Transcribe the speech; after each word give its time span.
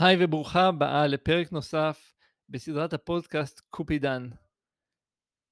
היי 0.00 0.16
וברוכה 0.20 0.66
הבאה 0.66 1.06
לפרק 1.06 1.52
נוסף 1.52 2.12
בסדרת 2.48 2.92
הפודקאסט 2.92 3.60
קופידן. 3.70 4.28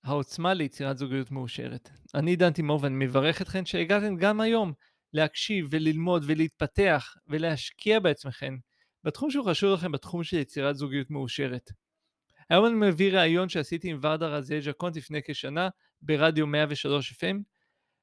העוצמה 0.04 0.54
ליצירת 0.54 0.99
זוגיות 0.99 1.30
מאושרת. 1.30 1.90
אני 2.15 2.37
דן 2.37 2.53
תימור 2.53 2.80
ואני 2.82 3.06
מברך 3.06 3.43
אתכם 3.43 3.67
שהגעתם 3.67 4.17
גם 4.17 4.40
היום 4.40 4.72
להקשיב 5.12 5.67
וללמוד 5.71 6.22
ולהתפתח 6.27 7.14
ולהשקיע 7.27 8.01
בעצמכם 8.01 8.56
בתחום 9.04 9.31
שהוא 9.31 9.51
חשוב 9.51 9.74
לכם 9.74 9.92
בתחום 9.92 10.24
של 10.24 10.37
יצירת 10.37 10.76
זוגיות 10.76 11.10
מאושרת. 11.10 11.71
היום 12.51 12.67
אני 12.67 12.74
מביא 12.74 13.13
ראיון 13.13 13.49
שעשיתי 13.49 13.90
עם 13.90 13.99
ורדה 14.03 14.26
רזיאל 14.26 14.60
ז'קונט 14.60 14.97
לפני 14.97 15.21
כשנה 15.26 15.69
ברדיו 16.02 16.47
103 16.47 17.12
FM. 17.12 17.37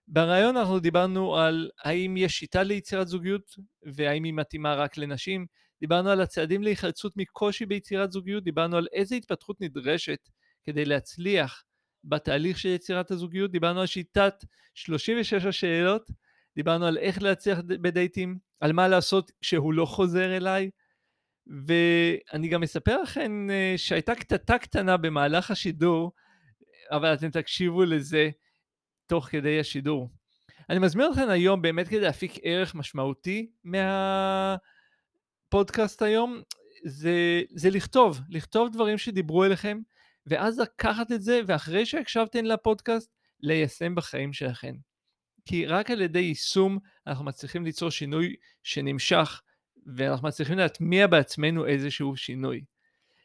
בריאיון 0.07 0.57
אנחנו 0.57 0.80
דיברנו 0.80 1.38
על 1.38 1.70
האם 1.84 2.18
יש 2.18 2.34
שיטה 2.34 2.64
ליצירת 2.64 3.07
זוגיות 3.07 3.55
והאם 3.84 4.23
היא 4.23 4.34
מתאימה 4.34 4.75
רק 4.75 4.98
לנשים, 4.98 5.46
דיברנו 5.84 6.10
על 6.10 6.21
הצעדים 6.21 6.64
להיחלצות 6.64 7.18
מקושי 7.18 7.65
ביצירת 7.65 8.11
זוגיות, 8.11 8.43
דיברנו 8.43 8.78
על 8.78 8.87
איזה 8.93 9.15
התפתחות 9.15 9.61
נדרשת 9.61 10.29
כדי 10.64 10.86
להצליח 10.86 11.64
בתהליך 12.04 12.60
של 12.60 12.69
יצירת 12.69 13.11
הזוגיות, 13.11 13.51
דיברנו 13.51 13.79
על 13.79 13.86
שיטת 13.86 14.46
36 14.74 15.46
השאלות, 15.46 16.10
דיברנו 16.55 16.86
על 16.86 16.97
איך 16.97 17.21
להצליח 17.21 17.60
בדייטים, 17.68 18.38
על 18.60 18.74
מה 18.74 18.88
לעשות 18.88 19.32
כשהוא 19.41 19.74
לא 19.74 19.86
חוזר 19.86 20.38
אליי, 20.38 20.69
ואני 21.47 22.47
גם 22.47 22.63
אספר 22.63 23.02
לכם 23.02 23.47
אה, 23.52 23.74
שהייתה 23.77 24.15
קטטה 24.15 24.57
קטנה 24.57 24.97
במהלך 24.97 25.52
השידור, 25.52 26.11
אבל 26.91 27.13
אתם 27.13 27.29
תקשיבו 27.29 27.83
לזה 27.83 28.29
תוך 29.07 29.25
כדי 29.25 29.60
השידור. 29.60 30.10
אני 30.69 30.79
מזמין 30.79 31.11
אתכם 31.11 31.29
היום 31.29 31.61
באמת 31.61 31.88
כדי 31.88 32.00
להפיק 32.00 32.33
ערך 32.44 32.75
משמעותי 32.75 33.52
מה... 33.63 34.55
הפודקאסט 35.53 36.02
היום 36.02 36.42
זה, 36.86 37.42
זה 37.50 37.70
לכתוב, 37.70 38.19
לכתוב 38.30 38.69
דברים 38.73 38.97
שדיברו 38.97 39.44
אליכם, 39.44 39.80
ואז 40.27 40.59
לקחת 40.59 41.11
את 41.11 41.22
זה, 41.22 41.41
ואחרי 41.47 41.86
שהקשבתם 41.86 42.45
לפודקאסט, 42.45 43.11
ליישם 43.41 43.95
בחיים 43.95 44.33
שלכם. 44.33 44.75
כי 45.45 45.66
רק 45.66 45.92
על 45.92 46.02
ידי 46.02 46.19
יישום 46.19 46.80
אנחנו 47.08 47.25
מצליחים 47.25 47.66
ליצור 47.66 47.89
שינוי 47.92 48.36
שנמשך, 48.64 49.42
ואנחנו 49.95 50.27
מצליחים 50.27 50.58
להטמיע 50.58 51.08
בעצמנו 51.08 51.66
איזשהו 51.66 52.17
שינוי. 52.17 52.64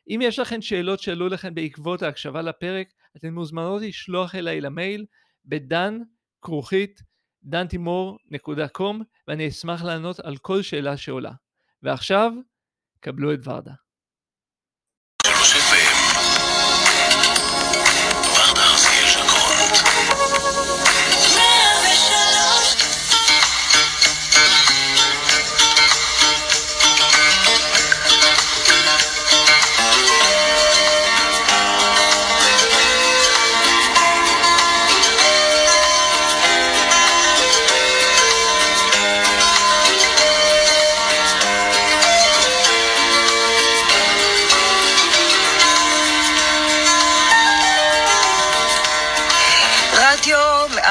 אם 0.09 0.21
יש 0.23 0.39
לכם 0.39 0.63
שאלות 0.63 1.01
שעלו 1.01 1.29
לכם 1.29 1.55
בעקבות 1.55 2.03
ההקשבה 2.03 2.43
לפרק, 2.43 2.89
אתן 3.17 3.35
מוזמנות 3.35 3.83
לשלוח 3.83 4.35
אליי 4.35 4.61
למייל 4.61 5.07
בדן 5.45 5.99
כרוכית 6.43 7.03
דנטימור.com 7.43 9.03
ואני 9.29 9.49
אשמח 9.49 9.83
לענות 9.83 10.21
על 10.21 10.37
כל 10.37 10.63
שאלה 10.63 10.97
שעולה. 10.97 11.33
ועכשיו, 11.83 12.33
קבלו 13.01 13.35
את 13.35 13.39
ורדה. 13.45 13.75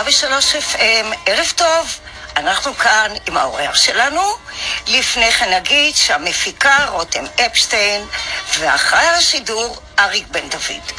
FM, 0.07 1.15
ערב 1.25 1.51
טוב. 1.55 1.99
אנחנו 2.37 2.75
כאן 2.75 3.11
עם 3.27 3.37
האורח 3.37 3.75
שלנו. 3.75 4.21
לפני 4.87 5.31
כן 5.31 5.53
נגיד 5.53 5.95
שהמפיקה 5.95 6.85
רותם 6.89 7.23
אפשטיין 7.45 8.05
ואחראי 8.59 9.07
השידור 9.07 9.77
אריק 9.99 10.27
בן 10.27 10.49
דוד. 10.49 10.91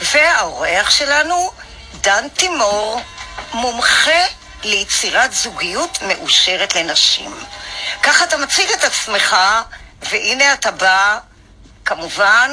והאורח 0.00 0.90
שלנו 0.90 1.50
דן 2.00 2.28
תימור, 2.28 3.00
מומחה 3.52 4.24
ליצירת 4.64 5.32
זוגיות 5.32 5.98
מאושרת 6.02 6.74
לנשים. 6.74 7.34
ככה 8.02 8.24
אתה 8.24 8.36
מציג 8.36 8.70
את 8.70 8.84
עצמך, 8.84 9.36
והנה 10.02 10.52
אתה 10.52 10.70
בא, 10.70 11.18
כמובן, 11.84 12.50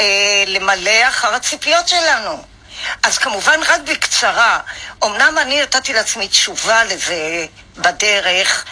אה, 0.00 0.44
למלא 0.46 1.08
אחר 1.08 1.34
הציפיות 1.34 1.88
שלנו. 1.88 2.55
אז 3.02 3.18
כמובן, 3.18 3.60
רק 3.68 3.80
בקצרה, 3.90 4.60
אמנם 5.04 5.38
אני 5.38 5.62
נתתי 5.62 5.92
לעצמי 5.92 6.28
תשובה 6.28 6.84
לזה 6.84 7.46
בדרך, 7.76 8.64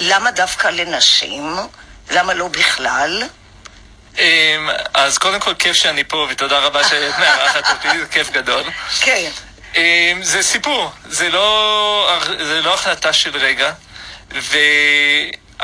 למה 0.00 0.30
דווקא 0.30 0.68
לנשים? 0.68 1.56
למה 2.10 2.34
לא 2.34 2.48
בכלל? 2.48 3.22
אמ, 4.18 4.70
אז 4.94 5.18
קודם 5.18 5.40
כל 5.40 5.54
כיף 5.54 5.76
שאני 5.76 6.04
פה, 6.04 6.26
ותודה 6.30 6.58
רבה 6.58 6.84
שאת 6.84 7.18
מארחת 7.18 7.70
אותי, 7.70 7.98
זה 7.98 8.06
כיף 8.06 8.30
גדול. 8.30 8.62
כן. 9.00 9.30
אמ, 9.76 10.22
זה 10.22 10.42
סיפור, 10.42 10.90
זה 11.08 11.28
לא, 11.28 12.18
זה 12.38 12.60
לא 12.60 12.74
החלטה 12.74 13.12
של 13.12 13.36
רגע, 13.36 13.72
ו... 14.34 14.58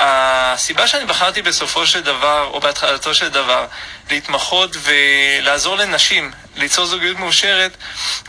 הסיבה 0.00 0.86
שאני 0.86 1.04
בחרתי 1.04 1.42
בסופו 1.42 1.86
של 1.86 2.00
דבר, 2.00 2.50
או 2.52 2.60
בהתחלתו 2.60 3.14
של 3.14 3.28
דבר, 3.28 3.66
להתמחות 4.10 4.76
ולעזור 4.82 5.76
לנשים 5.76 6.32
ליצור 6.58 6.86
זוגיות 6.86 7.18
מאושרת, 7.18 7.76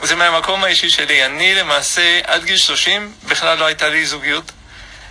זה 0.03 0.15
מהמקום 0.15 0.63
האישי 0.63 0.89
שלי. 0.89 1.25
אני 1.25 1.55
למעשה, 1.55 2.19
עד 2.23 2.43
גיל 2.43 2.57
30, 2.57 3.13
בכלל 3.23 3.57
לא 3.57 3.65
הייתה 3.65 3.89
לי 3.89 4.05
זוגיות. 4.05 4.51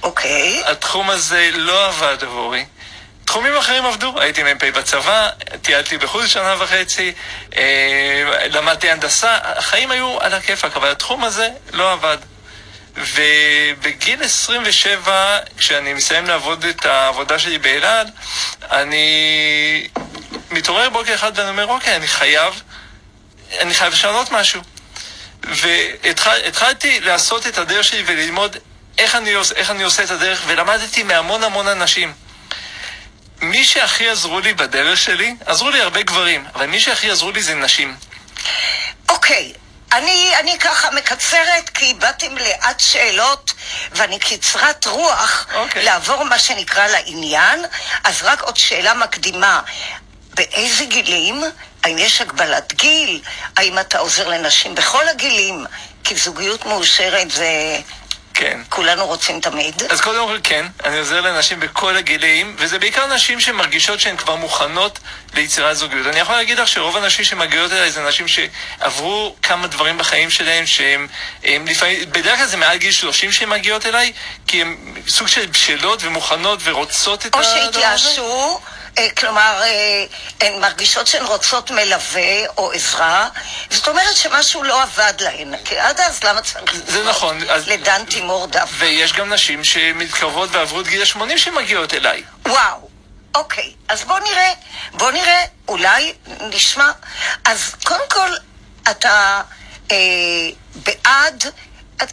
אוקיי. 0.02 0.62
Okay. 0.64 0.70
התחום 0.70 1.10
הזה 1.10 1.50
לא 1.54 1.86
עבד 1.86 2.16
עבורי. 2.22 2.64
תחומים 3.24 3.56
אחרים 3.56 3.86
עבדו, 3.86 4.20
הייתי 4.20 4.42
מ"פ 4.42 4.64
בצבא, 4.64 5.28
טיילתי 5.62 5.98
בחו"ל 5.98 6.26
שנה 6.26 6.54
וחצי, 6.58 7.12
אה, 7.56 8.46
למדתי 8.50 8.90
הנדסה, 8.90 9.38
החיים 9.42 9.90
היו 9.90 10.20
על 10.20 10.34
הכיפאק, 10.34 10.76
אבל 10.76 10.90
התחום 10.90 11.24
הזה 11.24 11.48
לא 11.72 11.92
עבד. 11.92 12.18
ובגיל 12.96 14.22
27, 14.22 15.38
כשאני 15.58 15.92
מסיים 15.92 16.26
לעבוד 16.26 16.64
את 16.64 16.86
העבודה 16.86 17.38
שלי 17.38 17.58
באלעד, 17.58 18.10
אני 18.70 19.88
מתעורר 20.50 20.90
בוקר 20.90 21.14
אחד 21.14 21.32
ואני 21.34 21.50
אומר, 21.50 21.66
אוקיי, 21.66 21.96
אני 21.96 22.08
חייב, 22.08 22.62
אני 23.60 23.74
חייב 23.74 23.92
לשנות 23.92 24.32
משהו. 24.32 24.62
והתחלתי 25.42 27.00
לעשות 27.00 27.46
את 27.46 27.58
הדרך 27.58 27.84
שלי 27.84 28.02
וללמוד 28.06 28.56
איך 28.98 29.14
אני, 29.14 29.34
איך 29.56 29.70
אני 29.70 29.82
עושה 29.82 30.04
את 30.04 30.10
הדרך, 30.10 30.42
ולמדתי 30.46 31.02
מהמון 31.02 31.44
המון 31.44 31.68
אנשים. 31.68 32.12
מי 33.40 33.64
שהכי 33.64 34.08
עזרו 34.08 34.40
לי 34.40 34.54
בדרך 34.54 34.98
שלי, 34.98 35.34
עזרו 35.46 35.70
לי 35.70 35.80
הרבה 35.80 36.02
גברים, 36.02 36.46
אבל 36.54 36.66
מי 36.66 36.80
שהכי 36.80 37.10
עזרו 37.10 37.30
לי 37.30 37.42
זה 37.42 37.54
נשים. 37.54 37.96
אוקיי, 39.08 39.52
okay. 39.54 39.58
אני, 39.92 40.32
אני 40.40 40.58
ככה 40.58 40.90
מקצרת, 40.90 41.70
כי 41.74 41.94
באתי 41.94 42.28
מלאת 42.28 42.80
שאלות, 42.80 43.54
ואני 43.92 44.18
קצרת 44.18 44.86
רוח 44.86 45.46
okay. 45.50 45.54
אוקיי. 45.54 45.84
לעבור 45.84 46.24
מה 46.24 46.38
שנקרא 46.38 46.86
לעניין. 46.86 47.64
אז 48.04 48.22
רק 48.22 48.42
עוד 48.42 48.56
שאלה 48.56 48.94
מקדימה. 48.94 49.60
באיזה 50.34 50.84
גילים? 50.84 51.42
האם 51.84 51.98
יש 51.98 52.20
הגבלת 52.20 52.72
גיל? 52.72 53.20
האם 53.56 53.78
אתה 53.78 53.98
עוזר 53.98 54.28
לנשים 54.28 54.74
בכל 54.74 55.08
הגילים? 55.08 55.64
כי 56.04 56.16
זוגיות 56.16 56.66
מאושרת 56.66 57.30
זה 57.30 57.78
כן. 58.38 58.60
כולנו 58.68 59.06
רוצים 59.06 59.40
תמיד. 59.40 59.82
אז 59.90 60.00
קודם 60.00 60.28
כל 60.28 60.38
כן, 60.42 60.66
אני 60.84 60.98
עוזר 60.98 61.20
לנשים 61.20 61.60
בכל 61.60 61.96
הגילאים, 61.96 62.56
וזה 62.58 62.78
בעיקר 62.78 63.14
נשים 63.14 63.40
שמרגישות 63.40 64.00
שהן 64.00 64.16
כבר 64.16 64.34
מוכנות 64.36 64.98
ליצירת 65.34 65.76
זוגיות. 65.76 66.06
אני 66.06 66.18
יכול 66.20 66.34
להגיד 66.34 66.58
לך 66.58 66.68
שרוב 66.68 66.96
הנשים 66.96 67.24
שמגיעות 67.24 67.72
אליי 67.72 67.90
זה 67.90 68.02
נשים 68.02 68.26
שעברו 68.28 69.36
כמה 69.42 69.66
דברים 69.66 69.98
בחיים 69.98 70.30
שלהם, 70.30 70.66
שהן 70.66 71.08
לפעמים, 71.44 72.00
בדרך 72.10 72.38
כלל 72.38 72.46
זה 72.46 72.56
מעל 72.56 72.76
גיל 72.76 72.92
30 72.92 73.32
שהן 73.32 73.48
מגיעות 73.48 73.86
אליי, 73.86 74.12
כי 74.46 74.62
הן 74.62 74.76
סוג 75.08 75.28
של 75.28 75.46
בשלות 75.46 76.02
ומוכנות 76.02 76.60
ורוצות 76.64 77.26
את 77.26 77.34
הדבר 77.34 77.40
הזה. 77.40 77.66
או 77.66 77.72
שהתייאשו. 77.72 78.60
אה, 78.98 79.08
כלומר, 79.10 79.62
אה, 79.62 80.04
הן 80.40 80.60
מרגישות 80.60 81.06
שהן 81.06 81.24
רוצות 81.24 81.70
מלווה 81.70 82.46
או 82.58 82.72
עזרה, 82.72 83.28
זאת 83.70 83.88
אומרת 83.88 84.16
שמשהו 84.16 84.62
לא 84.62 84.82
עבד 84.82 85.12
להן, 85.20 85.54
כי 85.64 85.78
עד 85.78 86.00
אז 86.00 86.24
למה 86.24 86.42
צריך 86.42 86.74
זה 86.86 87.04
נכון. 87.04 87.40
לדן 87.66 88.04
תימור 88.04 88.46
דווקא? 88.46 88.74
ויש 88.78 89.12
גם 89.12 89.32
נשים 89.32 89.64
שמתקרבות 89.64 90.48
ועברו 90.52 90.80
את 90.80 90.88
גיל 90.88 91.02
ה-80 91.02 91.38
שמגיעות 91.38 91.94
אליי. 91.94 92.22
וואו, 92.46 92.88
אוקיי, 93.34 93.72
אז 93.88 94.04
בוא 94.04 94.18
נראה, 94.18 94.52
בוא 94.92 95.10
נראה, 95.10 95.44
אולי 95.68 96.12
נשמע. 96.40 96.90
אז 97.44 97.74
קודם 97.84 98.08
כל, 98.10 98.30
אתה 98.90 99.42
אה, 99.90 99.96
בעד, 100.74 101.44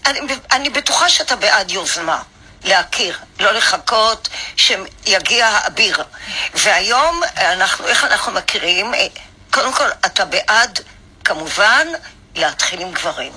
אני, 0.06 0.20
אני 0.52 0.70
בטוחה 0.70 1.10
שאתה 1.10 1.36
בעד 1.36 1.72
יוזמה. 1.72 2.22
להכיר, 2.66 3.20
לא 3.40 3.52
לחכות 3.52 4.30
שיגיע 4.58 5.48
האביר. 5.48 6.04
והיום, 6.54 7.22
אנחנו, 7.38 7.88
איך 7.88 8.04
אנחנו 8.04 8.32
מכירים? 8.32 8.94
אה, 8.94 9.08
קודם 9.52 9.74
כל, 9.74 9.90
אתה 10.06 10.26
בעד, 10.26 10.80
כמובן, 11.24 11.88
להתחיל 12.36 12.82
עם 12.82 12.92
גברים. 12.92 13.32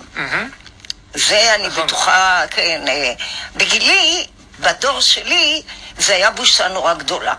זה 1.15 1.55
אני 1.55 1.69
נכון. 1.69 1.87
בטוחה, 1.87 2.43
כן. 2.51 2.89
אה, 2.89 3.13
בגילי, 3.57 4.27
בדור 4.61 5.01
שלי, 5.01 5.63
זה 5.99 6.15
היה 6.15 6.31
בושה 6.31 6.69
נורא 6.69 6.95
גדולה. 6.95 7.35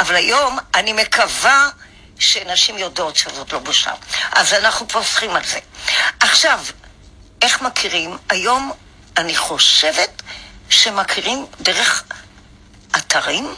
אבל 0.00 0.16
היום 0.16 0.58
אני 0.74 0.92
מקווה 0.92 1.68
שנשים 2.18 2.78
יודעות 2.78 3.16
שזאת 3.16 3.52
לא 3.52 3.58
בושה. 3.58 3.92
אז 4.32 4.54
אנחנו 4.54 4.88
פוסחים 4.88 5.36
על 5.36 5.44
זה. 5.44 5.58
עכשיו, 6.20 6.60
איך 7.42 7.62
מכירים? 7.62 8.18
היום 8.28 8.72
אני 9.16 9.36
חושבת 9.36 10.22
שמכירים 10.70 11.46
דרך 11.60 12.04
אתרים. 12.96 13.54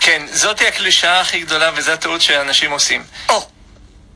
כן, 0.00 0.26
זאתי 0.32 0.68
הקלישאה 0.68 1.20
הכי 1.20 1.40
גדולה 1.40 1.70
וזו 1.74 1.92
הטעות 1.92 2.20
שאנשים 2.20 2.70
עושים. 2.70 3.04
או, 3.28 3.48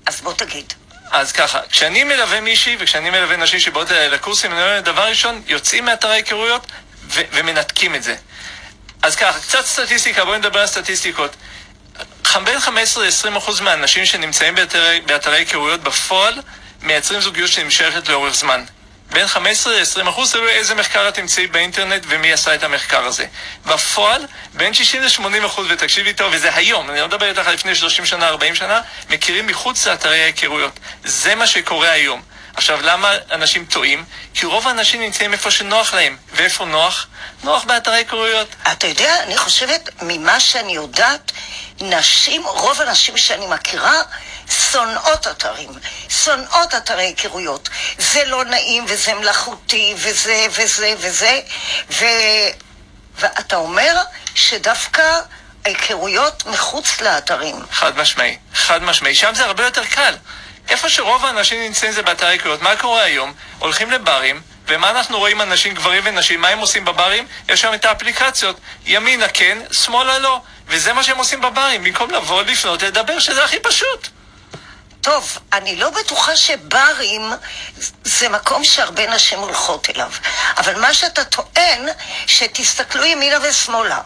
אז 0.06 0.20
בוא 0.20 0.32
תגיד. 0.32 0.73
אז 1.11 1.32
ככה, 1.32 1.61
כשאני 1.70 2.05
מלווה 2.05 2.41
מישהי 2.41 2.76
וכשאני 2.81 3.11
מלווה 3.11 3.37
נשים 3.37 3.61
שבאות 3.61 3.91
אליי 3.93 4.11
לקורסים, 4.11 4.53
אני 4.53 4.62
אומר, 4.62 4.81
דבר 4.81 5.09
ראשון, 5.09 5.43
יוצאים 5.47 5.85
מאתרי 5.85 6.14
היכרויות 6.14 6.67
ו- 7.09 7.20
ומנתקים 7.32 7.94
את 7.94 8.03
זה. 8.03 8.17
אז 9.03 9.17
ככה, 9.17 9.41
קצת 9.41 9.67
סטטיסטיקה, 9.67 10.25
בואי 10.25 10.38
נדבר 10.38 10.61
על 10.61 10.67
סטטיסטיקות. 10.67 11.37
בין 12.44 12.61
15 12.61 13.05
ל-20 13.05 13.38
אחוז 13.38 13.61
מהאנשים 13.61 14.06
שנמצאים 14.06 14.55
באתרי 15.06 15.37
היכרויות 15.37 15.81
בפועל 15.81 16.35
מייצרים 16.82 17.20
זוגיות 17.20 17.50
שנמשכת 17.50 18.09
לאורך 18.09 18.35
זמן. 18.35 18.64
בין 19.12 19.26
15 19.26 19.73
ל-20 19.73 20.09
אחוז, 20.09 20.32
תלוי 20.32 20.50
איזה 20.50 20.75
מחקר 20.75 21.09
את 21.09 21.14
תמצאי 21.14 21.47
באינטרנט 21.47 22.03
ומי 22.09 22.32
עשה 22.32 22.55
את 22.55 22.62
המחקר 22.62 23.05
הזה. 23.05 23.26
בפועל, 23.67 24.26
בין 24.55 24.75
60 24.75 25.03
ל-80 25.03 25.47
אחוז, 25.47 25.67
ותקשיבי 25.70 26.12
טוב, 26.12 26.32
וזה 26.35 26.55
היום, 26.55 26.91
אני 26.91 27.00
לא 27.00 27.06
מדבר 27.06 27.29
איתך 27.29 27.49
לפני 27.49 27.75
30 27.75 28.06
שנה, 28.06 28.29
40 28.29 28.55
שנה, 28.55 28.81
מכירים 29.11 29.47
מחוץ 29.47 29.87
לאתרי 29.87 30.23
ההיכרויות. 30.23 30.81
זה 31.05 31.35
מה 31.35 31.47
שקורה 31.47 31.91
היום. 31.91 32.23
עכשיו, 32.54 32.81
למה 32.82 33.12
אנשים 33.31 33.64
טועים? 33.64 34.04
כי 34.34 34.46
רוב 34.46 34.69
האנשים 34.69 35.00
נמצאים 35.00 35.32
איפה 35.32 35.50
שנוח 35.50 35.94
להם. 35.94 36.16
ואיפה 36.32 36.64
נוח? 36.64 37.06
נוח 37.44 37.64
באתרי 37.64 37.96
היכרויות. 37.96 38.49
אתה 38.72 38.87
יודע, 38.87 39.22
אני 39.22 39.37
חושבת, 39.37 39.88
ממה 40.02 40.40
שאני 40.40 40.72
יודעת, 40.72 41.32
נשים, 41.81 42.43
רוב 42.46 42.81
הנשים 42.81 43.16
שאני 43.16 43.46
מכירה, 43.46 44.02
שונאות 44.72 45.26
אתרים, 45.26 45.70
שונאות 46.08 46.75
אתרי 46.75 47.02
היכרויות. 47.02 47.69
זה 47.99 48.25
לא 48.25 48.44
נעים 48.44 48.84
וזה 48.88 49.14
מלאכותי 49.14 49.94
וזה 49.96 50.46
וזה 50.50 50.94
וזה, 50.99 51.40
ו... 51.90 52.04
ואתה 53.19 53.56
אומר 53.56 53.96
שדווקא 54.34 55.20
ההיכרויות 55.64 56.46
מחוץ 56.46 57.00
לאתרים. 57.00 57.56
חד 57.72 57.96
משמעי, 57.96 58.38
חד 58.54 58.82
משמעי. 58.82 59.14
שם 59.14 59.34
זה 59.34 59.44
הרבה 59.44 59.64
יותר 59.64 59.84
קל. 59.84 60.14
איפה 60.69 60.88
שרוב 60.88 61.25
האנשים 61.25 61.61
נמצאים 61.61 61.93
זה 61.93 62.03
באתר 62.03 62.26
היכרויות. 62.26 62.62
מה 62.62 62.76
קורה 62.76 63.03
היום? 63.03 63.32
הולכים 63.59 63.91
לברים, 63.91 64.41
ומה 64.69 64.91
אנחנו 64.91 65.19
רואים 65.19 65.41
אנשים, 65.41 65.75
גברים 65.75 66.03
ונשים? 66.06 66.41
מה 66.41 66.49
הם 66.49 66.59
עושים 66.59 66.85
בברים? 66.85 67.26
יש 67.49 67.61
שם 67.61 67.75
את 67.75 67.85
האפליקציות. 67.85 68.56
ימינה 68.87 69.29
כן, 69.29 69.59
שמאלה 69.73 70.19
לא. 70.19 70.41
וזה 70.67 70.93
מה 70.93 71.03
שהם 71.03 71.19
עושים 71.19 71.41
בברים, 71.41 71.85
במקום 71.85 72.11
לבוא, 72.11 72.43
לפנות, 72.43 72.82
לדבר, 72.82 73.19
שזה 73.19 73.44
הכי 73.44 73.59
פשוט. 73.61 74.09
טוב, 75.00 75.38
אני 75.53 75.76
לא 75.76 75.91
בטוחה 75.91 76.37
שברים 76.37 77.32
זה 78.05 78.29
מקום 78.29 78.64
שהרבה 78.64 79.14
נשים 79.14 79.38
הולכות 79.38 79.91
אליו. 79.91 80.11
אבל 80.59 80.81
מה 80.81 80.94
שאתה 80.94 81.25
טוען, 81.25 81.88
שתסתכלו 82.26 83.05
ימינה 83.05 83.37
ושמאלה. 83.43 84.00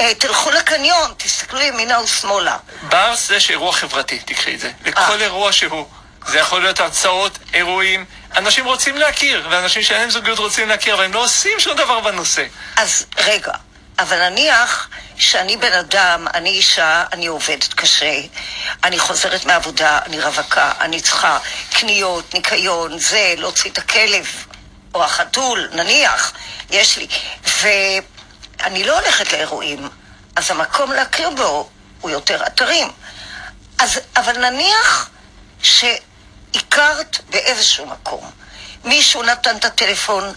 אה, 0.00 0.14
תלכו 0.14 0.50
לקניון, 0.50 1.14
תסתכלו 1.16 1.60
ימינה 1.60 2.00
ושמאלה. 2.00 2.56
בר 2.82 3.14
זה 3.16 3.38
אירוע 3.48 3.72
חברתי, 3.72 4.18
תקחי 4.18 4.54
את 4.54 4.60
זה. 4.60 4.70
לכל 4.84 5.00
אה. 5.00 5.20
אירוע 5.20 5.52
שהוא. 5.52 5.86
זה 6.26 6.38
יכול 6.38 6.62
להיות 6.62 6.80
הרצאות, 6.80 7.38
אירועים. 7.54 8.04
אנשים 8.36 8.64
רוצים 8.64 8.96
להכיר, 8.96 9.48
ואנשים 9.50 9.82
שאין 9.82 10.00
להם 10.00 10.10
זוגיות 10.10 10.38
רוצים 10.38 10.68
להכיר, 10.68 10.94
אבל 10.94 11.04
הם 11.04 11.12
לא 11.12 11.24
עושים 11.24 11.60
שום 11.60 11.76
דבר 11.76 12.00
בנושא. 12.00 12.46
אז 12.76 13.06
רגע, 13.18 13.52
אבל 13.98 14.28
נניח 14.28 14.88
שאני 15.16 15.56
בן 15.56 15.72
אדם, 15.72 16.26
אני 16.34 16.50
אישה, 16.50 17.04
אני 17.12 17.26
עובדת 17.26 17.74
קשה, 17.74 18.20
אני 18.84 18.98
חוזרת 18.98 19.44
מהעבודה, 19.44 19.98
אני 20.06 20.20
רווקה, 20.20 20.72
אני 20.80 21.00
צריכה 21.00 21.38
קניות, 21.70 22.34
ניקיון, 22.34 22.98
זה, 22.98 23.34
להוציא 23.36 23.70
את 23.70 23.78
הכלב, 23.78 24.26
או 24.94 25.04
החתול, 25.04 25.68
נניח, 25.72 26.32
יש 26.70 26.96
לי, 26.98 27.06
ואני 27.60 28.84
לא 28.84 29.00
הולכת 29.00 29.32
לאירועים, 29.32 29.88
אז 30.36 30.50
המקום 30.50 30.92
להכיר 30.92 31.30
בו 31.30 31.70
הוא 32.00 32.10
יותר 32.10 32.46
אתרים. 32.46 32.88
אז, 33.78 34.00
אבל 34.16 34.50
נניח 34.50 35.10
שהכרת 36.52 37.18
באיזשהו 37.30 37.86
מקום, 37.86 38.30
מישהו 38.84 39.22
נתן 39.22 39.56
את 39.56 39.64
הטלפון, 39.64 40.34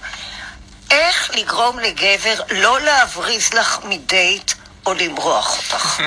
איך 0.91 1.31
לגרום 1.33 1.79
לגבר 1.79 2.35
לא 2.49 2.81
להבריז 2.81 3.53
לך 3.53 3.79
מדייט 3.83 4.51
או 4.85 4.93
למרוח 4.93 5.57
אותך? 5.57 6.01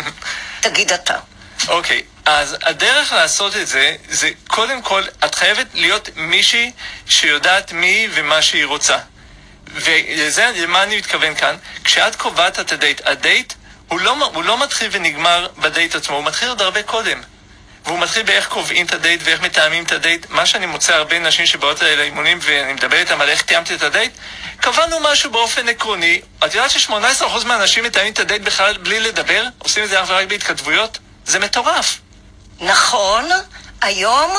תגיד 0.60 0.92
אתה. 0.92 1.18
אוקיי, 1.68 2.02
אז 2.26 2.56
הדרך 2.62 3.12
לעשות 3.12 3.56
את 3.56 3.66
זה, 3.66 3.96
זה 4.08 4.30
קודם 4.48 4.82
כל, 4.82 5.02
את 5.24 5.34
חייבת 5.34 5.66
להיות 5.74 6.08
מישהי 6.16 6.72
שיודעת 7.06 7.72
מי 7.72 8.08
ומה 8.14 8.42
שהיא 8.42 8.64
רוצה. 8.64 8.98
ולזה, 9.74 10.50
למה 10.56 10.82
אני 10.82 10.96
מתכוון 10.96 11.34
כאן? 11.34 11.56
כשאת 11.84 12.16
קובעת 12.16 12.60
את 12.60 12.72
הדייט, 12.72 13.00
הדייט 13.04 13.52
הוא 13.88 14.00
לא, 14.00 14.30
הוא 14.34 14.44
לא 14.44 14.58
מתחיל 14.58 14.88
ונגמר 14.92 15.48
בדייט 15.58 15.94
עצמו, 15.94 16.16
הוא 16.16 16.24
מתחיל 16.24 16.48
עוד 16.48 16.62
הרבה 16.62 16.82
קודם. 16.82 17.20
והוא 17.84 17.98
מתחיל 17.98 18.22
באיך 18.22 18.48
קובעים 18.48 18.86
את 18.86 18.92
הדייט 18.92 19.20
ואיך 19.24 19.40
מתאמים 19.40 19.84
את 19.84 19.92
הדייט. 19.92 20.26
מה 20.30 20.46
שאני 20.46 20.66
מוצא 20.66 20.94
הרבה 20.94 21.18
נשים 21.18 21.46
שבאות 21.46 21.82
אליי 21.82 21.96
לאימונים 21.96 22.38
ואני 22.42 22.72
מדבר 22.72 22.96
איתן 22.96 23.20
על 23.20 23.28
איך 23.28 23.42
תיאמתי 23.42 23.74
את 23.74 23.82
הדייט, 23.82 24.12
קבענו 24.60 25.00
משהו 25.00 25.30
באופן 25.30 25.68
עקרוני. 25.68 26.20
את 26.44 26.54
יודעת 26.54 26.70
ש-18% 26.70 27.46
מהאנשים 27.46 27.84
מתאמים 27.84 28.12
את 28.12 28.18
הדייט 28.18 28.42
בכלל 28.42 28.78
בלי 28.78 29.00
לדבר? 29.00 29.44
עושים 29.58 29.84
את 29.84 29.88
זה 29.88 30.02
אך 30.02 30.08
ורק 30.10 30.28
בהתכתבויות? 30.28 30.98
זה 31.24 31.38
מטורף. 31.38 31.98
נכון, 32.60 33.28
היום, 33.80 34.30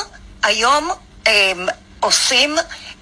היום 0.44 0.92
הם 1.26 1.68
עושים 2.04 2.56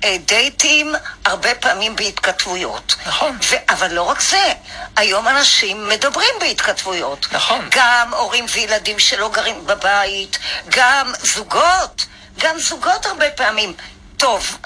אה, 0.04 0.18
דייטים 0.26 0.96
הרבה 1.26 1.56
פעמים 1.56 1.96
בהתכתבויות. 1.96 2.96
נכון. 3.06 3.38
ו- 3.44 3.56
אבל 3.70 3.94
לא 3.94 4.02
רק 4.02 4.22
זה, 4.22 4.54
היום 4.96 5.28
אנשים 5.28 5.90
מדברים 5.90 6.30
בהתכתבויות. 6.40 7.28
נכון. 7.32 7.68
גם 7.72 8.14
הורים 8.14 8.46
וילדים 8.52 9.00
שלא 9.00 9.30
גרים 9.30 9.66
בבית, 9.68 10.40
גם 10.70 11.12
זוגות, 11.24 12.06
גם 12.40 12.60
זוגות 12.60 13.06
הרבה 13.06 13.32
פעמים. 13.32 13.74
טוב, 14.18 14.58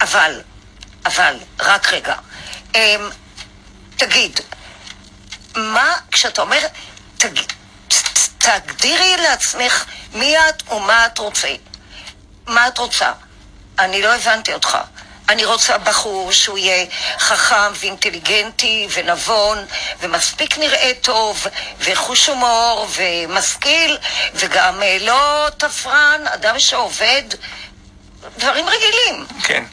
אבל, 0.00 0.40
אבל, 1.06 1.36
רק 1.60 1.92
רגע. 1.92 2.14
אמ, 2.74 3.10
תגיד, 3.96 4.40
מה, 5.56 5.94
כשאתה 6.12 6.42
אומר, 6.42 6.60
תג, 7.18 7.40
תגדירי 8.38 9.16
לעצמך 9.16 9.84
מי 10.12 10.38
את 10.38 10.72
ומה 10.72 11.06
את 11.06 11.18
רוצה. 11.18 11.48
מה 12.46 12.68
את 12.68 12.78
רוצה? 12.78 13.12
אני 13.78 14.02
לא 14.02 14.14
הבנתי 14.14 14.54
אותך. 14.54 14.78
אני 15.28 15.44
רוצה 15.44 15.78
בחור 15.78 16.32
שהוא 16.32 16.58
יהיה 16.58 16.86
חכם 17.18 17.72
ואינטליגנטי 17.74 18.88
ונבון 18.92 19.58
ומספיק 20.00 20.58
נראה 20.58 20.92
טוב 21.00 21.46
וחוש 21.78 22.28
הומור 22.28 22.86
ומשכיל 22.96 23.98
וגם 24.34 24.82
אה, 24.82 24.96
לא 25.00 25.46
תפרן, 25.56 26.20
אדם 26.26 26.58
שעובד, 26.58 27.22
דברים 28.38 28.66
רגילים. 28.68 29.26
כן. 29.42 29.64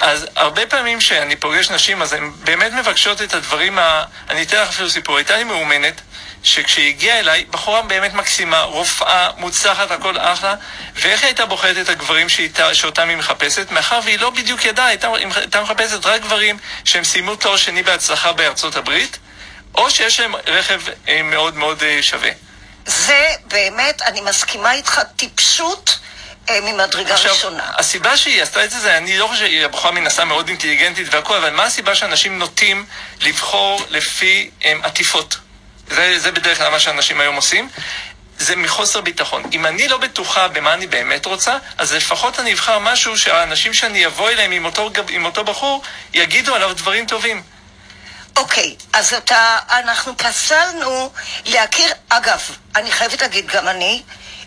אז 0.00 0.26
הרבה 0.36 0.66
פעמים 0.66 1.00
שאני 1.00 1.36
פוגש 1.36 1.70
נשים, 1.70 2.02
אז 2.02 2.12
הן 2.12 2.32
באמת 2.44 2.72
מבקשות 2.72 3.22
את 3.22 3.34
הדברים 3.34 3.78
ה... 3.78 4.04
אני 4.30 4.42
אתן 4.42 4.62
לך 4.62 4.68
אפילו 4.68 4.90
סיפור. 4.90 5.16
הייתה 5.16 5.36
לי 5.36 5.44
מאומנת, 5.44 6.00
שכשהיא 6.42 6.88
הגיעה 6.88 7.18
אליי, 7.18 7.44
בחורה 7.50 7.82
באמת 7.82 8.14
מקסימה, 8.14 8.60
רופאה, 8.60 9.30
מוצלחת, 9.36 9.90
הכל 9.90 10.18
אחלה, 10.18 10.54
ואיך 10.94 11.20
היא 11.20 11.26
הייתה 11.26 11.46
בוחרת 11.46 11.78
את 11.78 11.88
הגברים 11.88 12.28
שאיתה, 12.28 12.74
שאותם 12.74 13.08
היא 13.08 13.16
מחפשת? 13.16 13.70
מאחר 13.70 14.00
והיא 14.04 14.18
לא 14.18 14.30
בדיוק 14.30 14.64
ידעה, 14.64 14.86
הייתה, 14.86 15.08
הייתה 15.36 15.62
מחפשת 15.62 16.06
רק 16.06 16.22
גברים 16.22 16.58
שהם 16.84 17.04
סיימו 17.04 17.36
תואר 17.36 17.56
שני 17.56 17.82
בהצלחה 17.82 18.32
בארצות 18.32 18.76
הברית, 18.76 19.18
או 19.74 19.90
שיש 19.90 20.20
להם 20.20 20.34
רכב 20.46 20.80
אה, 21.08 21.22
מאוד 21.22 21.56
מאוד 21.56 21.82
אה, 21.82 21.98
שווה. 22.02 22.30
זה 22.86 23.28
באמת, 23.44 24.02
אני 24.02 24.20
מסכימה 24.20 24.72
איתך, 24.72 25.00
טיפשות 25.16 25.98
אה, 26.50 26.60
ממדרגה 26.60 27.14
ראשונה. 27.14 27.72
הסיבה 27.78 28.16
שהיא 28.16 28.42
עשתה 28.42 28.64
את 28.64 28.70
זה, 28.70 28.80
זה 28.80 28.96
אני 28.96 29.18
לא 29.18 29.26
חושב 29.26 29.46
שהיא 29.46 29.64
הבחורה 29.64 29.92
מן 29.92 30.06
הסתם 30.06 30.28
מאוד 30.28 30.48
אינטליגנטית 30.48 31.14
והכל, 31.14 31.36
אבל 31.36 31.50
מה 31.50 31.64
הסיבה 31.64 31.94
שאנשים 31.94 32.38
נוטים 32.38 32.86
לבחור 33.20 33.80
לפי 33.90 34.50
הם, 34.64 34.80
עטיפות? 34.82 35.36
זה, 35.90 36.18
זה 36.18 36.32
בדרך 36.32 36.58
כלל 36.58 36.70
מה 36.70 36.80
שאנשים 36.80 37.20
היום 37.20 37.36
עושים. 37.36 37.68
זה 38.38 38.56
מחוסר 38.56 39.00
ביטחון. 39.00 39.42
אם 39.52 39.66
אני 39.66 39.88
לא 39.88 39.96
בטוחה 39.96 40.48
במה 40.48 40.74
אני 40.74 40.86
באמת 40.86 41.26
רוצה, 41.26 41.58
אז 41.78 41.92
לפחות 41.92 42.40
אני 42.40 42.52
אבחר 42.52 42.78
משהו 42.78 43.18
שהאנשים 43.18 43.74
שאני 43.74 44.06
אבוא 44.06 44.30
אליהם 44.30 44.52
עם 44.52 44.64
אותו, 44.64 44.90
עם 45.08 45.24
אותו 45.24 45.44
בחור 45.44 45.82
יגידו 46.14 46.54
עליו 46.54 46.74
דברים 46.74 47.06
טובים. 47.06 47.42
אוקיי, 48.36 48.76
אז 48.92 49.14
אתה, 49.14 49.58
אנחנו 49.70 50.16
פסלנו 50.16 51.10
להכיר, 51.44 51.92
אגב, 52.08 52.40
אני 52.76 52.92
חייבת 52.92 53.22
להגיד, 53.22 53.46
גם 53.46 53.68
אני, 53.68 54.02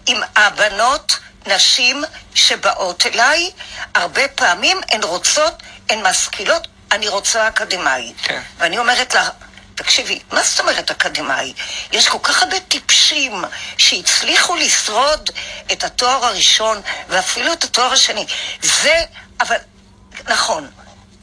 עם 0.06 0.22
הבנות, 0.36 1.20
נשים 1.56 2.03
שבאות 2.36 3.06
אליי, 3.06 3.51
הרבה 3.96 4.27
פעמים 4.27 4.82
הן 4.91 5.03
רוצות, 5.03 5.63
הן 5.89 6.08
משכילות, 6.08 6.68
אני 6.91 7.08
רוצה 7.08 7.48
אקדמאי. 7.48 8.13
כן. 8.24 8.41
ואני 8.58 8.77
אומרת 8.77 9.15
לה, 9.15 9.29
תקשיבי, 9.75 10.20
מה 10.32 10.44
זאת 10.44 10.60
אומרת 10.60 10.91
אקדמאי? 10.91 11.53
יש 11.91 12.08
כל 12.08 12.18
כך 12.24 12.44
הרבה 12.44 12.60
טיפשים 12.60 13.44
שהצליחו 13.77 14.56
לשרוד 14.56 15.29
את 15.72 15.84
התואר 15.84 16.25
הראשון 16.25 16.82
ואפילו 17.10 17.53
את 17.53 17.63
התואר 17.63 17.91
השני. 17.94 18.25
זה, 18.62 19.03
אבל, 19.41 19.56
נכון, 20.27 20.70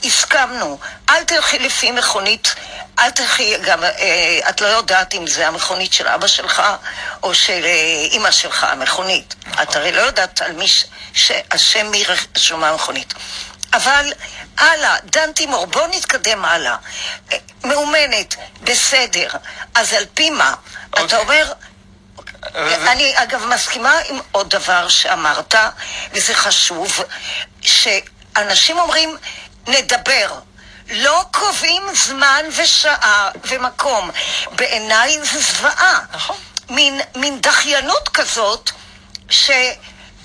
הסכמנו, 0.05 0.79
אל 1.11 1.25
תלכי 1.25 1.59
לפי 1.59 1.91
מכונית, 1.91 2.55
אל 2.99 3.11
תלכי, 3.11 3.57
גם, 3.59 3.85
אה, 3.85 3.91
את 4.49 4.61
לא 4.61 4.67
יודעת 4.67 5.15
אם 5.15 5.27
זה 5.27 5.47
המכונית 5.49 5.93
של 5.93 6.09
אבא 6.09 6.27
שלך 6.27 6.63
או 7.23 7.35
של 7.35 7.65
אה, 7.65 8.07
אימא 8.11 8.31
שלך, 8.31 8.65
המכונית. 8.65 9.35
את 9.63 9.77
הרי 9.77 9.93
לא 9.93 10.01
יודעת 10.01 10.41
על 10.43 10.53
מי, 10.53 10.69
ש- 10.69 10.85
שהשם 11.15 11.87
מי 11.91 12.05
רשום 12.37 12.65
המכונית. 12.65 13.15
אבל 13.73 14.13
הלאה, 14.59 14.97
דן 15.05 15.33
תימור, 15.33 15.67
בואו 15.67 15.87
נתקדם 15.87 16.45
הלאה. 16.45 16.77
אה, 17.33 17.39
מאומנת, 17.65 18.35
בסדר, 18.63 19.29
אז 19.75 19.93
על 19.93 20.05
פי 20.15 20.31
מה? 20.31 20.55
אתה 20.91 21.01
אוקיי. 21.03 21.19
אומר, 21.19 21.53
זה- 22.55 22.93
אני 22.93 23.13
אגב 23.23 23.47
מסכימה 23.47 23.93
עם 24.09 24.21
עוד 24.33 24.51
דבר 24.51 24.89
שאמרת, 24.89 25.55
וזה 26.13 26.35
חשוב, 26.35 27.03
שאנשים 27.63 28.79
אומרים, 28.79 29.17
נדבר. 29.67 30.39
לא 30.91 31.25
קובעים 31.33 31.83
זמן 31.95 32.45
ושעה 32.57 33.31
ומקום. 33.45 34.11
בעיניי 34.53 35.19
זה 35.23 35.41
זוועה. 35.41 35.99
נכון. 36.13 36.37
מין, 36.71 37.01
מין 37.15 37.41
דחיינות 37.41 38.09
כזאת, 38.09 38.71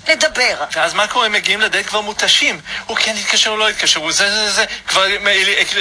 שנדבר. 0.06 0.64
ואז 0.72 0.94
מה 0.94 1.06
קורה? 1.06 1.26
הם 1.26 1.32
מגיעים 1.32 1.60
לדייט 1.60 1.86
כבר 1.86 2.00
מותשים. 2.00 2.60
הוא 2.86 2.96
כן 2.96 3.14
יתקשר 3.16 3.50
או 3.50 3.56
לא 3.56 3.70
יתקשר, 3.70 4.00
הוא 4.00 4.12
זה 4.12 4.30
זה 4.30 4.50
זה. 4.52 4.64
כבר 4.88 5.04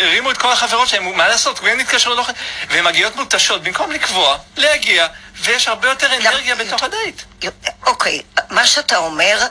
הרימו 0.01 0.31
את 0.31 0.37
כל 0.37 0.51
החברות 0.51 0.87
שלהם, 0.89 1.03
הוא- 1.03 1.15
מה 1.15 1.27
לעשות? 1.27 1.59
הוא 1.59 1.67
כן 1.67 1.79
יתקשר 1.79 2.09
או 2.09 2.15
לא... 2.15 2.25
והן 2.69 2.83
מגיעות 2.85 3.15
מותשות, 3.15 3.63
במקום 3.63 3.91
לקבוע, 3.91 4.37
להגיע, 4.57 5.07
ויש 5.35 5.67
הרבה 5.67 5.89
יותר 5.89 6.15
אנרגיה 6.15 6.55
בתוך 6.55 6.83
הדייט. 6.83 7.21
אוקיי, 7.85 8.21
מה 8.49 8.67
שאתה 8.67 8.97
אומר, 8.97 9.45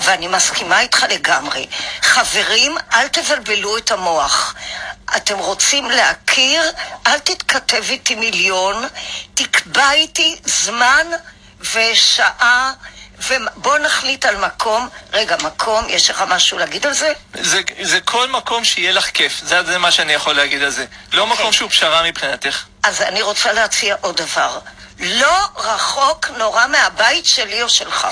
ואני 0.00 0.28
מסכימה 0.28 0.80
איתך 0.80 1.06
לגמרי, 1.10 1.66
חברים, 2.02 2.76
אל 2.92 3.08
תבלבלו 3.08 3.76
את 3.76 3.90
המוח. 3.90 4.54
אתם 5.16 5.38
רוצים 5.38 5.90
להכיר, 5.90 6.62
אל 7.06 7.18
תתכתב 7.18 7.82
איתי 7.90 8.14
מיליון, 8.14 8.84
תקבע 9.34 9.92
איתי 9.92 10.36
זמן 10.44 11.06
ושעה, 11.72 12.72
ובוא 13.28 13.78
נחליט 13.78 14.24
על 14.24 14.36
מקום. 14.36 14.88
רגע, 15.12 15.36
מקום, 15.42 15.84
יש 15.88 16.10
לך 16.10 16.24
משהו 16.28 16.58
להגיד 16.58 16.86
על 16.86 16.92
זה? 16.92 17.12
זה, 17.34 17.60
זה 17.82 18.00
כל 18.00 18.28
מקום 18.28 18.64
שיהיה 18.64 18.92
לך 18.92 19.10
כיף, 19.10 19.40
זה, 19.42 19.62
זה 19.62 19.78
מה 19.78 19.90
שאני 19.90 20.12
יכול 20.12 20.34
להגיד 20.36 20.62
על 20.62 20.70
זה. 20.70 20.86
לא 21.12 21.22
אוקיי. 21.22 21.34
מקום 21.34 21.52
שהוא 21.52 21.70
פשרה 21.70 22.02
מבחינתך. 22.02 22.64
אז 22.82 23.02
אני 23.02 23.22
רוצה 23.22 23.52
להציע 23.52 23.96
עוד 24.00 24.16
דבר. 24.16 24.58
לא 24.98 25.48
רחוק 25.56 26.30
נורא 26.36 26.66
מהבית 26.66 27.26
שלי 27.26 27.62
או 27.62 27.68
שלך. 27.68 28.06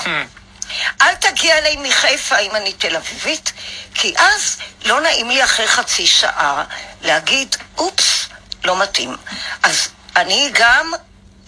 אל 1.01 1.15
תגיע 1.15 1.57
אליי 1.57 1.77
מחיפה 1.77 2.37
אם 2.37 2.55
אני 2.55 2.73
תל 2.73 2.95
אביבית, 2.95 3.53
כי 3.93 4.13
אז 4.17 4.57
לא 4.85 5.01
נעים 5.01 5.29
לי 5.29 5.43
אחרי 5.43 5.67
חצי 5.67 6.07
שעה 6.07 6.63
להגיד, 7.01 7.55
אופס, 7.77 8.25
לא 8.63 8.79
מתאים. 8.79 9.17
אז 9.63 9.89
אני 10.15 10.49
גם, 10.53 10.91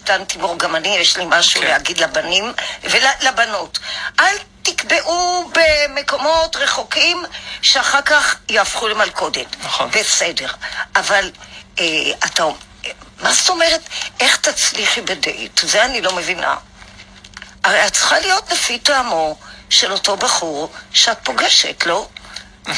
דן 0.04 0.24
תימור, 0.24 0.58
גם 0.58 0.76
אני, 0.76 0.88
יש 0.88 1.16
לי 1.16 1.24
משהו 1.28 1.60
כן. 1.60 1.66
להגיד 1.66 1.98
לבנים 1.98 2.52
ולבנות. 2.82 3.78
אל 4.20 4.36
תקבעו 4.62 5.50
במקומות 5.52 6.56
רחוקים 6.56 7.22
שאחר 7.62 8.02
כך 8.02 8.36
יהפכו 8.48 8.88
למלכודת. 8.88 9.56
נכון. 9.64 9.90
בסדר. 9.90 10.48
אבל 10.96 11.30
אה, 11.78 11.84
אתה... 12.26 12.44
מה 13.20 13.32
זאת 13.32 13.48
אומרת, 13.48 13.80
איך 14.20 14.36
תצליחי 14.36 15.00
בדייט? 15.00 15.60
זה 15.62 15.84
אני 15.84 16.00
לא 16.00 16.16
מבינה. 16.16 16.56
הרי 17.64 17.86
את 17.86 17.92
צריכה 17.92 18.18
להיות 18.18 18.52
לפי 18.52 18.78
טעמו 18.78 19.36
של 19.70 19.92
אותו 19.92 20.16
בחור 20.16 20.72
שאת 20.92 21.18
פוגשת, 21.24 21.86
לא? 21.86 22.08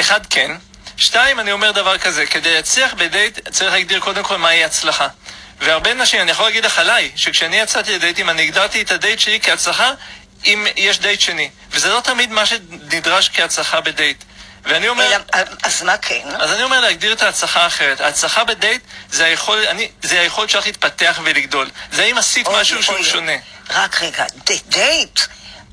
אחד, 0.00 0.26
כן. 0.30 0.50
שתיים, 0.96 1.40
אני 1.40 1.52
אומר 1.52 1.70
דבר 1.70 1.98
כזה, 1.98 2.26
כדי 2.26 2.54
להצליח 2.54 2.94
בדייט 2.94 3.48
צריך 3.48 3.72
להגדיר 3.72 4.00
קודם 4.00 4.22
כל 4.22 4.36
מהי 4.36 4.64
הצלחה. 4.64 5.08
והרבה 5.60 5.94
נשים, 5.94 6.20
אני 6.20 6.30
יכול 6.30 6.44
להגיד 6.44 6.64
לך 6.64 6.78
עליי, 6.78 7.10
שכשאני 7.16 7.56
יצאתי 7.56 7.94
לדייטים, 7.94 8.30
אני 8.30 8.42
הגדרתי 8.42 8.82
את 8.82 8.90
הדייט 8.90 9.20
שלי 9.20 9.40
כהצלחה 9.42 9.90
אם 10.44 10.66
יש 10.76 10.98
דייט 10.98 11.20
שני. 11.20 11.50
וזה 11.70 11.88
לא 11.88 12.00
תמיד 12.00 12.30
מה 12.30 12.46
שנדרש 12.46 13.28
כהצלחה 13.34 13.80
בדייט. 13.80 14.24
ואני 14.64 14.88
אומר... 14.88 15.06
אלא, 15.06 15.16
אז 15.62 15.82
מה 15.82 15.96
כן? 15.98 16.28
אז 16.38 16.52
אני 16.52 16.62
אומר 16.62 16.80
להגדיר 16.80 17.12
את 17.12 17.22
ההצלחה 17.22 17.64
האחרת. 17.64 18.00
ההצלחה 18.00 18.44
בדייט 18.44 18.82
זה 19.10 19.24
היכול, 19.24 19.58
אני, 19.68 19.88
זה 20.02 20.20
היכולת 20.20 20.50
שלך 20.50 20.66
להתפתח 20.66 21.20
ולגדול. 21.24 21.70
זה 21.92 22.02
אם 22.04 22.18
עשית 22.18 22.46
אוי, 22.46 22.60
משהו 22.60 22.82
שהוא 22.82 22.96
אוי, 22.96 23.04
שונה. 23.04 23.32
רק 23.70 24.02
רגע, 24.02 24.24
ד- 24.50 24.60
דייט? 24.68 25.20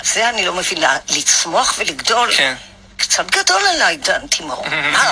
זה 0.04 0.30
אני 0.30 0.46
לא 0.46 0.54
מבינה. 0.54 0.98
לצמוח 1.10 1.74
ולגדול? 1.78 2.32
כן. 2.38 2.56
קצת 2.98 3.26
גדול 3.32 3.62
עליי, 3.68 3.98
דן 3.98 4.28
תימור. 4.28 4.66
מה? 4.94 5.12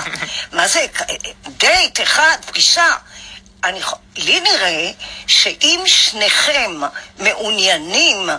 מה 0.52 0.68
זה? 0.68 0.86
דייט 1.48 2.02
אחד, 2.02 2.38
פגישה. 2.46 2.88
אני, 3.64 3.80
לי 4.18 4.40
נראה 4.40 4.92
שאם 5.28 5.84
שניכם 5.86 6.72
מעוניינים 7.20 8.30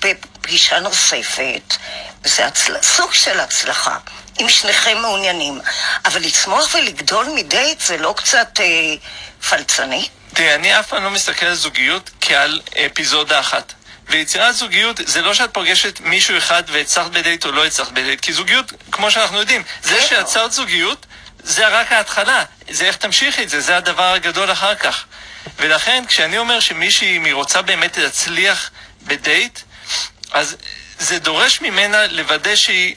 בפגישה 0.00 0.80
נוספת, 0.80 1.76
זה 2.24 2.46
הצל... 2.46 2.76
סוג 2.82 3.14
של 3.14 3.40
הצלחה, 3.40 3.98
אם 4.40 4.48
שניכם 4.48 4.98
מעוניינים. 4.98 5.60
אבל 6.04 6.20
לצמוח 6.20 6.74
ולגדול 6.74 7.26
מדייט 7.34 7.80
זה 7.80 7.96
לא 7.96 8.14
קצת 8.16 8.60
אה, 8.60 8.94
פלצני? 9.48 10.08
תראה, 10.34 10.54
אני 10.54 10.80
אף 10.80 10.88
פעם 10.88 11.04
לא 11.04 11.10
מסתכל 11.10 11.46
על 11.46 11.54
זוגיות 11.54 12.10
כעל 12.20 12.60
אפיזודה 12.86 13.40
אחת. 13.40 13.72
ויצירת 14.08 14.54
זוגיות 14.54 15.00
זה 15.06 15.22
לא 15.22 15.34
שאת 15.34 15.54
פוגשת 15.54 16.00
מישהו 16.00 16.38
אחד 16.38 16.62
והצלחת 16.66 17.10
בדייט 17.10 17.44
או 17.44 17.52
לא 17.52 17.66
הצלחת 17.66 17.92
בדייט, 17.92 18.20
כי 18.20 18.32
זוגיות, 18.32 18.72
כמו 18.92 19.10
שאנחנו 19.10 19.38
יודעים, 19.38 19.62
זה. 19.82 20.02
שיצרת 20.08 20.52
זוגיות, 20.52 21.06
זה 21.44 21.68
רק 21.68 21.92
ההתחלה, 21.92 22.44
זה 22.70 22.84
איך 22.84 22.96
תמשיכי 22.96 23.42
את 23.42 23.48
זה, 23.48 23.60
זה 23.60 23.76
הדבר 23.76 24.12
הגדול 24.12 24.52
אחר 24.52 24.74
כך. 24.74 25.04
ולכן, 25.56 26.04
כשאני 26.08 26.38
אומר 26.38 26.60
שמישהי, 26.60 27.16
אם 27.16 27.24
היא 27.24 27.34
רוצה 27.34 27.62
באמת 27.62 27.96
להצליח 27.96 28.70
בדייט, 29.02 29.58
אז 30.32 30.56
זה 30.98 31.18
דורש 31.18 31.60
ממנה 31.60 32.06
לוודא 32.06 32.56
שהיא, 32.56 32.94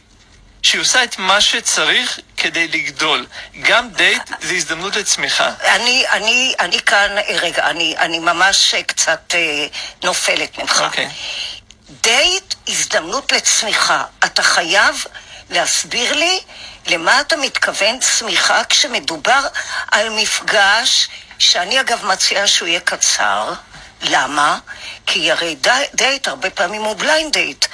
שהיא 0.61 0.81
עושה 0.81 1.03
את 1.03 1.19
מה 1.19 1.41
שצריך 1.41 2.19
כדי 2.37 2.67
לגדול. 2.67 3.25
גם 3.61 3.89
דייט 3.89 4.21
זה 4.41 4.53
הזדמנות 4.53 4.95
לצמיחה. 4.95 5.51
אני, 5.61 6.05
אני, 6.09 6.53
אני 6.59 6.79
כאן, 6.79 7.17
אה, 7.17 7.37
רגע, 7.41 7.69
אני, 7.69 7.95
אני 7.97 8.19
ממש 8.19 8.73
אה, 8.73 8.83
קצת 8.83 9.35
אה, 9.35 9.67
נופלת 10.03 10.57
ממך. 10.57 10.81
אוקיי. 10.85 11.09
דייט, 12.01 12.53
הזדמנות 12.67 13.31
לצמיחה. 13.31 14.03
אתה 14.25 14.43
חייב 14.43 15.05
להסביר 15.49 16.13
לי 16.13 16.39
למה 16.88 17.22
אתה 17.22 17.36
מתכוון 17.38 18.00
צמיחה 18.00 18.63
כשמדובר 18.63 19.48
על 19.91 20.10
מפגש, 20.10 21.10
שאני 21.39 21.79
אגב 21.82 22.06
מציעה 22.06 22.48
שהוא 22.48 22.67
יהיה 22.67 22.79
קצר. 22.79 23.53
למה? 24.01 24.60
כי 25.06 25.32
הרי 25.32 25.56
די, 25.56 25.84
דייט 25.94 26.27
הרבה 26.27 26.50
פעמים 26.50 26.82
הוא 26.82 26.96
בליינד 26.96 27.34
דייט. 27.34 27.65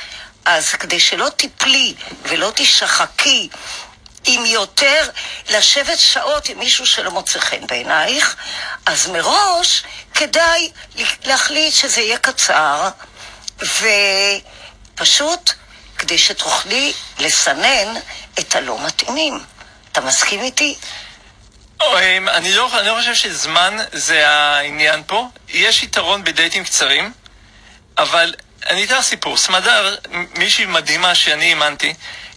אז 0.46 0.70
כדי 0.70 1.00
שלא 1.00 1.29
תיפלי 1.29 1.93
ולא 2.24 2.51
תשחקי 2.55 3.50
עם 4.25 4.46
יותר 4.46 5.10
לשבת 5.50 6.00
שעות 6.00 6.50
עם 6.50 6.60
מישהו 6.60 6.86
שלא 6.86 7.12
מוצא 7.12 7.39
חן 7.39 7.67
בעינייך, 7.67 8.36
אז 8.86 9.08
מראש 9.08 9.84
כדאי 10.13 10.72
להחליט 11.24 11.74
שזה 11.74 12.01
יהיה 12.01 12.17
קצר, 12.17 12.89
ופשוט 14.96 15.53
כדי 16.03 16.17
שתוכלי 16.17 16.93
לסנן 17.19 17.95
את 18.39 18.55
הלא 18.55 18.86
מתאימים. 18.86 19.39
אתה 19.91 20.01
מסכים 20.01 20.41
איתי? 20.41 20.75
אני 21.81 22.53
לא, 22.53 22.79
אני 22.79 22.88
לא 22.88 22.95
חושב 23.00 23.13
שזמן 23.13 23.77
זה 23.91 24.29
העניין 24.29 25.03
פה. 25.07 25.27
יש 25.50 25.83
יתרון 25.83 26.24
בדייטים 26.24 26.63
קצרים, 26.63 27.13
אבל 27.98 28.33
אני 28.69 28.83
אתן 28.83 29.01
סיפור. 29.01 29.38
סמדר, 29.38 29.95
מישהי 30.36 30.65
מדהימה 30.65 31.15
שאני 31.15 31.45
אימנתי, 31.45 31.93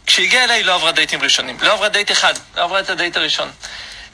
כשהגיעה 0.07 0.45
אליי 0.45 0.63
לא 0.63 0.75
עברה 0.75 0.93
דייטים 0.93 1.23
ראשונים. 1.23 1.57
לא 1.61 1.73
עברה 1.73 1.89
דייט 1.89 2.13
אחד, 2.13 2.35
לא 2.57 2.63
עברה 2.63 2.81
את 2.81 2.91
הדייט 2.91 3.17
הראשון. 3.17 3.51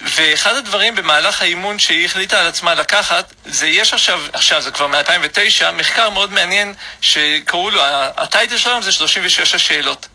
ואחד 0.02 0.54
הדברים 0.54 0.94
במהלך 0.94 1.42
האימון 1.42 1.78
שהיא 1.78 2.04
החליטה 2.04 2.40
על 2.40 2.46
עצמה 2.46 2.74
לקחת, 2.74 3.34
זה 3.44 3.66
יש 3.66 3.94
עכשיו, 3.94 4.20
עכשיו 4.32 4.62
זה 4.62 4.70
כבר 4.70 4.86
מ-2009, 4.86 5.70
מחקר 5.72 6.10
מאוד 6.10 6.32
מעניין 6.32 6.74
שקראו 7.00 7.70
לו, 7.70 7.82
הטייטל 8.16 8.58
שלנו 8.58 8.82
זה 8.82 8.92
36 8.92 9.54
השאלות. 9.54 10.08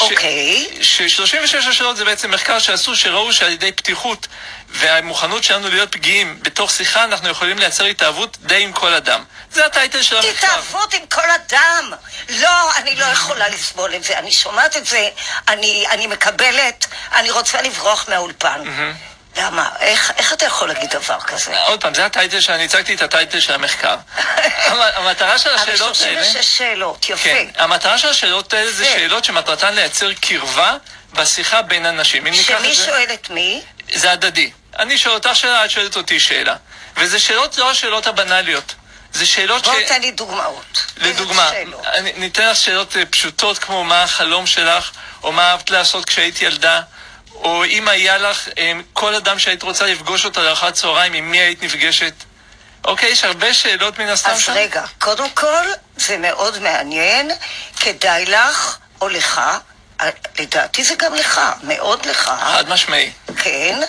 אוקיי. 0.00 0.68
ש-36 0.82 1.68
השאלות 1.68 1.96
זה 1.96 2.04
בעצם 2.04 2.30
מחקר 2.30 2.58
שעשו, 2.58 2.96
שראו 2.96 3.32
שעל 3.32 3.50
ידי 3.50 3.72
פתיחות 3.72 4.26
והמוכנות 4.68 5.44
שלנו 5.44 5.68
להיות 5.68 5.92
פגיעים 5.92 6.38
בתוך 6.42 6.70
שיחה, 6.70 7.04
אנחנו 7.04 7.28
יכולים 7.28 7.58
לייצר 7.58 7.84
התאהבות 7.84 8.36
די 8.40 8.62
עם 8.62 8.72
כל 8.72 8.94
אדם. 8.94 9.24
זה 9.52 9.66
הטייטל 9.66 10.02
של 10.02 10.16
המחקר. 10.16 10.46
התאהבות 10.46 10.94
עם 10.94 11.06
כל 11.06 11.30
אדם. 11.30 11.92
לא, 12.28 12.76
אני 12.76 12.96
לא 12.96 13.04
יכולה 13.04 13.48
לסבול 13.48 13.94
את 13.94 14.04
זה. 14.04 14.18
אני 14.18 14.32
שומעת 14.32 14.76
את 14.76 14.86
זה, 14.86 15.08
אני, 15.48 15.84
אני 15.90 16.06
מקבלת, 16.06 16.86
אני 17.14 17.30
רוצה 17.30 17.62
לברוח 17.62 18.08
מהאולפן. 18.08 18.62
למה? 19.36 19.68
איך, 19.80 20.12
איך 20.16 20.32
אתה 20.32 20.44
יכול 20.46 20.68
להגיד 20.68 20.90
דבר 20.90 21.20
כזה? 21.20 21.60
עוד 21.60 21.80
פעם, 21.80 21.94
זה 21.94 22.06
הטייטל 22.06 22.40
שאני 22.40 22.64
הצגתי 22.64 22.94
את 22.94 23.02
הטייטל 23.02 23.40
של 23.40 23.52
המחקר. 23.54 23.96
המ- 24.36 24.80
המטרה 24.94 25.38
של 25.38 25.50
אבל 25.50 25.58
השאלות 25.72 26.00
האלה... 26.00 26.24
36 26.24 26.58
שאלות, 26.58 27.08
יפה. 27.10 27.22
כן, 27.24 27.46
המטרה 27.56 27.98
של 27.98 28.08
השאלות 28.08 28.54
האלה 28.54 28.72
זה. 28.72 28.84
שאלות 28.84 29.24
שמטרתן 29.24 29.74
לייצר 29.74 30.12
קרבה 30.12 30.74
בשיחה 31.12 31.62
בין 31.62 31.86
אנשים. 31.86 32.34
שמי 32.34 32.74
זה... 32.74 32.84
שואל 32.86 33.06
את 33.14 33.30
מי? 33.30 33.62
זה 33.94 34.12
הדדי. 34.12 34.50
אני 34.78 34.98
שואל 34.98 35.14
אותך 35.14 35.30
שאלה, 35.34 35.64
את 35.64 35.70
שואלת 35.70 35.96
אותי 35.96 36.20
שאלה. 36.20 36.56
וזה 36.96 37.18
שאלות 37.18 37.58
לא 37.58 37.70
השאלות 37.70 38.06
הבנאליות. 38.06 38.74
זה 39.12 39.26
שאלות 39.26 39.64
ש... 39.64 39.68
בוא 39.68 39.80
תן 39.88 40.00
לי 40.00 40.10
דוגמאות. 40.10 40.86
לדוגמה? 40.96 41.50
אני- 41.86 42.12
ניתן 42.16 42.48
לך 42.48 42.56
שאלות 42.56 42.96
אה, 42.96 43.06
פשוטות 43.06 43.58
כמו 43.58 43.84
מה 43.84 44.02
החלום 44.02 44.46
שלך, 44.46 44.90
או 45.22 45.32
מה 45.32 45.50
אהבת 45.50 45.70
לעשות 45.70 46.04
כשהיית 46.04 46.42
ילדה, 46.42 46.80
או 47.42 47.64
אם 47.64 47.88
היה 47.88 48.18
לך 48.18 48.48
אה, 48.58 48.72
כל 48.92 49.14
אדם 49.14 49.38
שהיית 49.38 49.62
רוצה 49.62 49.86
לפגוש 49.86 50.24
אותו 50.24 50.42
לארוחת 50.42 50.74
צהריים, 50.74 51.12
עם 51.12 51.30
מי 51.30 51.38
היית 51.38 51.62
נפגשת. 51.62 52.14
אוקיי, 52.84 53.08
יש 53.08 53.24
הרבה 53.24 53.54
שאלות 53.54 53.98
מן 53.98 54.08
הסתם 54.08 54.30
אז 54.30 54.40
שם. 54.40 54.52
רגע, 54.52 54.84
קודם 54.98 55.30
כל, 55.30 55.66
זה 55.96 56.18
מאוד 56.18 56.58
מעניין, 56.58 57.30
כדאי 57.80 58.26
לך, 58.26 58.78
או 59.00 59.08
לך, 59.08 59.40
אה, 60.00 60.10
לדעתי 60.38 60.84
זה 60.84 60.94
גם 60.94 61.14
לך, 61.14 61.40
מאוד 61.62 62.06
לך, 62.06 62.32
חד 62.40 62.68
משמעי. 62.68 63.12
כן, 63.36 63.80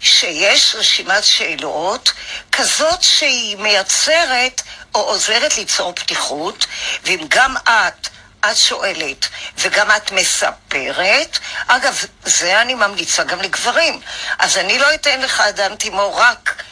שיש 0.00 0.74
רשימת 0.74 1.24
שאלות 1.24 2.12
כזאת 2.52 3.02
שהיא 3.02 3.56
מייצרת 3.56 4.62
או 4.94 5.00
עוזרת 5.00 5.58
ליצור 5.58 5.92
פתיחות, 5.92 6.66
ואם 7.04 7.20
גם 7.28 7.56
את, 7.56 8.08
את 8.50 8.56
שואלת 8.56 9.28
וגם 9.58 9.90
את 9.96 10.12
מספרת, 10.12 11.38
אגב, 11.66 12.04
זה 12.24 12.60
אני 12.60 12.74
ממליצה 12.74 13.24
גם 13.24 13.40
לגברים, 13.40 14.00
אז 14.38 14.58
אני 14.58 14.78
לא 14.78 14.94
אתן 14.94 15.20
לך, 15.20 15.42
דן 15.54 15.76
תימור, 15.76 16.20
רק... 16.20 16.62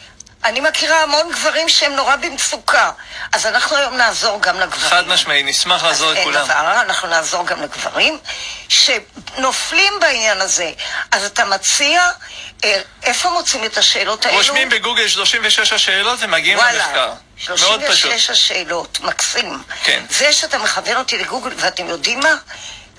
אני 0.43 0.59
מכירה 0.59 1.03
המון 1.03 1.31
גברים 1.31 1.69
שהם 1.69 1.95
נורא 1.95 2.15
במצוקה, 2.15 2.91
אז 3.31 3.45
אנחנו 3.45 3.77
היום 3.77 3.97
נעזור 3.97 4.41
גם 4.41 4.59
לגברים. 4.59 4.89
חד 4.89 5.07
משמעי, 5.07 5.43
נשמח 5.43 5.83
לעזור 5.83 6.09
אז 6.11 6.15
אין 6.15 6.27
לכולם. 6.27 6.45
דבר, 6.45 6.81
אנחנו 6.81 7.07
נעזור 7.07 7.45
גם 7.45 7.61
לגברים 7.61 8.19
שנופלים 8.69 9.93
בעניין 10.01 10.41
הזה. 10.41 10.71
אז 11.11 11.23
אתה 11.23 11.45
מציע, 11.45 12.09
אה, 12.63 12.81
איפה 13.03 13.29
מוצאים 13.29 13.65
את 13.65 13.77
השאלות 13.77 14.25
האלו? 14.25 14.37
רושמים 14.37 14.69
בגוגל 14.69 15.07
36 15.07 15.73
השאלות 15.73 16.19
ומגיעים 16.21 16.57
למחקר. 16.57 17.11
מאוד 17.49 17.81
פשוט. 17.87 18.11
36 18.11 18.29
השאלות, 18.29 18.99
מקסים. 18.99 19.63
כן. 19.83 20.05
זה 20.09 20.33
שאתה 20.33 20.57
מכוון 20.57 20.97
אותי 20.97 21.17
לגוגל, 21.17 21.51
ואתם 21.57 21.87
יודעים 21.87 22.19
מה? 22.19 22.35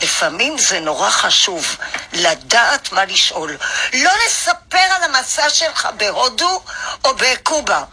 לפעמים 0.02 0.58
זה 0.58 0.80
נורא 0.80 1.10
חשוב 1.10 1.76
לדעת 2.12 2.92
מה 2.92 3.04
לשאול. 3.04 3.56
לא 3.92 4.10
לספר 4.26 4.78
על 4.78 5.02
המסע 5.04 5.50
שלך 5.50 5.88
בהודו 5.96 6.62
או 7.04 7.14
בקובה. 7.16 7.84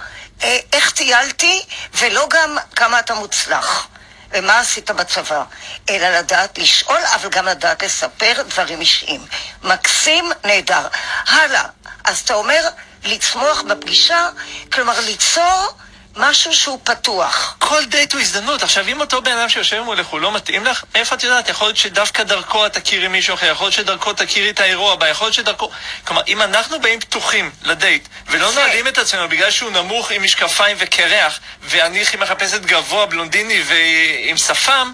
אה, 0.44 0.58
איך 0.74 0.92
טיילתי, 0.92 1.66
ולא 1.94 2.28
גם 2.30 2.58
כמה 2.76 3.00
אתה 3.00 3.14
מוצלח. 3.14 3.88
ומה 4.32 4.60
עשית 4.60 4.92
בצבא, 4.92 5.44
אלא 5.90 6.10
לדעת 6.10 6.58
לשאול, 6.58 7.00
אבל 7.16 7.30
גם 7.30 7.46
לדעת 7.46 7.84
לספר 7.84 8.42
דברים 8.48 8.82
אישיים. 8.82 9.26
מקסים, 9.64 10.32
נהדר. 10.44 10.88
הלאה, 11.28 11.64
אז 12.04 12.20
אתה 12.20 12.34
אומר 12.34 12.70
לצמוח 13.04 13.62
בפגישה, 13.62 14.30
כלומר 14.74 15.00
ליצור 15.00 15.74
משהו 16.16 16.54
שהוא 16.54 16.80
פתוח. 16.84 17.56
כל 17.60 17.86
דייט 17.86 18.14
הוא 18.14 18.22
הזדמנות. 18.22 18.64
עכשיו, 18.64 18.88
אם 18.88 19.02
אותו 19.02 19.22
בן 19.22 19.38
אדם 19.38 19.50
שיושב 19.50 19.82
מולך 19.82 20.08
הוא 20.08 20.20
לא 20.20 20.32
מתאים 20.32 20.66
לך, 20.66 20.84
איפה 20.96 21.16
את 21.16 21.24
יודעת? 21.24 21.50
יכול 21.50 21.68
להיות 21.68 21.78
שדווקא 21.78 22.24
דרכו 22.24 22.66
את 22.66 22.78
תכירי 22.78 23.08
מישהו 23.08 23.34
אחר, 23.34 23.46
יכול 23.46 23.66
להיות 23.66 23.74
שדרכו 23.74 24.14
תכירי 24.14 24.50
את 24.50 24.60
האירוע 24.60 24.94
הבא, 24.94 25.08
יכול 25.08 25.26
להיות 25.26 25.34
שדרכו... 25.34 25.72
כלומר, 26.04 26.22
אם 26.28 26.42
אנחנו 26.42 26.82
באים 26.82 27.00
פתוחים 27.00 27.52
לדייט, 27.64 28.08
ולא 28.28 28.46
יפה. 28.46 28.60
נועלים 28.62 28.88
את 28.88 28.98
עצמנו 28.98 29.30
בגלל 29.30 29.52
שהוא 29.52 29.72
נמוך 29.72 30.12
עם 30.12 30.24
משקפיים 30.24 30.78
וקרח, 30.80 31.40
ואני 31.64 32.04
מחפשת 32.20 32.62
גבוה, 32.62 33.06
בלונדיני 33.06 33.64
ועם 33.68 34.38
שפם, 34.38 34.92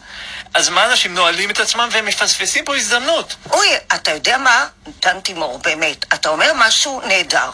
אז 0.56 0.70
מה 0.70 0.86
אנשים 0.86 1.14
נועלים 1.14 1.50
את 1.50 1.60
עצמם 1.60 1.90
והם 1.92 2.06
מפספסים 2.06 2.66
פה 2.66 2.76
הזדמנות? 2.76 3.36
אוי, 3.52 3.68
אתה 3.96 4.12
יודע 4.12 4.38
מה? 4.38 4.68
דן 5.02 5.20
תימור, 5.20 5.60
באמת, 5.60 6.14
אתה 6.14 6.30
אומר 6.30 6.52
משהו 6.56 7.02
נהדר. 7.08 7.50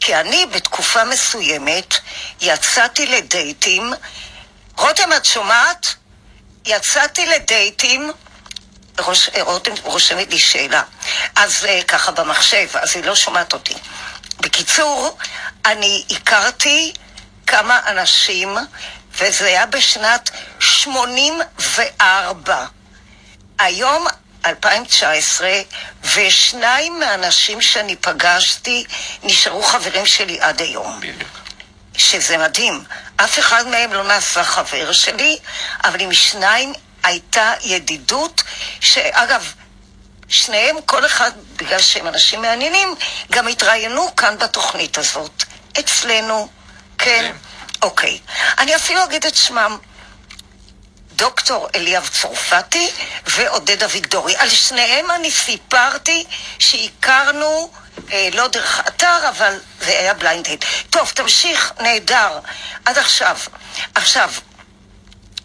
כי 0.00 0.16
אני 0.16 0.46
בתקופה 0.46 1.04
מסוימת 1.04 1.94
יצאתי 2.40 3.06
לדייטים, 3.06 3.92
רותם, 4.78 5.12
את 5.16 5.24
שומעת? 5.24 5.94
יצאתי 6.66 7.26
לדייטים, 7.26 8.10
ראש, 8.98 9.30
רותם 9.40 9.72
רושמת 9.82 10.30
לי 10.30 10.38
שאלה. 10.38 10.82
אז 11.36 11.64
אה, 11.64 11.82
ככה 11.82 12.12
במחשב, 12.12 12.68
אז 12.74 12.96
היא 12.96 13.04
לא 13.04 13.16
שומעת 13.16 13.52
אותי. 13.52 13.74
בקיצור, 14.40 15.18
אני 15.66 16.04
הכרתי 16.10 16.92
כמה 17.46 17.80
אנשים, 17.86 18.56
וזה 19.20 19.46
היה 19.46 19.66
בשנת 19.66 20.30
84. 20.60 22.66
היום 23.58 24.06
2019, 24.46 25.50
ושניים 26.14 27.00
מהאנשים 27.00 27.60
שאני 27.60 27.96
פגשתי 27.96 28.84
נשארו 29.22 29.62
חברים 29.62 30.06
שלי 30.06 30.40
עד 30.40 30.60
היום. 30.60 31.00
בדיוק. 31.00 31.30
שזה 31.96 32.38
מדהים. 32.38 32.84
אף 33.16 33.38
אחד 33.38 33.66
מהם 33.66 33.92
לא 33.92 34.04
נעשה 34.04 34.44
חבר 34.44 34.92
שלי, 34.92 35.38
אבל 35.84 36.00
עם 36.00 36.12
שניים 36.12 36.72
הייתה 37.02 37.52
ידידות, 37.62 38.42
שאגב, 38.80 39.52
שניהם, 40.28 40.76
כל 40.86 41.06
אחד, 41.06 41.30
בגלל 41.56 41.80
שהם 41.80 42.06
אנשים 42.06 42.42
מעניינים, 42.42 42.94
גם 43.32 43.48
התראיינו 43.48 44.16
כאן 44.16 44.38
בתוכנית 44.38 44.98
הזאת. 44.98 45.44
אצלנו, 45.78 46.48
כן. 46.98 47.24
מדהים. 47.24 47.49
אוקיי. 47.82 48.18
אני 48.58 48.76
אפילו 48.76 49.04
אגיד 49.04 49.26
את 49.26 49.34
שמם. 49.34 49.78
דוקטור 51.12 51.68
אליאב 51.74 52.08
צרפתי 52.08 52.90
ועודד 53.26 53.82
אביגדורי. 53.82 54.36
על 54.36 54.48
שניהם 54.48 55.10
אני 55.10 55.30
סיפרתי 55.30 56.24
שהכרנו, 56.58 57.70
אה, 58.12 58.28
לא 58.32 58.48
דרך 58.48 58.80
אתר, 58.88 59.28
אבל 59.28 59.58
זה 59.80 59.98
היה 59.98 60.14
בליינד 60.14 60.46
הייד. 60.46 60.64
טוב, 60.90 61.12
תמשיך, 61.14 61.72
נהדר. 61.80 62.38
עד 62.84 62.98
עכשיו. 62.98 63.38
עכשיו, 63.94 64.30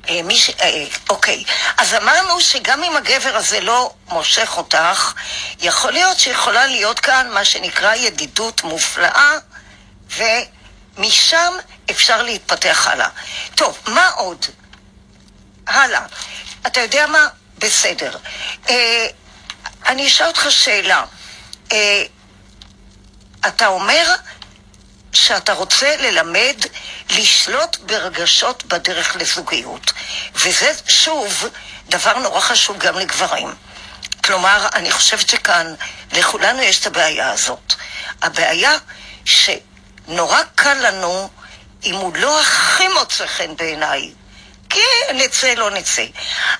אה, 0.10 0.22
מי 0.24 0.38
ש... 0.38 0.50
אה, 0.50 0.86
אוקיי, 1.10 1.44
אז 1.78 1.94
אמרנו 1.94 2.42
שגם 2.42 2.84
אם 2.84 2.98
הגבר 2.98 3.36
הזה 3.36 3.60
לא 3.60 3.94
מושך 4.08 4.58
אותך, 4.58 5.14
יכול 5.60 5.92
להיות 5.92 6.20
שיכולה 6.20 6.68
להיות 6.68 7.00
כאן 7.00 7.30
מה 7.34 7.46
שנקרא 7.46 7.96
ידידות 7.96 8.64
מופלאה, 8.64 9.38
ומשם 10.98 11.54
אפשר 11.92 12.24
להתפתח 12.24 12.88
הלאה. 12.88 13.10
טוב, 13.56 13.80
מה 13.88 14.10
עוד? 14.10 14.46
הלאה. 15.68 16.06
אתה 16.68 16.82
יודע 16.82 17.08
מה? 17.08 17.28
בסדר. 17.58 18.18
אה, 18.70 19.08
אני 19.86 20.08
אשאל 20.08 20.28
אותך 20.28 20.46
שאלה. 20.50 21.04
אה, 21.72 22.04
אתה 23.48 23.68
אומר 23.68 24.16
שאתה 25.14 25.54
רוצה 25.54 25.96
ללמד 25.98 26.56
לשלוט 27.10 27.78
ברגשות 27.78 28.66
בדרך 28.66 29.16
לזוגיות. 29.16 29.92
וזה, 30.36 30.72
שוב, 30.88 31.46
דבר 31.90 32.18
נורא 32.18 32.40
חשוב 32.40 32.78
גם 32.78 32.98
לגברים. 33.00 33.56
כלומר, 34.24 34.68
אני 34.74 34.92
חושבת 34.92 35.30
שכאן 35.30 35.74
לכולנו 36.12 36.62
יש 36.62 36.80
את 36.80 36.88
הבעיה 36.88 37.32
הזאת. 37.32 37.74
הבעיה 38.22 38.78
שנורא 40.08 40.40
קל 40.56 40.88
לנו, 40.88 41.30
אם 41.84 41.96
הוא 41.96 42.18
לא 42.18 42.42
הכי 42.42 42.88
מוצא 42.88 43.28
חן 43.28 43.56
בעיניי, 43.56 44.12
כן, 44.70 45.16
נצא, 45.16 45.54
לא 45.54 45.72
נצא. 45.72 46.06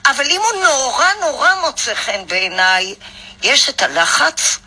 אבל 0.06 0.26
אם 0.30 0.42
הוא 0.42 0.64
נורא 0.64 1.08
נורא 1.22 1.56
מוצא 1.62 1.96
חן 1.96 2.28
בעיניי, 2.28 2.96
יש 3.44 3.70
את 3.70 3.82
הלחץ 3.82 4.58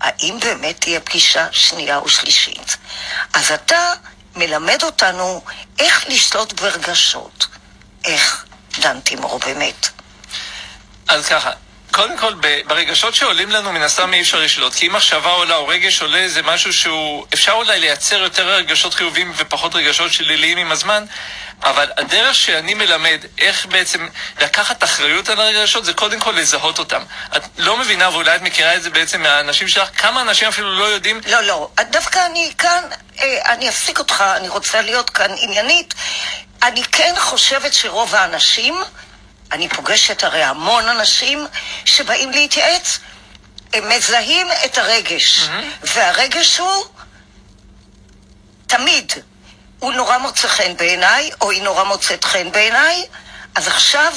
האם 0.00 0.38
באמת 0.40 0.80
תהיה 0.80 1.00
פגישה 1.00 1.46
שנייה 1.52 1.98
ושלישית? 1.98 2.76
אז 3.32 3.52
אתה 3.52 3.92
מלמד 4.36 4.82
אותנו 4.82 5.42
איך 5.78 6.04
לשלוט 6.08 6.52
ברגשות. 6.52 7.46
איך, 8.04 8.44
דן 8.78 9.00
תימור, 9.00 9.38
באמת. 9.38 9.88
אז 11.08 11.26
ככה, 11.26 11.50
קודם 11.90 12.18
כל, 12.18 12.34
ברגשות 12.66 13.14
שעולים 13.14 13.50
לנו, 13.50 13.72
מן 13.72 13.82
הסתם 13.82 14.14
אי 14.14 14.20
אפשר 14.20 14.40
לשלוט. 14.40 14.74
כי 14.74 14.86
אם 14.86 14.92
מחשבה 14.92 15.30
עולה 15.30 15.56
או 15.56 15.66
רגש 15.66 16.02
עולה, 16.02 16.28
זה 16.28 16.42
משהו 16.42 16.72
שהוא... 16.72 17.26
אפשר 17.34 17.52
אולי 17.52 17.80
לייצר 17.80 18.16
יותר 18.16 18.48
רגשות 18.48 18.94
חיוביים 18.94 19.32
ופחות 19.36 19.74
רגשות 19.74 20.12
שליליים 20.12 20.58
עם 20.58 20.72
הזמן, 20.72 21.04
אבל 21.62 21.90
הדרך 21.96 22.34
שאני 22.34 22.74
מלמד 22.74 23.24
איך 23.38 23.66
בעצם 23.66 24.08
לקחת 24.40 24.84
אחריות 24.84 25.28
על 25.28 25.40
הרגשות 25.40 25.84
זה 25.84 25.92
קודם 25.92 26.20
כל 26.20 26.32
לזהות 26.32 26.78
אותם. 26.78 27.02
את 27.36 27.42
לא 27.58 27.76
מבינה, 27.76 28.10
ואולי 28.10 28.36
את 28.36 28.42
מכירה 28.42 28.74
את 28.74 28.82
זה 28.82 28.90
בעצם 28.90 29.22
מהאנשים 29.22 29.68
שלך, 29.68 29.88
כמה 29.96 30.20
אנשים 30.20 30.48
אפילו 30.48 30.78
לא 30.78 30.84
יודעים... 30.84 31.20
לא, 31.26 31.40
לא, 31.40 31.70
דווקא 31.90 32.26
אני 32.26 32.52
כאן, 32.58 32.84
אה, 33.20 33.52
אני 33.52 33.68
אפסיק 33.68 33.98
אותך, 33.98 34.24
אני 34.36 34.48
רוצה 34.48 34.80
להיות 34.80 35.10
כאן 35.10 35.30
עניינית. 35.38 35.94
אני 36.62 36.84
כן 36.84 37.14
חושבת 37.18 37.74
שרוב 37.74 38.14
האנשים, 38.14 38.74
אני 39.52 39.68
פוגשת 39.68 40.24
הרי 40.24 40.42
המון 40.42 40.88
אנשים 40.88 41.46
שבאים 41.84 42.30
להתייעץ, 42.30 42.98
הם 43.72 43.88
מזהים 43.88 44.46
את 44.64 44.78
הרגש, 44.78 45.38
mm-hmm. 45.38 45.86
והרגש 45.94 46.58
הוא 46.58 46.84
תמיד, 48.66 49.12
הוא 49.78 49.92
נורא 49.92 50.18
מוצא 50.18 50.48
חן 50.48 50.76
בעיניי, 50.76 51.30
או 51.40 51.50
היא 51.50 51.62
נורא 51.62 51.84
מוצאת 51.84 52.24
חן 52.24 52.52
בעיניי, 52.52 53.06
אז 53.54 53.68
עכשיו 53.68 54.12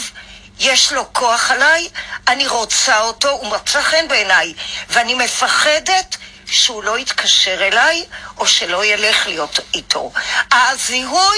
יש 0.59 0.91
לו 0.91 1.13
כוח 1.13 1.51
עליי, 1.51 1.89
אני 2.27 2.47
רוצה 2.47 2.99
אותו, 2.99 3.29
הוא 3.29 3.47
מוצא 3.47 3.81
חן 3.81 4.07
בעיניי, 4.07 4.53
ואני 4.89 5.13
מפחדת 5.13 6.17
שהוא 6.45 6.83
לא 6.83 6.99
יתקשר 6.99 7.67
אליי, 7.67 8.05
או 8.37 8.47
שלא 8.47 8.85
ילך 8.85 9.27
להיות 9.27 9.59
איתו. 9.73 10.11
הזיהוי 10.51 11.37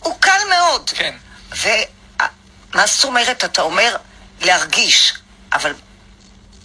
הוא 0.00 0.20
קל 0.20 0.40
מאוד. 0.48 0.90
כן. 0.94 1.14
ומה 2.74 2.86
זאת 2.86 3.04
אומרת, 3.04 3.44
אתה 3.44 3.62
אומר 3.62 3.96
להרגיש, 4.40 5.14
אבל 5.52 5.72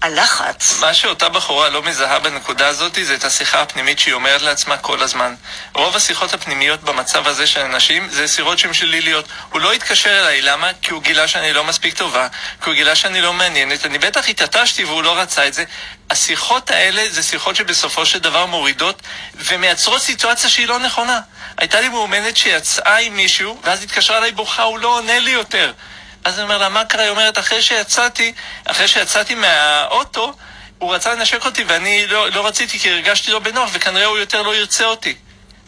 הלחץ. 0.01 0.79
מה 0.79 0.93
שאותה 0.93 1.29
בחורה 1.29 1.69
לא 1.69 1.83
מזהה 1.83 2.19
בנקודה 2.19 2.67
הזאת 2.67 2.97
זה 3.03 3.15
את 3.15 3.23
השיחה 3.23 3.61
הפנימית 3.61 3.99
שהיא 3.99 4.13
אומרת 4.13 4.41
לעצמה 4.41 4.77
כל 4.77 5.03
הזמן. 5.03 5.35
רוב 5.73 5.95
השיחות 5.95 6.33
הפנימיות 6.33 6.81
במצב 6.83 7.27
הזה 7.27 7.47
של 7.47 7.59
אנשים 7.59 8.09
זה 8.09 8.27
שיחות 8.27 8.59
שהן 8.59 8.73
שליליות. 8.73 9.25
הוא 9.51 9.61
לא 9.61 9.73
התקשר 9.73 10.19
אליי, 10.19 10.41
למה? 10.41 10.71
כי 10.81 10.91
הוא 10.91 11.01
גילה 11.01 11.27
שאני 11.27 11.53
לא 11.53 11.63
מספיק 11.63 11.97
טובה, 11.97 12.27
כי 12.61 12.69
הוא 12.69 12.73
גילה 12.75 12.95
שאני 12.95 13.21
לא 13.21 13.33
מעניינת, 13.33 13.85
אני 13.85 13.97
בטח 13.97 14.29
התעטשתי 14.29 14.83
והוא 14.83 15.03
לא 15.03 15.17
רצה 15.17 15.47
את 15.47 15.53
זה. 15.53 15.63
השיחות 16.09 16.71
האלה 16.71 17.03
זה 17.09 17.23
שיחות 17.23 17.55
שבסופו 17.55 18.05
של 18.05 18.19
דבר 18.19 18.45
מורידות 18.45 19.01
ומייצרות 19.35 20.01
סיטואציה 20.01 20.49
שהיא 20.49 20.67
לא 20.67 20.79
נכונה. 20.79 21.19
הייתה 21.57 21.81
לי 21.81 21.89
מאומנת 21.89 22.37
שיצאה 22.37 22.97
עם 22.97 23.15
מישהו, 23.15 23.61
ואז 23.63 23.83
התקשרה 23.83 24.17
אליי 24.17 24.31
בוכה, 24.31 24.63
הוא 24.63 24.79
לא 24.79 24.97
עונה 24.97 25.19
לי 25.19 25.31
יותר. 25.31 25.73
אז 26.23 26.33
אני 26.33 26.43
אומר 26.43 26.57
לה, 26.57 26.69
מה 26.69 26.85
קרה? 26.85 27.01
היא 27.01 27.09
אומרת, 27.09 27.39
אחרי 27.39 27.61
שיצאתי, 27.61 28.33
אחרי 28.65 28.87
שיצאתי 28.87 29.35
מהאוטו, 29.35 30.33
הוא 30.79 30.95
רצה 30.95 31.13
לנשק 31.13 31.45
אותי 31.45 31.63
ואני 31.63 32.07
לא, 32.07 32.31
לא 32.31 32.47
רציתי 32.47 32.79
כי 32.79 32.91
הרגשתי 32.91 33.31
לא 33.31 33.39
בנוח 33.39 33.69
וכנראה 33.73 34.05
הוא 34.05 34.17
יותר 34.17 34.41
לא 34.41 34.55
ירצה 34.55 34.85
אותי. 34.85 35.15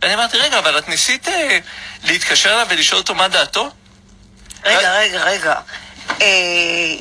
ואני 0.02 0.14
אמרתי, 0.14 0.38
רגע, 0.38 0.60
אבל 0.60 0.78
את 0.78 0.88
ניסית 0.88 1.28
אה, 1.28 1.60
להתקשר 2.04 2.54
אליו 2.54 2.68
ולשאול 2.70 3.02
אותו 3.02 3.16
מה 3.16 3.28
דעתו? 3.28 3.72
רגע, 4.66 4.94
רגע, 4.94 5.24
רגע. 5.24 5.56
אה, 6.22 6.96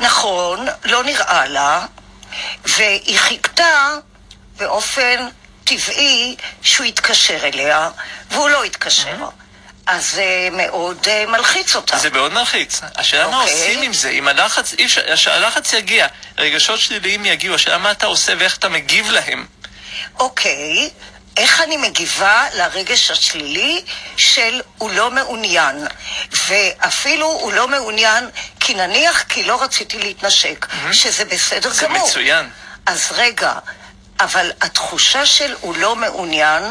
נכון, 0.00 0.66
לא 0.84 1.04
נראה 1.04 1.46
לה, 1.46 1.86
והיא 2.64 3.18
חיכתה 3.18 3.94
באופן 4.56 5.28
טבעי 5.64 6.36
שהוא 6.62 6.86
יתקשר 6.86 7.46
אליה, 7.46 7.90
והוא 8.30 8.48
לא 8.48 8.64
התקשר. 8.64 9.16
Mm-hmm. 9.20 9.39
אז 9.90 10.10
זה 10.10 10.48
מאוד 10.52 11.06
uh, 11.06 11.30
מלחיץ 11.30 11.76
אותה. 11.76 11.98
זה 11.98 12.10
מאוד 12.10 12.32
מלחיץ. 12.32 12.80
השאלה 12.96 13.24
okay. 13.24 13.28
מה 13.28 13.40
אוקיי. 13.40 13.52
עושים 13.52 13.82
עם 13.82 13.92
זה? 13.92 14.10
אם 14.10 14.28
הלחץ, 14.28 14.74
אי 14.78 14.84
אפשר, 14.84 15.32
הלחץ 15.32 15.72
יגיע, 15.72 16.06
רגשות 16.38 16.80
שליליים 16.80 17.26
יגיעו, 17.26 17.54
השאלה 17.54 17.78
מה 17.78 17.90
אתה 17.90 18.06
עושה 18.06 18.32
ואיך 18.38 18.56
אתה 18.56 18.68
מגיב 18.68 19.10
להם. 19.10 19.46
אוקיי, 20.18 20.88
okay. 20.88 21.20
איך 21.36 21.60
אני 21.60 21.76
מגיבה 21.76 22.44
לרגש 22.54 23.10
השלילי 23.10 23.82
של 24.16 24.60
הוא 24.78 24.90
לא 24.90 25.10
מעוניין, 25.10 25.86
ואפילו 26.46 27.26
הוא 27.26 27.52
לא 27.52 27.68
מעוניין 27.68 28.30
כי 28.60 28.74
נניח 28.74 29.22
כי 29.22 29.42
לא 29.42 29.62
רציתי 29.62 29.98
להתנשק, 29.98 30.66
mm-hmm. 30.66 30.92
שזה 30.92 31.24
בסדר 31.24 31.70
זה 31.70 31.84
גמור. 31.84 31.98
זה 31.98 32.04
מצוין. 32.04 32.50
אז 32.86 33.08
רגע, 33.10 33.52
אבל 34.20 34.52
התחושה 34.60 35.26
של 35.26 35.54
הוא 35.60 35.76
לא 35.76 35.96
מעוניין, 35.96 36.62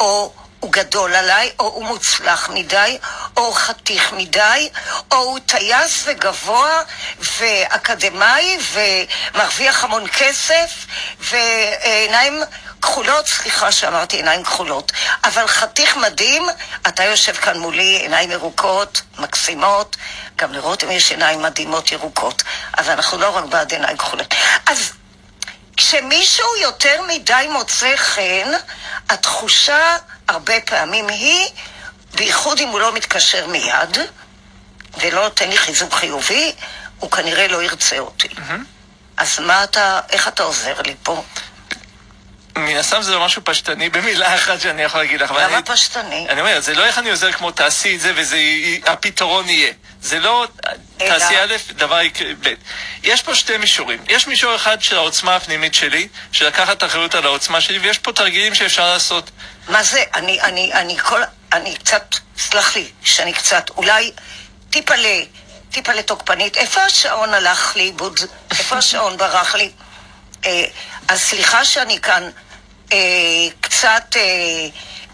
או 0.00 0.32
הוא 0.60 0.72
גדול 0.72 1.14
עליי, 1.14 1.50
או 1.58 1.64
הוא 1.64 1.84
מוצלח 1.84 2.48
מדי, 2.48 2.98
או 3.36 3.42
הוא 3.42 3.54
חתיך 3.54 4.12
מדי, 4.12 4.68
או 5.10 5.16
הוא 5.16 5.38
טייס 5.46 6.04
וגבוה 6.06 6.82
ואקדמאי 7.18 8.58
ומרוויח 8.72 9.84
המון 9.84 10.06
כסף 10.08 10.86
ועיניים 11.20 12.42
כחולות, 12.82 13.26
סליחה 13.26 13.72
שאמרתי 13.72 14.16
עיניים 14.16 14.44
כחולות, 14.44 14.92
אבל 15.24 15.46
חתיך 15.46 15.96
מדהים, 15.96 16.42
אתה 16.88 17.04
יושב 17.04 17.34
כאן 17.34 17.58
מולי, 17.58 17.96
עיניים 17.96 18.30
ירוקות, 18.30 19.02
מקסימות, 19.18 19.96
גם 20.36 20.52
לראות 20.52 20.84
אם 20.84 20.90
יש 20.90 21.10
עיניים 21.10 21.42
מדהימות 21.42 21.92
ירוקות, 21.92 22.42
אז 22.72 22.88
אנחנו 22.88 23.18
לא 23.18 23.36
רק 23.36 23.44
בעד 23.44 23.72
עיניים 23.72 23.96
כחולות. 23.96 24.34
אז 24.66 24.92
כשמישהו 25.76 26.56
יותר 26.62 27.02
מדי 27.08 27.46
מוצא 27.50 27.96
חן, 27.96 28.50
התחושה 29.08 29.96
הרבה 30.28 30.60
פעמים 30.60 31.08
היא, 31.08 31.48
בייחוד 32.14 32.58
אם 32.60 32.68
הוא 32.68 32.80
לא 32.80 32.94
מתקשר 32.94 33.46
מיד, 33.46 33.98
ולא 35.00 35.22
נותן 35.22 35.48
לי 35.48 35.58
חיזוק 35.58 35.94
חיובי, 35.94 36.52
הוא 36.98 37.10
כנראה 37.10 37.48
לא 37.48 37.62
ירצה 37.62 37.98
אותי. 37.98 38.28
Mm-hmm. 38.28 38.60
אז 39.16 39.38
מה 39.38 39.64
אתה, 39.64 40.00
איך 40.10 40.28
אתה 40.28 40.42
עוזר 40.42 40.82
לי 40.82 40.94
פה? 41.02 41.24
מן 42.56 42.76
הסתם 42.76 43.02
זה 43.02 43.14
לא 43.14 43.24
משהו 43.24 43.42
פשטני 43.44 43.88
במילה 43.88 44.34
אחת 44.34 44.60
שאני 44.60 44.82
יכול 44.82 45.00
להגיד 45.00 45.20
לך. 45.20 45.30
למה 45.30 45.56
אני, 45.56 45.62
פשטני? 45.62 46.26
אני 46.28 46.40
אומר, 46.40 46.60
זה 46.60 46.74
לא 46.74 46.84
איך 46.84 46.98
אני 46.98 47.10
עוזר 47.10 47.32
כמו 47.32 47.50
תעשי 47.50 47.96
את 47.96 48.00
זה 48.00 48.12
והפתרון 48.16 49.48
יהיה. 49.48 49.72
זה 50.02 50.18
לא 50.18 50.46
תעשי 50.96 51.34
א', 51.38 51.56
דבר 51.72 52.00
יקרה 52.00 52.28
ב'. 52.40 52.54
יש 53.02 53.22
פה 53.22 53.34
שתי 53.34 53.56
מישורים. 53.56 54.04
יש 54.08 54.26
מישור 54.26 54.54
אחד 54.54 54.82
של 54.82 54.96
העוצמה 54.96 55.36
הפנימית 55.36 55.74
שלי, 55.74 56.08
של 56.32 56.46
לקחת 56.46 56.84
אחריות 56.84 57.14
על 57.14 57.26
העוצמה 57.26 57.60
שלי, 57.60 57.78
ויש 57.78 57.98
פה 57.98 58.12
תרגילים 58.12 58.54
שאפשר 58.54 58.88
לעשות. 58.88 59.30
מה 59.68 59.82
זה? 59.82 60.02
אני, 60.14 60.40
אני, 60.40 60.72
אני 60.72 60.98
כל... 60.98 61.22
אני 61.52 61.76
קצת, 61.76 62.14
סלח 62.38 62.76
לי, 62.76 62.88
שאני 63.04 63.32
קצת, 63.32 63.70
אולי 63.76 64.12
טיפה 64.70 64.96
ל... 64.96 65.06
טיפה 65.70 65.92
לתוקפנית. 65.92 66.56
איפה 66.56 66.82
השעון 66.82 67.34
הלך 67.34 67.76
לאיבוד? 67.76 68.20
איפה 68.50 68.76
השעון 68.76 69.16
ברח 69.16 69.54
לי? 69.54 69.70
אה, 70.46 70.64
אז 71.08 71.20
סליחה 71.20 71.64
שאני 71.64 72.00
כאן 72.00 72.30
אה, 72.92 72.98
קצת 73.60 74.16
אה, 74.16 74.68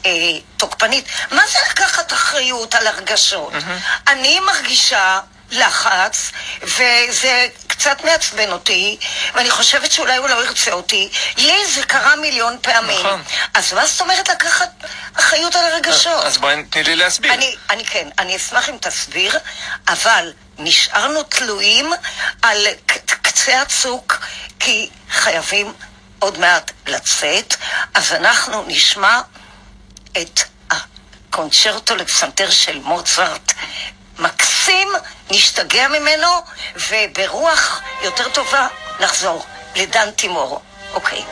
אה, 0.06 0.10
תוקפנית. 0.56 1.04
מה 1.30 1.42
זה 1.46 1.58
לקחת 1.70 2.12
אחריות 2.12 2.74
על 2.74 2.86
הרגשות? 2.86 3.52
Mm-hmm. 3.52 4.10
אני 4.10 4.40
מרגישה 4.40 5.20
לחץ, 5.50 6.32
וזה 6.62 7.46
קצת 7.66 8.04
מעצבן 8.04 8.52
אותי, 8.52 8.98
ואני 9.34 9.50
חושבת 9.50 9.92
שאולי 9.92 10.16
הוא 10.16 10.28
לא 10.28 10.44
ירצה 10.44 10.72
אותי. 10.72 11.08
לי 11.36 11.66
זה 11.66 11.82
קרה 11.82 12.16
מיליון 12.16 12.58
פעמים. 12.62 13.06
נכון. 13.06 13.22
אז 13.54 13.72
מה 13.72 13.86
זאת 13.86 14.00
אומרת 14.00 14.28
לקחת 14.28 14.70
אחריות 15.14 15.56
על 15.56 15.64
הרגשות? 15.64 16.24
אז 16.24 16.38
בואי 16.38 16.62
תני 16.70 16.82
לי 16.82 16.96
להסביר. 16.96 17.32
אני, 17.32 17.56
אני 17.70 17.84
כן, 17.84 18.08
אני 18.18 18.36
אשמח 18.36 18.68
אם 18.68 18.76
תסביר, 18.80 19.38
אבל 19.88 20.32
נשארנו 20.58 21.22
תלויים 21.22 21.92
על 22.42 22.66
קצה 23.06 23.62
הצוק, 23.62 24.18
כי 24.60 24.88
חייבים 25.10 25.72
עוד 26.18 26.38
מעט 26.38 26.70
לצאת, 26.86 27.56
אז 27.94 28.12
אנחנו 28.12 28.64
נשמע 28.66 29.20
את 30.22 30.40
הקונצ'רטו 30.70 31.96
לפסנתר 31.96 32.50
של 32.50 32.78
מוצרט. 32.78 33.52
מקסים, 34.18 34.88
נשתגע 35.30 35.88
ממנו, 35.88 36.28
וברוח 36.76 37.82
יותר 38.02 38.28
טובה 38.28 38.66
נחזור 39.00 39.44
לדן 39.76 40.10
תימור. 40.10 40.62
אוקיי. 40.94 41.24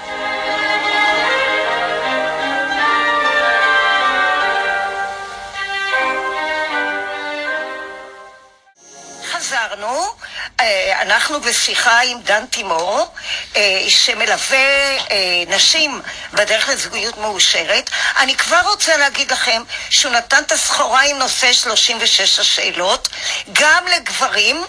חזרנו, 9.53 10.15
אה, 10.61 11.03
אנחנו 11.03 11.41
בשיחה 11.41 12.01
עם 12.01 12.21
דן 12.21 12.47
תימור, 12.47 13.15
אה, 13.57 13.85
שמלווה 13.89 14.99
אה, 15.11 15.45
נשים 15.49 16.03
בדרך 16.33 16.69
לזוגיות 16.69 17.19
מאושרת. 17.19 17.91
אני 18.19 18.37
כבר 18.37 18.61
רוצה 18.65 18.97
להגיד 18.97 19.33
לכם 19.33 19.63
שהוא 19.91 20.13
נתן 20.13 20.43
את 20.43 20.53
הסחורה 20.53 21.03
עם 21.03 21.19
נושא 21.19 21.53
36 21.53 22.39
השאלות, 22.39 23.09
גם 23.53 23.87
לגברים. 23.97 24.65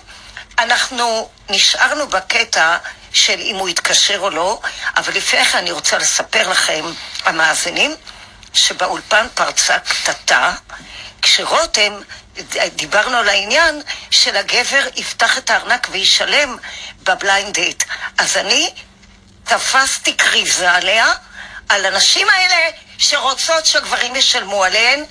אנחנו 0.60 1.30
נשארנו 1.50 2.08
בקטע 2.08 2.78
של 3.14 3.40
אם 3.40 3.56
הוא 3.56 3.70
יתקשר 3.70 4.20
או 4.20 4.30
לא, 4.30 4.60
אבל 4.96 5.14
לפני 5.14 5.46
כן 5.46 5.58
אני 5.58 5.72
רוצה 5.72 5.98
לספר 5.98 6.50
לכם, 6.50 6.86
המאזינים, 7.26 7.96
שבאולפן 8.54 9.28
פרצה 9.34 9.80
קטטה, 9.80 10.54
כשרותם 11.22 11.94
דיברנו 12.76 13.18
על 13.18 13.30
העניין 13.30 13.82
של 14.12 14.38
הגבר 14.38 14.88
יפתח 14.96 15.38
את 15.38 15.50
הארנק 15.50 15.88
וישלם 15.92 16.58
בבליינד 17.04 17.54
דייט. 17.54 17.84
אז 18.18 18.38
אני 18.38 18.74
תפסתי 19.44 20.18
קריזה 20.18 20.72
עליה, 20.72 21.14
על 21.70 21.86
הנשים 21.86 22.28
האלה 22.30 22.70
שרוצות 22.98 23.66
שהגברים 23.66 24.16
ישלמו 24.16 24.64
עליהן. 24.64 25.04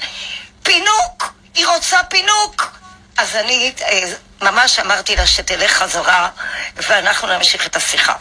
פינוק! 0.63 1.33
היא 1.55 1.67
רוצה 1.67 2.03
פינוק! 2.05 2.79
אז 3.17 3.37
אני 3.37 3.73
אה, 3.83 4.13
ממש 4.43 4.79
אמרתי 4.79 5.17
לה 5.17 5.27
שתלך 5.27 5.73
חזרה 5.73 6.29
ואנחנו 6.77 7.29
נמשיך 7.29 7.67
את 7.67 7.77
השיחה. 7.77 8.15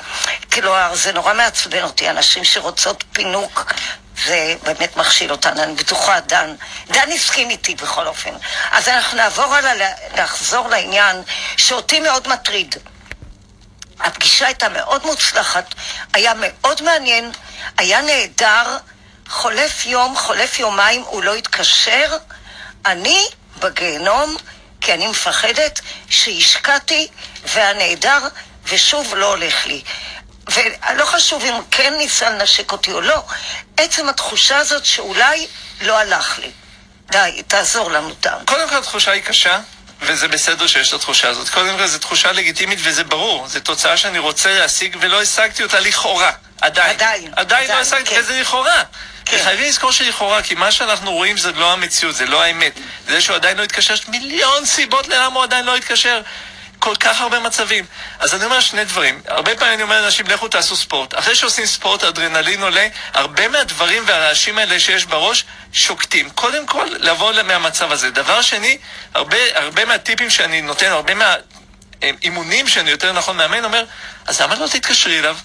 כלומר, 0.54 0.96
זה 0.96 1.12
נורא 1.12 1.34
מעצבן 1.34 1.84
אותי, 1.84 2.10
נשים 2.10 2.44
שרוצות 2.44 3.04
פינוק. 3.14 3.74
זה 4.26 4.56
באמת 4.64 4.98
מכשיל 4.98 5.32
אותנו, 5.32 5.64
אני 5.64 5.74
בטוחה, 5.76 6.20
דן. 6.20 6.56
דן 6.88 7.12
הסכים 7.12 7.50
איתי 7.50 7.76
בכל 7.76 8.08
אופן. 8.08 8.34
אז 8.72 8.88
אנחנו 8.88 9.18
נעבור 9.18 9.56
הלאה, 9.56 9.92
נחזור 10.18 10.68
לעניין 10.68 11.22
שאותי 11.58 12.00
מאוד 12.00 12.28
מטריד. 12.28 12.76
הפגישה 14.00 14.46
הייתה 14.46 14.70
מאוד 14.70 15.06
מוצלחת, 15.06 15.76
היה 16.14 16.34
מאוד 16.38 16.82
מעניין, 16.82 17.32
היה 17.78 18.02
נהדר, 18.02 18.78
חולף 19.30 19.86
יום, 19.86 20.16
חולף 20.18 20.60
יומיים, 20.60 21.02
הוא 21.02 21.24
לא 21.24 21.36
התקשר, 21.36 22.18
אני 22.86 23.26
בגיהנום, 23.60 24.36
כי 24.82 24.94
אני 24.94 25.08
מפחדת 25.08 25.80
שהשקעתי 26.10 27.08
והנהדר, 27.46 28.20
ושוב 28.66 29.16
לא 29.16 29.26
הולך 29.26 29.66
לי. 29.66 29.82
ולא 30.50 31.06
חשוב 31.06 31.44
אם 31.44 31.54
כן 31.72 31.94
ניסה 31.98 32.30
לנשק 32.30 32.72
אותי 32.72 32.92
או 32.92 33.02
לא, 33.02 33.24
עצם 33.78 34.10
התחושה 34.10 34.58
הזאת 34.58 34.86
שאולי 34.86 35.48
לא 35.82 36.00
הלך 36.00 36.40
לי. 36.40 36.52
די, 37.12 37.44
תעזור 37.48 37.92
לנו, 37.92 38.14
דן. 38.22 38.38
קודם 38.46 38.70
כל 38.70 38.78
התחושה 38.78 39.12
היא 39.12 39.24
קשה, 39.24 39.60
וזה 40.02 40.28
בסדר 40.28 40.68
שיש 40.68 40.90
את 40.90 40.94
התחושה 40.94 41.30
הזאת. 41.30 41.50
קודם 41.50 41.78
כל 41.78 41.88
זו 41.88 42.00
תחושה 42.00 42.32
לגיטימית 42.32 42.80
וזה 42.84 43.04
ברור. 43.04 43.48
זו 43.48 43.60
תוצאה 43.60 43.98
שאני 43.98 44.20
רוצה 44.20 44.60
להשיג 44.60 44.98
ולא 45.00 45.22
השגתי 45.22 45.64
אותה 45.64 45.80
לכאורה. 45.80 46.32
עדיין. 46.62 46.92
עדיין. 46.92 47.34
עדיין 47.36 47.70
לא 47.70 47.76
השגתי, 47.76 48.10
כן. 48.10 48.20
וזה 48.20 48.42
לכאורה. 48.42 48.84
כן. 49.26 49.38
וחייבים 49.42 49.68
לזכור 49.68 49.92
שלכאורה, 49.92 50.42
כי 50.42 50.56
מה 50.56 50.72
שאנחנו 50.72 51.12
רואים 51.12 51.38
זה 51.38 51.52
לא 51.52 51.74
המציאות, 51.74 52.16
זה 52.16 52.26
לא 52.26 52.42
האמת. 52.42 52.74
זה 53.08 53.22
שהוא 53.22 53.36
עדיין 53.36 53.58
לא 53.58 53.64
התקשר, 53.64 53.94
יש 53.94 54.08
מיליון 54.08 54.66
סיבות 54.66 55.08
ללמה 55.08 55.36
הוא 55.36 55.44
עדיין 55.44 55.66
לא 55.66 55.76
התקשר. 55.76 56.22
כל 56.82 56.96
כך 56.96 57.22
הרבה 57.22 57.40
מצבים. 57.40 57.86
אז 58.20 58.36
אני 58.36 58.46
אומר 58.46 58.60
שני 58.60 58.86
דברים. 58.86 59.22
הרבה 59.28 59.56
פעמים 59.56 59.74
אני 59.74 59.84
אומר 59.84 60.02
לאנשים, 60.02 60.28
לכו 60.28 60.48
תעשו 60.48 60.76
ספורט. 60.76 61.20
אחרי 61.20 61.36
שעושים 61.36 61.66
ספורט, 61.66 62.04
האדרנלין 62.04 62.64
עולה, 62.64 62.88
הרבה 63.14 63.48
מהדברים 63.48 64.04
והרעשים 64.08 64.58
האלה 64.58 64.80
שיש 64.80 65.06
בראש 65.06 65.46
שוקטים. 65.74 66.30
קודם 66.30 66.68
כל, 66.68 66.88
לבוא 67.00 67.34
מהמצב 67.44 67.92
הזה. 67.92 68.12
דבר 68.12 68.42
שני, 68.42 68.78
הרבה, 69.14 69.38
הרבה 69.54 69.86
מהטיפים 69.86 70.30
שאני 70.30 70.62
נותן, 70.62 70.92
הרבה 70.92 71.14
מהאימונים 71.14 72.68
שאני 72.68 72.92
יותר 72.92 73.12
נכון 73.14 73.38
מאמן, 73.38 73.66
אומר, 73.66 73.86
אז 74.28 74.42
למה 74.42 74.56
לא 74.56 74.68
תתקשרי 74.68 75.20
אליו? 75.20 75.38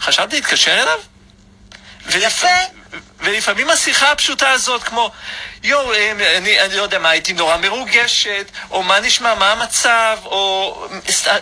חשבת 0.00 0.32
להתקשר 0.32 0.82
אליו? 0.82 0.98
יפה. 2.14 2.77
ולפעמים 3.20 3.70
השיחה 3.70 4.12
הפשוטה 4.12 4.50
הזאת, 4.50 4.82
כמו, 4.82 5.10
יואו, 5.62 5.94
אה, 5.94 6.36
אני, 6.36 6.60
אני 6.60 6.76
לא 6.76 6.82
יודע 6.82 6.98
מה, 6.98 7.10
הייתי 7.10 7.32
נורא 7.32 7.56
מרוגשת, 7.56 8.50
או 8.70 8.82
מה 8.82 9.00
נשמע, 9.00 9.34
מה 9.34 9.52
המצב, 9.52 10.18
או... 10.24 10.88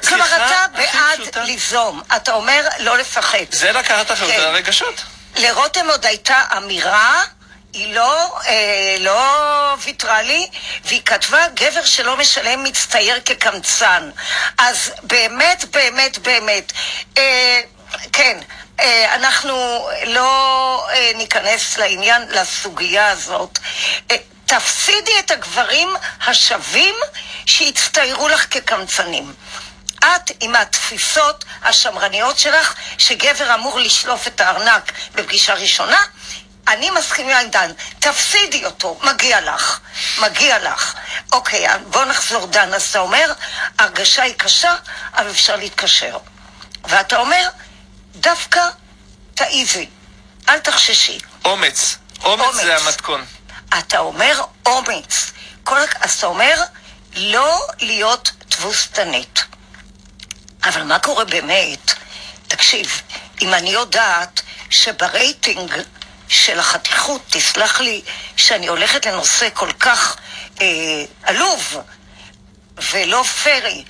כלומר, 0.08 0.26
אתה 0.26 0.64
בעד 0.72 1.20
פשוטה. 1.20 1.44
ליזום, 1.44 2.02
אתה 2.16 2.32
אומר 2.32 2.68
לא 2.78 2.98
לפחד. 2.98 3.38
זה 3.50 3.72
לקחת 3.72 4.12
אחריות 4.12 4.32
כן. 4.32 4.40
על 4.40 4.46
הרגשות. 4.46 5.02
לרותם 5.36 5.90
עוד 5.90 6.06
הייתה 6.06 6.42
אמירה, 6.56 7.22
היא 7.72 7.94
לא, 7.94 8.38
אה, 8.46 8.96
לא 9.00 9.74
ויתרה 9.78 10.22
לי, 10.22 10.48
והיא 10.84 11.02
כתבה, 11.04 11.48
גבר 11.54 11.84
שלא 11.84 12.16
משלם 12.16 12.64
מצטייר 12.64 13.20
כקמצן. 13.24 14.10
אז 14.58 14.92
באמת, 15.02 15.64
באמת, 15.70 16.18
באמת, 16.18 16.72
אה, 17.18 17.60
כן, 18.12 18.38
אה, 18.80 19.14
אנחנו 19.14 19.88
לא 20.06 20.86
אה, 20.90 21.12
ניכנס 21.14 21.78
לעניין, 21.78 22.22
לסוגיה 22.30 23.08
הזאת. 23.10 23.58
אה, 24.10 24.16
תפסידי 24.46 25.18
את 25.18 25.30
הגברים 25.30 25.88
השווים 26.26 26.94
שהצטיירו 27.46 28.28
לך 28.28 28.46
כקמצנים. 28.50 29.34
את 29.98 30.30
עם 30.40 30.56
התפיסות 30.56 31.44
השמרניות 31.62 32.38
שלך, 32.38 32.74
שגבר 32.98 33.54
אמור 33.54 33.78
לשלוף 33.78 34.26
את 34.26 34.40
הארנק 34.40 34.92
בפגישה 35.14 35.54
ראשונה, 35.54 36.02
אני 36.68 36.90
מסכימה 36.90 37.38
עם 37.38 37.48
דן, 37.48 37.70
תפסידי 37.98 38.64
אותו, 38.64 38.98
מגיע 39.02 39.40
לך, 39.40 39.80
מגיע 40.18 40.58
לך. 40.58 40.94
אוקיי, 41.32 41.66
בוא 41.86 42.04
נחזור 42.04 42.46
דן, 42.46 42.74
אז 42.74 42.82
אתה 42.90 42.98
אומר, 42.98 43.32
הרגשה 43.78 44.22
היא 44.22 44.34
קשה, 44.36 44.74
אבל 45.14 45.30
אפשר 45.30 45.56
להתקשר. 45.56 46.18
ואתה 46.84 47.16
אומר, 47.16 47.48
דווקא 48.20 48.60
תעיזי, 49.34 49.88
אל 50.48 50.58
תחששי. 50.58 51.18
אומץ. 51.44 51.96
אומץ 52.24 52.40
אומץ. 52.44 52.64
זה 52.64 52.76
המתכון. 52.76 53.24
אתה 53.78 53.98
אומר 53.98 54.42
אומץ. 54.66 55.32
כל... 55.64 55.78
אז 56.00 56.14
אתה 56.14 56.26
אומר 56.26 56.62
לא 57.16 57.60
להיות 57.80 58.30
תבוסתנית. 58.48 59.44
אבל 60.64 60.82
מה 60.82 60.98
קורה 60.98 61.24
באמת? 61.24 61.92
תקשיב, 62.48 63.02
אם 63.42 63.54
אני 63.54 63.70
יודעת 63.70 64.42
שברייטינג 64.70 65.72
של 66.28 66.58
החתיכות, 66.58 67.22
תסלח 67.30 67.80
לי 67.80 68.02
שאני 68.36 68.66
הולכת 68.66 69.06
לנושא 69.06 69.48
כל 69.54 69.72
כך 69.72 70.16
אה, 70.60 70.66
עלוב 71.22 71.76
ולא 72.92 73.22
פרי, 73.22 73.84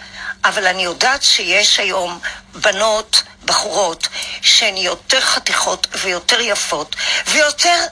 אבל 0.44 0.66
אני 0.66 0.84
יודעת 0.84 1.22
שיש 1.22 1.80
היום 1.80 2.20
בנות, 2.54 3.22
בחורות, 3.46 4.08
שהן 4.42 4.76
יותר 4.76 5.20
חתיכות 5.20 5.86
ויותר 6.02 6.40
יפות 6.40 6.96
ויותר 7.26 7.86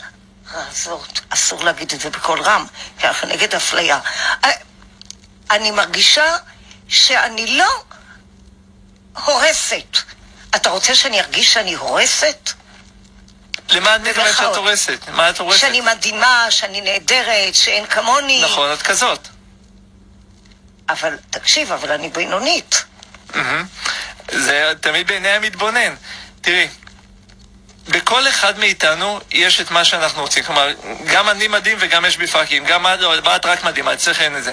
רזות, 0.55 1.21
אסור 1.29 1.65
להגיד 1.65 1.93
את 1.93 2.01
זה 2.01 2.11
בקול 2.11 2.43
רם, 2.43 2.67
כי 2.99 3.07
אנחנו 3.07 3.29
נגד 3.29 3.55
אפליה. 3.55 4.01
אה, 4.45 4.51
אני 5.51 5.71
מרגישה 5.71 6.37
שאני 6.89 7.47
לא 7.47 7.83
הורסת. 9.25 9.99
אתה 10.57 10.71
רוצה 10.71 10.95
שאני 10.95 11.21
ארגיש 11.21 11.53
שאני 11.53 11.75
הורסת? 11.75 12.51
למה 13.69 13.97
את 13.97 14.01
מתכוונת 14.01 14.37
שאת. 14.37 14.57
הורסת? 14.57 15.09
מה 15.09 15.31
את 15.31 15.39
הורסת? 15.39 15.61
שאני 15.61 15.81
מדהימה, 15.81 16.47
שאני 16.51 16.81
נהדרת, 16.81 17.55
שאין 17.55 17.87
כמוני. 17.87 18.43
נכון, 18.45 18.73
את 18.73 18.83
כזאת. 18.83 19.29
אבל 20.89 21.17
תקשיב, 21.31 21.73
אבל 21.73 21.93
אני 21.93 22.09
בינונית. 22.09 22.85
מהמם. 23.35 23.67
זה 24.31 24.73
תמיד 24.81 25.07
בעיני 25.07 25.29
המתבונן. 25.29 25.95
תראי, 26.41 26.69
בכל 27.89 28.29
אחד 28.29 28.59
מאיתנו 28.59 29.21
יש 29.31 29.61
את 29.61 29.71
מה 29.71 29.85
שאנחנו 29.85 30.23
רוצים. 30.23 30.45
כלומר, 30.45 30.69
גם 31.07 31.29
אני 31.29 31.49
מדהים 31.49 31.77
וגם 31.81 32.05
יש 32.05 32.17
בי 32.17 32.27
פאקים. 32.27 32.65
גם 32.65 32.87
את, 32.87 33.01
לא, 33.01 33.37
את 33.37 33.47
רק 33.47 33.65
מדהימה, 33.65 33.93
אצלך 33.93 34.21
אין 34.21 34.37
את 34.37 34.45
זה. 34.45 34.53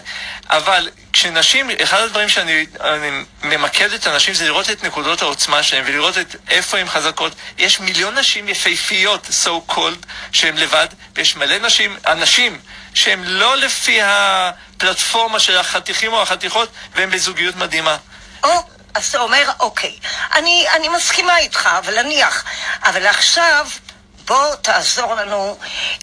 אבל 0.49 0.89
כשנשים, 1.13 1.69
אחד 1.83 2.01
הדברים 2.01 2.29
שאני 2.29 2.65
אני 2.79 3.09
ממקד 3.43 3.93
את 3.93 4.07
הנשים 4.07 4.33
זה 4.33 4.45
לראות 4.45 4.69
את 4.69 4.83
נקודות 4.83 5.21
העוצמה 5.21 5.63
שלהן 5.63 5.83
ולראות 5.87 6.17
את 6.17 6.35
איפה 6.49 6.77
הן 6.77 6.89
חזקות. 6.89 7.35
יש 7.57 7.79
מיליון 7.79 8.17
נשים 8.17 8.49
יפהפיות, 8.49 9.29
so 9.43 9.71
called, 9.71 10.05
שהן 10.31 10.57
לבד, 10.57 10.87
ויש 11.15 11.35
מלא 11.35 11.57
נשים, 11.57 11.97
אנשים, 12.07 12.59
שהם 12.93 13.23
לא 13.23 13.57
לפי 13.57 13.99
הפלטפורמה 14.03 15.39
של 15.39 15.57
החתיכים 15.57 16.13
או 16.13 16.21
החתיכות, 16.21 16.69
והם 16.95 17.11
בזוגיות 17.11 17.55
מדהימה. 17.55 17.97
או, 18.43 18.63
אז 18.93 19.07
אתה 19.07 19.19
אומר, 19.19 19.51
אוקיי, 19.59 19.99
אני, 20.35 20.65
אני 20.75 20.89
מסכימה 20.89 21.37
איתך, 21.37 21.69
אבל 21.77 22.03
נניח. 22.03 22.43
אבל 22.83 23.07
עכשיו, 23.07 23.67
בוא 24.25 24.55
תעזור 24.55 25.15
לנו 25.15 25.57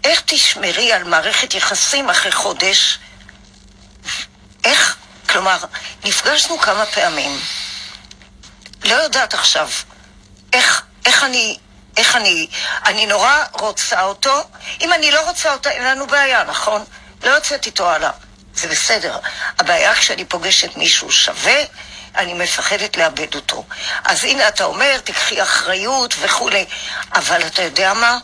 איך 0.05 0.22
תשמרי 0.27 0.92
על 0.92 1.05
מערכת 1.05 1.55
יחסים 1.55 2.11
אחרי 2.11 2.33
חודש. 2.33 2.98
איך? 4.64 4.96
כלומר, 5.29 5.59
נפגשנו 6.05 6.59
כמה 6.59 6.87
פעמים. 6.87 7.40
לא 8.85 8.94
יודעת 8.94 9.35
עכשיו 9.35 9.70
איך, 10.53 10.83
איך 11.07 11.22
אני, 11.24 11.59
איך 11.96 12.16
אני, 12.16 12.48
אני 12.85 13.07
נורא 13.07 13.44
רוצה 13.53 14.03
אותו. 14.03 14.42
אם 14.81 14.92
אני 14.92 15.11
לא 15.11 15.29
רוצה 15.29 15.53
אותו, 15.53 15.70
אין 15.70 15.85
לנו 15.85 16.07
בעיה, 16.07 16.44
נכון? 16.44 16.85
לא 17.22 17.31
יוצאת 17.31 17.66
איתו 17.66 17.90
הלאה. 17.90 18.11
זה 18.55 18.68
בסדר. 18.68 19.18
הבעיה 19.59 19.94
כשאני 19.94 20.24
פוגשת 20.24 20.77
מישהו 20.77 21.12
שווה, 21.12 21.62
אני 22.16 22.35
מפחדת 22.35 22.97
לאבד 22.97 23.35
אותו. 23.35 23.64
אז 24.05 24.25
הנה 24.25 24.49
אתה 24.49 24.64
אומר, 24.64 24.99
תקחי 25.05 25.42
אחריות 25.42 26.14
וכולי, 26.21 26.64
אבל 27.14 27.47
אתה 27.47 27.62
יודע 27.62 27.94
מה? 27.94 28.18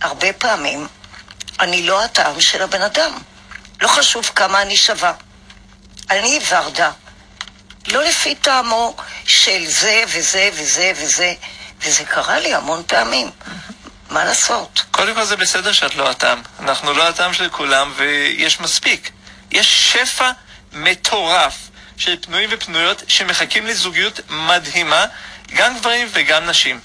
הרבה 0.00 0.32
פעמים 0.32 0.86
אני 1.60 1.82
לא 1.82 2.04
הטעם 2.04 2.40
של 2.40 2.62
הבן 2.62 2.82
אדם. 2.82 3.18
לא 3.80 3.88
חשוב 3.88 4.30
כמה 4.34 4.62
אני 4.62 4.76
שווה. 4.76 5.12
אני 6.10 6.40
ורדה. 6.48 6.90
לא 7.88 8.04
לפי 8.04 8.34
טעמו 8.34 8.96
של 9.26 9.66
זה 9.66 10.04
וזה 10.08 10.50
וזה 10.54 10.92
וזה, 10.96 11.34
וזה 11.80 12.04
קרה 12.04 12.38
לי 12.38 12.54
המון 12.54 12.82
פעמים. 12.86 13.30
מה 14.10 14.24
לעשות? 14.24 14.82
קודם 14.90 15.14
כל 15.14 15.24
זה 15.24 15.36
בסדר 15.36 15.72
שאת 15.72 15.94
לא 15.94 16.10
הטעם. 16.10 16.42
אנחנו 16.60 16.92
לא 16.92 17.08
הטעם 17.08 17.34
של 17.34 17.48
כולם, 17.48 17.92
ויש 17.96 18.60
מספיק. 18.60 19.10
יש 19.50 19.92
שפע 19.92 20.30
מטורף 20.72 21.63
של 21.96 22.16
פנויים 22.20 22.50
ופנויות 22.52 23.02
שמחכים 23.08 23.66
לזוגיות 23.66 24.20
מדהימה, 24.28 25.04
גם 25.54 25.78
גברים 25.78 26.08
וגם 26.12 26.46
נשים. 26.46 26.80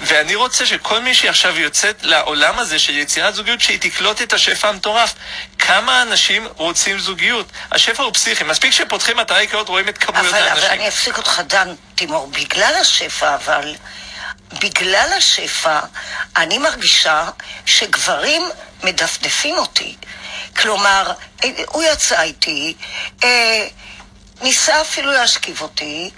ואני 0.00 0.34
רוצה 0.34 0.66
שכל 0.66 1.00
מי 1.00 1.14
שעכשיו 1.14 1.58
יוצאת 1.58 2.02
לעולם 2.02 2.58
הזה 2.58 2.78
של 2.78 2.98
יצירת 2.98 3.34
זוגיות, 3.34 3.60
שהיא 3.60 3.78
תקלוט 3.80 4.22
את 4.22 4.32
השפע 4.32 4.68
המטורף. 4.68 5.14
כמה 5.58 6.02
אנשים 6.02 6.48
רוצים 6.56 6.98
זוגיות? 6.98 7.46
השפע 7.70 8.02
הוא 8.02 8.12
פסיכי, 8.12 8.44
מספיק 8.44 8.72
שפותחים 8.72 9.20
אתרי 9.20 9.38
היכרות 9.38 9.68
רואים 9.68 9.88
את 9.88 9.98
כמויות 9.98 10.26
אבל, 10.26 10.38
אבל 10.38 10.48
האנשים. 10.48 10.70
אני 10.70 10.88
אפסיק 10.88 11.16
אותך, 11.16 11.40
דן, 11.46 11.74
תימור, 11.94 12.26
בגלל 12.26 12.74
השפע, 12.80 13.34
אבל, 13.34 13.74
בגלל 14.52 15.12
השפע, 15.18 15.80
אני 16.36 16.58
מרגישה 16.58 17.28
שגברים 17.66 18.42
מדפדפים 18.82 19.54
אותי. 19.58 19.96
כלומר, 20.56 21.12
אה, 21.44 21.50
הוא 21.66 21.82
יצא 21.82 22.22
איתי, 22.22 22.74
אה, 23.24 23.66
ניסה 24.40 24.80
אפילו 24.80 25.12
להשכיב 25.12 25.60
אותי, 25.62 26.10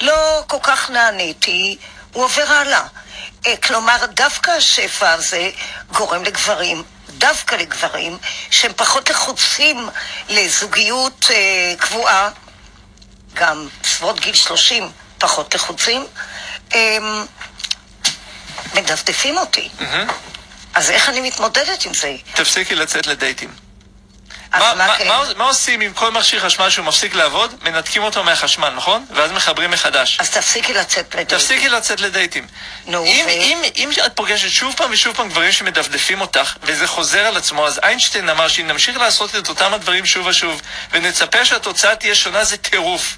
לא 0.00 0.42
כל 0.46 0.56
כך 0.62 0.90
נעניתי, 0.90 1.76
הוא 2.12 2.24
עובר 2.24 2.42
הלאה. 2.42 2.82
אה, 3.46 3.56
כלומר, 3.56 4.06
דווקא 4.06 4.50
השפע 4.50 5.12
הזה 5.12 5.50
גורם 5.92 6.24
לגברים, 6.24 6.82
דווקא 7.08 7.54
לגברים, 7.54 8.18
שהם 8.50 8.72
פחות 8.76 9.10
לחוצים 9.10 9.88
לזוגיות 10.28 11.26
אה, 11.30 11.74
קבועה, 11.78 12.30
גם 13.34 13.68
בסביבות 13.82 14.20
גיל 14.20 14.34
30 14.34 14.90
פחות 15.18 15.54
לחוצים, 15.54 16.06
הם 16.72 17.26
מדפדפים 18.74 19.36
אותי. 19.36 19.68
מהמם. 19.80 20.08
אז 20.74 20.90
איך 20.90 21.08
אני 21.08 21.20
מתמודדת 21.20 21.86
עם 21.86 21.94
זה? 21.94 22.16
תפסיקי 22.34 22.74
לצאת 22.74 23.06
לדייטים. 23.06 23.65
מה, 24.52 25.44
עושים 25.44 25.80
עם 25.80 25.92
כל 25.92 26.10
מכשיר 26.10 26.40
חשמל 26.40 26.70
שהוא 26.70 26.86
מפסיק 26.86 27.14
לעבוד? 27.14 27.54
מנתקים 27.62 28.02
אותו 28.02 28.24
מהחשמל, 28.24 28.68
נכון? 28.68 29.06
ואז 29.14 29.32
מחברים 29.32 29.70
מחדש. 29.70 30.16
אז 30.20 30.30
תפסיקי 30.30 30.74
לצאת 30.74 31.14
לדייטים. 31.14 31.38
תפסיקי 31.38 31.68
לצאת 31.68 32.00
לדייטים. 32.00 32.46
נו, 32.86 33.04
אם, 33.04 33.24
ו- 33.26 33.30
אם, 33.30 33.62
אם 33.76 33.90
את 34.06 34.12
פוגשת 34.14 34.48
שוב 34.48 34.74
פעם 34.76 34.90
ושוב 34.92 35.16
פעם 35.16 35.28
גברים 35.28 35.52
שמדפדפים 35.52 36.20
אותך, 36.20 36.56
וזה 36.62 36.86
חוזר 36.86 37.20
על 37.20 37.36
עצמו, 37.36 37.66
אז 37.66 37.78
איינשטיין 37.78 38.28
אמר 38.28 38.48
שאם 38.48 38.66
נמשיך 38.66 38.96
לעשות 38.96 39.36
את 39.36 39.48
אותם 39.48 39.74
הדברים 39.74 40.06
שוב 40.06 40.26
ושוב, 40.26 40.60
ונצפה 40.92 41.44
שהתוצאה 41.44 41.96
תהיה 41.96 42.14
שונה, 42.14 42.44
זה 42.44 42.56
טירוף. 42.56 43.16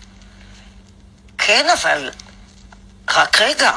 כן, 1.38 1.66
אבל... 1.72 2.10
רק 3.10 3.40
רגע. 3.40 3.72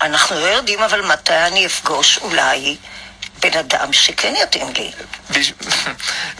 אנחנו 0.00 0.40
לא 0.40 0.46
יודעים 0.46 0.82
אבל 0.82 1.02
מתי 1.02 1.36
אני 1.36 1.66
אפגוש 1.66 2.18
אולי 2.18 2.76
בן 3.40 3.58
אדם 3.58 3.92
שכן 3.92 4.34
יתאים 4.42 4.66
לי. 4.76 4.92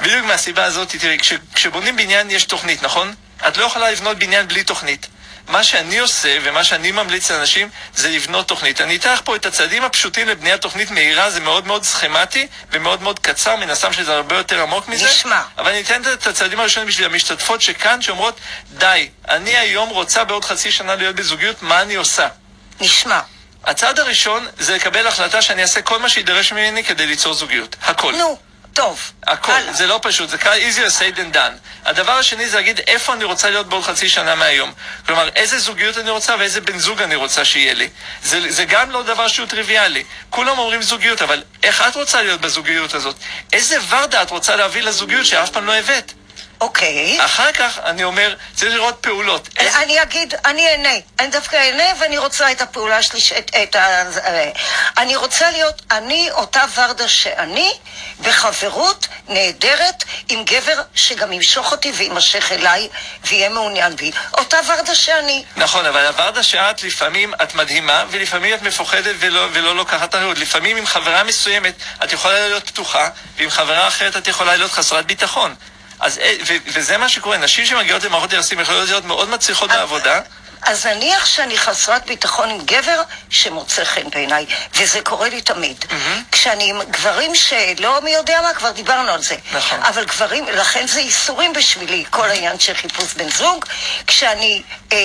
בדיוק 0.03 0.27
מהסיבה 0.27 0.65
הזאת, 0.65 0.97
תראי, 0.97 1.19
כש, 1.19 1.33
כשבונים 1.55 1.97
בניין 1.97 2.31
יש 2.31 2.45
תוכנית, 2.45 2.83
נכון? 2.83 3.15
את 3.49 3.57
לא 3.57 3.65
יכולה 3.65 3.91
לבנות 3.91 4.19
בניין 4.19 4.49
בלי 4.49 4.65
תוכנית. 4.65 5.07
מה 5.49 5.65
שאני 5.65 5.99
עושה 5.99 6.39
ומה 6.43 6.65
שאני 6.65 6.93
ממליץ 6.93 7.31
לאנשים 7.31 7.69
זה 7.95 8.09
לבנות 8.11 8.49
תוכנית. 8.49 8.81
אני 8.81 8.97
אתן 8.97 9.13
לך 9.13 9.21
פה 9.25 9.37
את 9.37 9.47
הצעדים 9.47 9.85
הפשוטים 9.85 10.29
לבניית 10.29 10.61
תוכנית 10.61 10.91
מהירה, 10.91 11.31
זה 11.31 11.41
מאוד 11.41 11.67
מאוד 11.67 11.85
סכמטי 11.85 12.47
ומאוד 12.73 13.03
מאוד 13.03 13.19
קצר, 13.19 13.57
מן 13.57 13.71
הסתם 13.71 13.93
שזה 13.93 14.15
הרבה 14.15 14.37
יותר 14.37 14.63
עמוק 14.63 14.89
מזה. 14.89 15.07
נשמע. 15.07 15.43
אבל 15.59 15.71
אני 15.71 15.81
אתן 15.81 16.03
את 16.13 16.27
הצעדים 16.27 16.61
הראשונים 16.61 16.89
בשביל 16.89 17.07
המשתתפות 17.07 17.63
שכאן, 17.63 18.03
שאומרות, 18.03 18.41
די, 18.71 19.09
אני 19.29 19.57
היום 19.57 19.89
רוצה 19.89 20.25
בעוד 20.25 20.45
חצי 20.45 20.73
שנה 20.73 20.95
להיות 20.95 21.17
בזוגיות, 21.17 21.63
מה 21.63 21.83
אני 21.83 21.95
עושה? 21.95 22.29
נשמע. 22.81 23.21
הצעד 23.69 23.99
הראשון 23.99 24.47
זה 24.59 24.75
לקבל 24.75 25.07
החלטה 25.07 25.43
שאני 25.43 25.63
אעשה 25.63 25.83
כל 25.83 25.99
מה 25.99 26.09
שידרש 26.09 26.53
ממני 26.53 26.85
כדי 26.85 27.07
ליצור 27.07 27.35
זוגיות. 27.35 27.77
הכל. 27.83 28.13
נו, 28.17 28.39
טוב. 28.75 29.13
הכל, 29.27 29.53
הלאה. 29.53 29.73
זה 29.73 29.87
לא 29.87 30.01
פשוט, 30.03 30.29
זה 30.29 30.39
קל 30.39 30.59
easier 30.59 30.91
said 31.01 31.17
than 31.17 31.35
done. 31.35 31.87
הדבר 31.87 32.13
השני 32.13 32.49
זה 32.49 32.57
להגיד 32.57 32.81
איפה 32.87 33.13
אני 33.15 33.25
רוצה 33.25 33.51
להיות 33.51 33.69
בעוד 33.69 33.85
חצי 33.85 34.09
שנה 34.09 34.35
מהיום. 34.35 34.73
כלומר, 35.07 35.29
איזה 35.37 35.59
זוגיות 35.59 35.99
אני 35.99 36.11
רוצה 36.11 36.35
ואיזה 36.39 36.61
בן 36.61 36.79
זוג 36.79 37.03
אני 37.03 37.15
רוצה 37.15 37.45
שיהיה 37.45 37.75
לי. 37.75 37.89
זה, 38.23 38.53
זה 38.53 38.65
גם 38.65 38.91
לא 38.91 39.03
דבר 39.03 39.29
שהוא 39.29 39.47
טריוויאלי. 39.47 40.05
כולם 40.31 40.59
אומרים 40.59 40.83
זוגיות, 40.83 41.23
אבל 41.23 41.43
איך 41.63 41.83
את 41.89 41.97
רוצה 41.97 42.23
להיות 42.23 42.41
בזוגיות 42.41 42.95
הזאת? 42.95 43.17
איזה 43.53 43.77
ורדה 43.89 44.23
את 44.23 44.31
רוצה 44.31 44.57
להביא 44.57 44.83
לזוגיות 44.83 45.27
שאף 45.27 45.51
פעם 45.51 45.67
לא 45.67 45.75
הבאת? 45.75 46.13
אוקיי. 46.61 47.25
אחר 47.25 47.53
כך 47.53 47.79
אני 47.85 48.05
אומר, 48.05 48.35
צריך 48.55 48.75
לראות 48.75 48.99
פעולות. 49.01 49.49
איזה- 49.57 49.79
אני 49.83 50.03
אגיד, 50.03 50.35
אני 50.45 50.69
אענה. 50.69 50.89
אני 51.19 51.29
דווקא 51.29 51.57
אענה 51.57 52.01
ואני 52.01 52.19
רוצה 52.19 52.53
את 52.53 52.61
הפעולה 52.63 53.03
שלי, 53.03 53.21
ש- 53.21 53.33
את, 53.33 53.51
את 53.63 53.77
ה... 53.77 54.03
אני 54.99 55.17
רוצה 55.17 55.51
להיות 55.51 55.83
אני 55.91 56.31
אותה 56.31 56.65
ורדה 56.75 57.09
שאני, 57.09 57.73
בחברות 58.21 59.07
נהדרת 59.29 60.05
עם 60.29 60.45
גבר 60.45 60.83
שגם 60.95 61.33
ימשוך 61.33 61.73
אותי 61.73 61.93
ויימשך 61.97 62.53
אליי 62.53 62.89
ויהיה 63.25 63.49
מעוניין 63.49 63.97
בי. 63.97 64.11
אותה 64.39 64.59
ורדה 64.67 64.95
שאני. 64.95 65.45
נכון, 65.57 65.87
אבל 65.87 66.07
הוורדה 66.07 66.43
שאת 66.43 66.83
לפעמים 66.83 67.35
את 67.43 67.55
מדהימה, 67.55 68.05
ולפעמים 68.11 68.55
את 68.55 68.63
מפוחדת 68.63 69.15
ולא, 69.19 69.47
ולא 69.53 69.77
לוקחת 69.77 70.15
אחריות. 70.15 70.39
לפעמים 70.39 70.77
עם 70.77 70.87
חברה 70.87 71.25
מסוימת 71.25 71.75
את 72.05 72.13
יכולה 72.13 72.49
להיות 72.49 72.67
פתוחה, 72.67 73.09
ועם 73.37 73.51
חברה 73.51 73.89
אחרת 73.89 74.17
את 74.17 74.29
יכולה 74.29 74.57
להיות 74.57 74.73
חסרת 74.73 75.07
ביטחון. 75.07 75.55
אז, 76.01 76.19
אה, 76.19 76.35
ו, 76.47 76.55
וזה 76.67 76.99
מה 76.99 77.09
שקורה, 77.09 77.37
נשים 77.37 77.67
שמגיעות 77.67 78.05
למערכות 78.05 78.33
יחסים 78.33 78.61
יכולות 78.61 78.89
להיות 78.89 79.05
מאוד 79.05 79.29
מצליחות 79.29 79.71
בעבודה. 79.71 80.21
אז 80.63 80.87
נניח 80.87 81.27
שאני 81.27 81.59
חסרת 81.59 82.07
ביטחון 82.07 82.51
עם 82.51 82.59
גבר 82.65 83.03
שמוצא 83.31 83.85
חן 83.85 84.11
בעיניי, 84.11 84.47
וזה 84.75 85.01
קורה 85.01 85.29
לי 85.29 85.41
תמיד. 85.41 85.85
כשאני 86.33 86.71
עם 86.71 86.83
גברים 86.83 87.35
שלא 87.35 88.01
מי 88.05 88.11
יודע 88.11 88.41
מה, 88.43 88.55
כבר 88.55 88.71
דיברנו 88.71 89.11
על 89.11 89.23
זה. 89.23 89.37
נכון. 89.53 89.83
אבל 89.83 90.05
גברים, 90.05 90.45
לכן 90.49 90.87
זה 90.87 91.01
איסורים 91.01 91.53
בשבילי, 91.53 92.05
כל 92.11 92.29
העניין 92.29 92.59
של 92.59 92.75
חיפוש 92.75 93.15
בן 93.15 93.31
זוג. 93.31 93.65
כשאני 94.07 94.63
אה, 94.93 94.99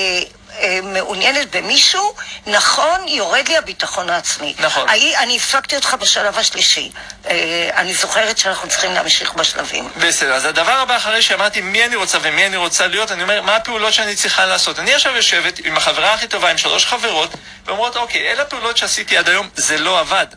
מעוניינת 0.83 1.55
במישהו, 1.55 2.13
נכון, 2.47 3.07
יורד 3.07 3.47
לי 3.47 3.57
הביטחון 3.57 4.09
העצמי. 4.09 4.55
נכון. 4.59 4.89
אני, 4.89 5.17
אני 5.17 5.37
הפקתי 5.37 5.75
אותך 5.75 5.95
בשלב 5.99 6.37
השלישי. 6.37 6.91
אה, 7.27 7.69
אני 7.75 7.93
זוכרת 7.93 8.37
שאנחנו 8.37 8.69
צריכים 8.69 8.93
להמשיך 8.93 9.33
בשלבים. 9.33 9.89
בסדר, 9.97 10.33
אז 10.33 10.45
הדבר 10.45 10.71
הבא 10.71 10.97
אחרי 10.97 11.21
שאמרתי 11.21 11.61
מי 11.61 11.85
אני 11.85 11.95
רוצה 11.95 12.17
ומי 12.21 12.45
אני 12.45 12.57
רוצה 12.57 12.87
להיות, 12.87 13.11
אני 13.11 13.23
אומר, 13.23 13.41
מה 13.41 13.55
הפעולות 13.55 13.93
שאני 13.93 14.15
צריכה 14.15 14.45
לעשות? 14.45 14.79
אני 14.79 14.93
עכשיו 14.93 15.15
יושבת 15.15 15.59
עם 15.65 15.77
החברה 15.77 16.13
הכי 16.13 16.27
טובה, 16.27 16.51
עם 16.51 16.57
שלוש 16.57 16.85
חברות, 16.85 17.29
ואומרות, 17.65 17.95
אוקיי, 17.95 18.31
אלה 18.31 18.41
הפעולות 18.41 18.77
שעשיתי 18.77 19.17
עד 19.17 19.29
היום, 19.29 19.49
זה 19.55 19.77
לא 19.77 19.99
עבד. 19.99 20.27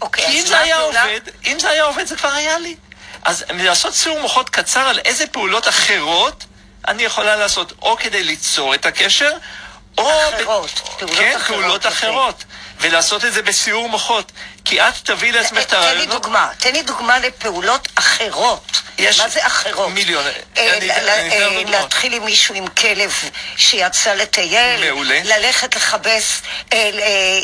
אוקיי, 0.00 0.26
כי 0.26 0.40
אם 0.40 0.46
זה 0.46 0.58
היה 0.58 0.76
הפעולה? 0.76 1.02
עובד, 1.02 1.20
אם 1.46 1.58
זה 1.58 1.70
היה 1.70 1.84
עובד 1.84 2.06
זה 2.06 2.16
כבר 2.16 2.32
היה 2.32 2.58
לי. 2.58 2.76
אז 3.24 3.44
לעשות 3.50 3.94
סיור 3.94 4.20
מוחות 4.20 4.50
קצר 4.50 4.80
על 4.80 4.98
איזה 4.98 5.26
פעולות 5.26 5.68
אחרות 5.68 6.44
אני 6.88 7.02
יכולה 7.02 7.36
לעשות, 7.36 7.72
או 7.82 7.96
כדי 7.96 8.22
ליצור 8.22 8.74
את 8.74 8.86
הקשר, 8.86 9.32
או... 9.98 10.10
אחרות, 10.34 10.70
ב... 10.70 10.98
פעולות 10.98 11.16
כן, 11.18 11.36
אחרות, 11.36 11.60
פעולות 11.60 11.80
יפה. 11.80 11.88
אחרות. 11.88 12.44
ולעשות 12.80 13.24
את 13.24 13.32
זה 13.32 13.42
בסיור 13.42 13.88
מוחות. 13.88 14.32
כי 14.66 14.80
את 14.80 14.94
תביאי 15.02 15.32
לעצמך 15.32 15.58
את 15.58 15.68
תן 15.68 15.80
לי 15.80 15.86
הרעיונות. 15.86 16.22
דוגמה, 16.22 16.48
תן 16.58 16.72
לי 16.72 16.82
דוגמה 16.82 17.18
לפעולות 17.18 17.88
אחרות. 17.94 18.82
יש 18.98 19.20
מה 19.20 19.28
זה 19.28 19.46
אחרות? 19.46 19.90
מיליון. 19.90 20.24
אה, 20.56 20.78
אה. 20.78 21.62
להתחיל 21.66 22.12
עם 22.12 22.24
מישהו 22.24 22.54
עם 22.54 22.66
כלב 22.66 23.12
שיצא 23.56 24.14
לטייל. 24.14 24.84
מעולה. 24.84 25.20
ללכת 25.24 25.76
לכבס 25.76 26.42
אה, 26.72 26.90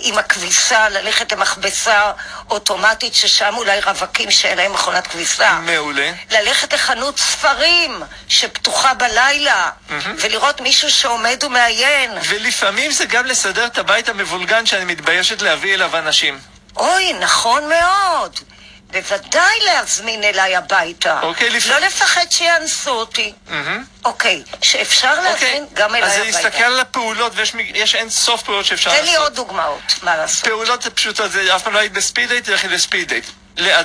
עם 0.02 0.18
הכביסה, 0.18 0.88
ללכת 0.88 1.32
למכבסה 1.32 2.12
אוטומטית 2.50 3.14
ששם 3.14 3.54
אולי 3.56 3.80
רווקים 3.80 4.30
שאין 4.30 4.58
להם 4.58 4.72
מכונת 4.72 5.06
כביסה. 5.06 5.52
מעולה. 5.52 6.12
ללכת 6.30 6.72
לחנות 6.72 7.18
ספרים 7.18 8.02
שפתוחה 8.28 8.94
בלילה, 8.94 9.70
ולראות 10.18 10.60
מישהו 10.60 10.90
שעומד 10.90 11.44
ומעיין. 11.44 12.10
ולפעמים 12.28 12.90
זה 12.90 13.04
גם 13.04 13.26
לסדר 13.26 13.66
את 13.66 13.78
הבית 13.78 14.08
המבולגן 14.08 14.66
שאני 14.66 14.84
מתביישת 14.84 15.42
להביא 15.42 15.74
אליו 15.74 15.98
אנשים. 15.98 16.51
אוי, 16.76 17.12
נכון 17.12 17.68
מאוד. 17.68 18.40
בוודאי 18.90 19.58
להזמין 19.64 20.24
אליי 20.24 20.56
הביתה. 20.56 21.20
אוקיי, 21.22 21.50
לפ- 21.50 21.66
לא 21.66 21.78
לפחד 21.78 22.26
שיאנסו 22.30 22.90
אותי. 22.90 23.32
מהמם. 23.48 23.84
אוקיי, 24.04 24.42
שאפשר 24.62 25.14
אוקיי, 25.26 25.30
להזמין 25.52 25.66
גם 25.74 25.94
אז 25.94 26.12
אליי 26.12 26.26
להסתכל 26.26 26.46
הביתה. 26.48 26.66
על 26.66 26.80
הפעולות, 26.80 27.32
ויש 27.34 27.94
אין 27.94 28.10
סוף 28.10 28.42
פעולות 28.42 28.66
שאפשר 28.66 28.90
תן 28.90 28.96
לעשות. 28.96 29.10
לי 29.10 29.16
עוד 29.16 29.34
דוגמאות, 29.34 29.94
מה 30.02 30.16
לעשות. 30.16 30.44
פעולות 30.48 30.86
פשוטות, 30.94 31.30
זה 31.32 31.56
אף 31.56 31.62
פעם 31.62 31.72
לא 31.72 31.78
היית 31.78 31.92
בספיד 31.92 32.28
דייט, 32.28 32.44
תלכי 32.44 32.68
לספיד 32.68 33.08
דייט. 33.08 33.24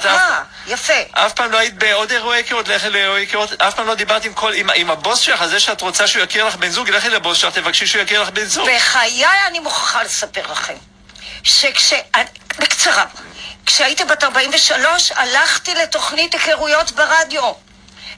אה, 0.05 0.41
יפה. 0.67 0.93
אף 1.11 1.33
פעם 1.33 1.51
לא 1.51 1.57
היית 1.57 1.73
בעוד 1.73 2.11
אירועי 2.11 2.39
היכרות, 2.39 2.67
לכי 2.67 2.89
לאירועי 2.89 3.21
היכרות, 3.21 3.61
אף 3.61 3.73
פעם 3.75 3.87
לא 3.87 3.95
דיברת 3.95 4.25
עם 4.25 4.33
כל, 4.33 4.53
עם, 4.53 4.69
עם 4.75 4.91
הבוס 4.91 5.19
שלך, 5.19 5.45
זה 5.45 5.59
שאת 5.59 5.81
רוצה 5.81 6.07
שהוא 6.07 6.23
יכיר 6.23 6.45
לך 6.47 6.55
בן 6.55 6.69
זוג, 6.69 6.89
לכי 6.89 7.09
לבוס 7.09 7.37
שלך, 7.37 7.53
תבקשי 7.53 7.87
שהוא 7.87 8.01
יכיר 8.01 8.21
לך 8.21 8.29
בן 8.29 8.45
זוג. 8.45 8.69
בחיי 8.75 9.25
אני 9.47 9.59
מוכרחה 9.59 10.03
לספר 10.03 10.51
לכם, 10.51 10.73
שכש... 11.43 11.93
בקצרה, 12.59 13.05
כשהייתי 13.65 14.03
בת 14.03 14.23
43, 14.23 15.11
הלכתי 15.11 15.75
לתוכנית 15.75 16.33
היכרויות 16.33 16.91
ברדיו, 16.91 17.53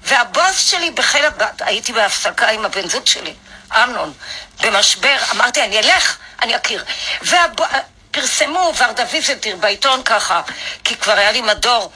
והבוס 0.03 0.69
שלי 0.69 0.91
בחיל 0.91 1.25
הבת, 1.25 1.61
הייתי 1.61 1.93
בהפסקה 1.93 2.49
עם 2.49 2.65
הבן 2.65 2.89
זוג 2.89 3.07
שלי, 3.07 3.33
אמנון, 3.75 4.13
במשבר, 4.61 5.17
אמרתי, 5.31 5.63
אני 5.63 5.79
אלך, 5.79 6.17
אני 6.41 6.55
אכיר. 6.55 6.83
ופרסמו, 7.21 8.73
ורדה 8.77 9.03
ויזנטיר 9.11 9.55
בעיתון 9.55 10.03
ככה, 10.03 10.41
כי 10.83 10.95
כבר 10.95 11.13
היה 11.13 11.31
לי 11.31 11.41
מדור. 11.41 11.91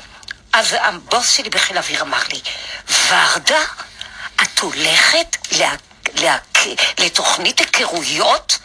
אז 0.54 0.76
הבוס 0.80 1.32
שלי 1.32 1.50
בחיל 1.50 1.78
האוויר 1.78 2.02
אמר 2.02 2.22
לי, 2.32 2.42
ורדה, 3.08 3.62
את 4.42 4.60
הולכת 4.60 5.38
לה, 5.52 5.76
לה, 6.14 6.38
לתוכנית 7.00 7.60
היכרויות? 7.60 8.58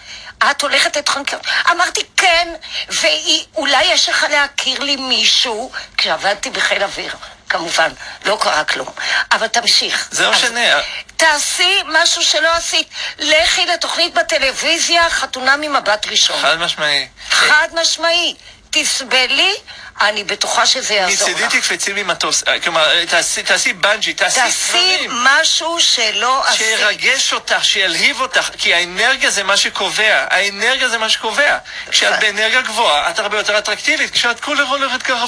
את 0.51 0.62
הולכת 0.62 0.97
לתחנקיות. 0.97 1.47
אמרתי, 1.70 2.01
כן, 2.16 2.49
ואולי 2.89 3.84
יש 3.84 4.09
לך 4.09 4.26
להכיר 4.30 4.80
לי 4.80 4.97
מישהו, 4.97 5.72
כשעבדתי 5.97 6.51
בחיל 6.51 6.82
אוויר. 6.82 7.14
כמובן, 7.49 7.91
לא 8.24 8.39
קרה 8.41 8.64
כלום. 8.64 8.89
אבל 9.32 9.47
תמשיך. 9.47 10.09
זה 10.11 10.24
לא 10.24 10.30
משנה. 10.30 10.80
תעשי 11.16 11.78
משהו 11.86 12.22
שלא 12.22 12.49
עשית. 12.55 12.89
לכי 13.18 13.66
לתוכנית 13.66 14.14
בטלוויזיה, 14.14 15.11
חתונה 15.11 15.57
ממבט 15.57 16.07
ראשון. 16.07 16.43
חד 16.43 16.59
משמעי. 16.59 17.09
חד 17.30 17.68
משמעי. 17.74 18.34
תסבלי, 18.83 19.55
אני 20.01 20.24
בטוחה 20.24 20.66
שזה 20.66 20.95
יעזור 20.95 21.29
לך. 21.29 21.35
מצידי 21.35 21.61
תקפצי 21.61 21.93
ממטוס, 21.93 22.45
אה, 22.49 22.61
כלומר, 22.61 22.91
אה, 22.91 23.07
תעשי, 23.07 23.43
תעשי 23.43 23.72
בנג'י, 23.72 24.14
תעשי 24.14 24.41
תעשי 24.41 24.68
דברים. 24.68 25.11
משהו 25.24 25.81
שלא 25.81 26.47
עשית. 26.47 26.59
שירגש 26.59 27.33
אותך, 27.33 27.64
שילהיב 27.64 28.20
אותך, 28.20 28.51
כי 28.59 28.74
האנרגיה 28.74 29.31
זה 29.31 29.43
מה 29.43 29.57
שקובע, 29.57 30.24
האנרגיה 30.31 30.89
זה 30.89 30.99
מה 30.99 31.09
שקובע. 31.09 31.59
כשאת 31.91 32.20
באנרגיה 32.20 32.62
גבוהה, 32.62 33.11
את 33.11 33.18
הרבה 33.18 33.39
יותר 33.39 33.59
אטרקטיבית, 33.59 34.11
כשאת 34.11 34.41
כולה 34.41 34.62
הולכת 34.62 35.03
ככה 35.03 35.24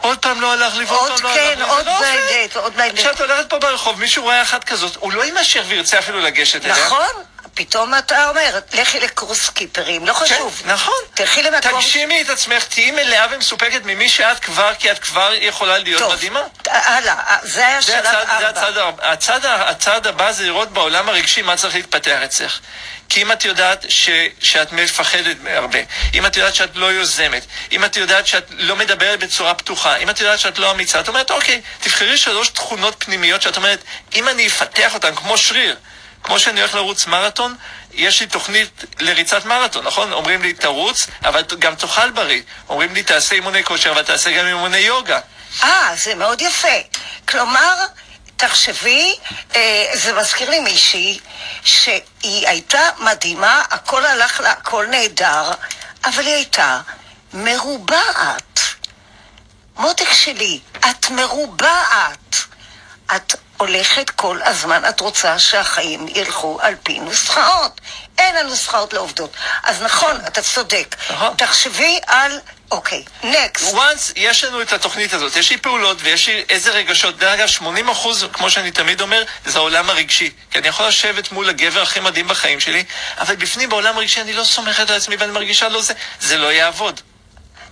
ועוד 0.00 0.18
פעם 0.18 0.40
לא 0.40 0.52
הלך 0.52 0.76
לי 0.76 0.84
ועוד 0.84 1.10
עוד 1.10 1.20
פעם 1.20 1.22
לא 1.22 1.28
הלך 1.30 1.40
כן, 1.40 1.58
לי, 1.58 1.64
עוד 1.64 1.86
לא 1.86 1.96
עובד. 1.96 2.16
בלט, 2.30 2.56
עוד 2.56 2.76
בלט. 2.76 2.98
כשאת 2.98 3.20
הולכת 3.20 3.50
פה 3.50 3.58
ברחוב, 3.58 4.00
מישהו 4.00 4.22
רואה 4.22 4.42
אחת 4.42 4.64
כזאת, 4.64 4.96
הוא 4.96 5.12
לא 5.12 5.24
יימשך 5.24 5.62
וירצה 5.68 5.98
אפילו 5.98 6.20
לגשת 6.20 6.64
אליה. 6.64 6.84
נכון? 6.84 7.06
פתאום 7.58 7.94
אתה 7.94 8.28
אומר, 8.28 8.58
לכי 8.72 9.00
לקורס 9.00 9.48
קיפרים, 9.48 10.06
לא 10.06 10.12
חשוב. 10.12 10.60
כן, 10.62 10.70
נכון. 10.70 10.94
תלכי 11.14 11.42
למקום... 11.42 11.80
תגשימי 11.80 12.22
את 12.22 12.30
עצמך, 12.30 12.64
תהיי 12.64 12.90
מלאה 12.90 13.26
ומסופקת 13.30 13.84
ממי 13.84 14.08
שאת 14.08 14.38
כבר, 14.38 14.72
כי 14.78 14.90
את 14.90 14.98
כבר 14.98 15.32
יכולה 15.34 15.78
להיות 15.78 16.02
טוב, 16.02 16.12
מדהימה. 16.12 16.42
הלאה, 16.66 17.36
זה 17.42 17.66
היה 17.66 17.82
שלב 17.82 17.98
הצד, 17.98 18.74
זה 18.74 18.80
ארבע. 18.82 19.12
הצד, 19.12 19.44
הצד, 19.44 19.44
הצד 19.44 20.06
הבא 20.06 20.32
זה 20.32 20.44
לראות 20.44 20.72
בעולם 20.72 21.08
הרגשי 21.08 21.42
מה 21.42 21.56
צריך 21.56 21.74
להתפתח 21.74 22.18
אצלך. 22.24 22.60
כי 23.08 23.22
אם 23.22 23.32
את 23.32 23.44
יודעת 23.44 23.84
ש, 23.88 24.10
שאת 24.40 24.72
מפחדת 24.72 25.36
הרבה, 25.46 25.78
אם 26.14 26.26
את 26.26 26.36
יודעת 26.36 26.54
שאת 26.54 26.76
לא 26.76 26.86
יוזמת, 26.92 27.46
אם 27.72 27.84
את 27.84 27.96
יודעת 27.96 28.26
שאת 28.26 28.46
לא 28.50 28.76
מדברת 28.76 29.18
בצורה 29.18 29.54
פתוחה, 29.54 29.96
אם 29.96 30.10
את 30.10 30.20
יודעת 30.20 30.38
שאת 30.38 30.58
לא 30.58 30.70
אמיצה, 30.70 31.00
את 31.00 31.08
אומרת, 31.08 31.30
אוקיי, 31.30 31.60
תבחרי 31.80 32.16
שלוש 32.16 32.48
תכונות 32.48 32.94
פנימיות 32.98 33.42
שאת 33.42 33.56
אומרת, 33.56 33.84
אם 34.14 34.28
אני 34.28 34.46
אפתח 34.46 34.94
אותן 34.94 35.14
כמו 35.14 35.38
שריר, 35.38 35.76
כמו 36.22 36.38
שאני 36.38 36.60
הולך 36.60 36.74
לרוץ 36.74 37.06
מרתון, 37.06 37.56
יש 37.92 38.20
לי 38.20 38.26
תוכנית 38.26 38.84
לריצת 39.00 39.44
מרתון, 39.44 39.86
נכון? 39.86 40.12
אומרים 40.12 40.42
לי, 40.42 40.52
תרוץ, 40.52 41.06
אבל 41.24 41.42
גם 41.58 41.74
תאכל 41.74 42.10
בריא. 42.10 42.42
אומרים 42.68 42.94
לי, 42.94 43.02
תעשה 43.02 43.34
אימוני 43.34 43.64
כושר, 43.64 43.90
אבל 43.90 44.02
תעשה 44.02 44.30
גם 44.30 44.46
אימוני 44.46 44.78
יוגה. 44.78 45.20
אה, 45.62 45.90
זה 45.94 46.14
מאוד 46.14 46.42
יפה. 46.42 46.78
כלומר, 47.28 47.74
תחשבי, 48.36 49.14
אה, 49.56 49.90
זה 49.94 50.12
מזכיר 50.12 50.50
לי 50.50 50.60
מישהי 50.60 51.18
שהיא 51.64 52.48
הייתה 52.48 52.80
מדהימה, 52.98 53.62
הכל 53.70 54.06
הלך 54.06 54.40
לה, 54.40 54.50
הכל 54.50 54.86
נהדר, 54.86 55.50
אבל 56.04 56.26
היא 56.26 56.34
הייתה 56.34 56.80
מרובעת. 57.34 58.60
מותק 59.76 60.12
שלי, 60.12 60.60
את 60.90 61.10
מרובעת. 61.10 62.47
את 63.16 63.34
הולכת 63.56 64.10
כל 64.10 64.38
הזמן, 64.44 64.82
את 64.88 65.00
רוצה 65.00 65.38
שהחיים 65.38 66.06
ילכו 66.08 66.58
על 66.62 66.74
פי 66.82 67.00
נוסחאות. 67.00 67.80
אין 68.18 68.36
הנוסחאות 68.36 68.92
לעובדות. 68.92 69.36
אז 69.62 69.82
נכון, 69.82 70.16
אתה 70.26 70.42
צודק. 70.42 70.96
נכון. 71.10 71.34
תחשבי 71.36 71.98
על, 72.06 72.40
אוקיי, 72.70 73.04
נקסט. 73.22 73.74
once 73.74 74.12
יש 74.16 74.44
לנו 74.44 74.62
את 74.62 74.72
התוכנית 74.72 75.12
הזאת, 75.12 75.36
יש 75.36 75.50
לי 75.50 75.56
פעולות 75.56 75.98
ויש 76.00 76.28
לי 76.28 76.44
איזה 76.48 76.70
רגשות, 76.70 77.18
דרך 77.18 77.34
אגב 77.34 77.46
80 77.46 77.88
אחוז, 77.88 78.26
כמו 78.32 78.50
שאני 78.50 78.70
תמיד 78.70 79.00
אומר, 79.00 79.22
זה 79.44 79.58
העולם 79.58 79.90
הרגשי. 79.90 80.30
כי 80.50 80.58
אני 80.58 80.68
יכול 80.68 80.86
לשבת 80.86 81.32
מול 81.32 81.48
הגבר 81.48 81.82
הכי 81.82 82.00
מדהים 82.00 82.28
בחיים 82.28 82.60
שלי, 82.60 82.84
אבל 83.18 83.36
בפנים 83.36 83.68
בעולם 83.68 83.96
הרגשי 83.96 84.20
אני 84.20 84.32
לא 84.32 84.44
סומכת 84.44 84.90
על 84.90 84.96
עצמי 84.96 85.16
ואני 85.16 85.32
מרגישה 85.32 85.68
לא 85.68 85.82
זה, 85.82 85.94
זה 86.20 86.36
לא 86.36 86.52
יעבוד. 86.52 87.00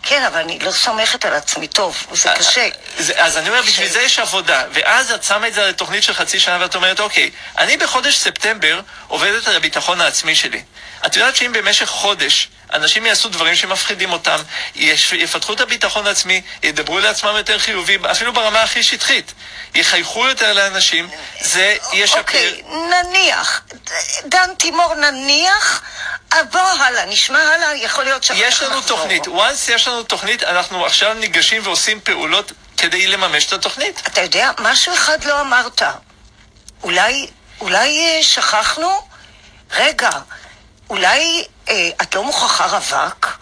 כן, 0.08 0.22
אבל 0.22 0.40
אני 0.40 0.58
לא 0.58 0.70
סומכת 0.70 1.24
על 1.24 1.32
עצמי 1.32 1.68
טוב, 1.68 2.06
זה 2.12 2.28
קשה. 2.38 2.68
זה, 2.98 3.12
אז 3.16 3.36
אני 3.36 3.48
אומר, 3.48 3.62
בשביל 3.62 3.88
זה 3.88 4.00
יש 4.00 4.18
עבודה. 4.18 4.64
ואז 4.72 5.10
את 5.10 5.24
שמה 5.24 5.48
את 5.48 5.54
זה 5.54 5.66
לתוכנית 5.66 6.02
של 6.02 6.14
חצי 6.14 6.40
שנה 6.40 6.58
ואת 6.60 6.74
אומרת, 6.74 7.00
אוקיי, 7.00 7.30
אני 7.58 7.76
בחודש 7.76 8.16
ספטמבר 8.16 8.80
עובדת 9.08 9.48
על 9.48 9.56
הביטחון 9.56 10.00
העצמי 10.00 10.34
שלי. 10.34 10.62
את 11.06 11.16
יודעת 11.16 11.36
שאם 11.36 11.52
במשך 11.52 11.86
חודש 11.86 12.48
אנשים 12.76 13.06
יעשו 13.06 13.28
דברים 13.28 13.56
שמפחידים 13.56 14.12
אותם, 14.12 14.36
יפתחו 15.12 15.52
את 15.52 15.60
הביטחון 15.60 16.06
העצמי, 16.06 16.42
ידברו 16.62 16.98
לעצמם 16.98 17.34
יותר 17.36 17.58
חיובי, 17.58 17.98
אפילו 18.10 18.32
ברמה 18.32 18.62
הכי 18.62 18.82
שטחית. 18.82 19.32
יחייכו 19.74 20.26
יותר 20.26 20.52
לאנשים, 20.52 21.08
זה 21.40 21.76
ישפר. 21.92 22.18
אוקיי, 22.18 22.62
נניח, 22.90 23.62
דן 24.24 24.54
תימור 24.58 24.94
נניח, 24.94 25.82
בוא 26.52 26.60
הלאה, 26.60 27.04
נשמע 27.04 27.38
הלאה, 27.38 27.74
יכול 27.74 28.04
להיות 28.04 28.24
שאחר 28.24 28.40
יש 28.40 28.62
לנו 28.62 28.78
נחזור. 28.78 28.98
תוכנית. 28.98 29.26
once 29.26 29.72
יש 29.72 29.88
לנו 29.88 30.02
תוכנית, 30.02 30.42
אנחנו 30.42 30.86
עכשיו 30.86 31.14
ניגשים 31.14 31.62
ועושים 31.64 32.00
פעולות 32.00 32.52
כדי 32.76 33.06
לממש 33.06 33.46
את 33.46 33.52
התוכנית. 33.52 34.02
אתה 34.06 34.20
יודע, 34.20 34.50
משהו 34.58 34.94
אחד 34.94 35.24
לא 35.24 35.40
אמרת. 35.40 35.82
אולי, 36.82 37.26
אולי 37.60 37.98
אה, 37.98 38.22
שכחנו? 38.22 39.06
רגע, 39.70 40.10
אולי 40.90 41.44
אה, 41.68 41.88
את 42.02 42.14
לא 42.14 42.24
מוכרחה 42.24 42.66
רווק? 42.66 43.38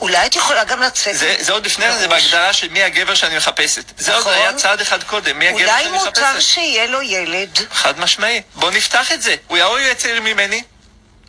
אולי 0.00 0.26
את 0.26 0.36
יכולה 0.36 0.64
גם 0.64 0.82
לצאת... 0.82 1.16
זה, 1.16 1.36
זה 1.40 1.52
עוד 1.52 1.66
לפני 1.66 1.98
זה. 1.98 2.08
בהגדרה 2.08 2.52
של 2.52 2.68
מי 2.68 2.82
הגבר 2.82 3.14
שאני 3.14 3.36
מחפשת. 3.36 3.84
זה 3.98 4.14
עוד 4.14 4.20
נכון. 4.20 4.32
היה 4.32 4.52
צעד 4.52 4.80
אחד 4.80 5.02
קודם, 5.02 5.38
מי 5.38 5.48
הגבר 5.48 5.60
אולי 5.60 5.82
שאני 5.84 5.96
מותר 5.96 6.10
מחפשת. 6.10 6.40
שיהיה 6.40 6.86
לו 6.86 7.02
ילד. 7.02 7.58
חד 7.72 8.00
משמעי. 8.00 8.42
בוא 8.54 8.70
נפתח 8.70 9.12
את 9.12 9.22
זה. 9.22 9.34
הוא 9.46 9.58
יהיה 9.58 9.80
יהיה 9.80 9.94
צעיר 9.94 10.20
ממני. 10.20 10.62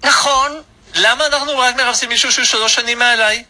נכון, 0.04 0.62
למה 0.94 1.26
אנחנו 1.26 1.60
רק 1.60 1.76
מחפשים 1.76 2.10
מישהו 2.10 2.32
שהוא 2.32 2.46
שלוש 2.46 2.76
שנים 2.76 3.00
מעליי? 3.00 3.44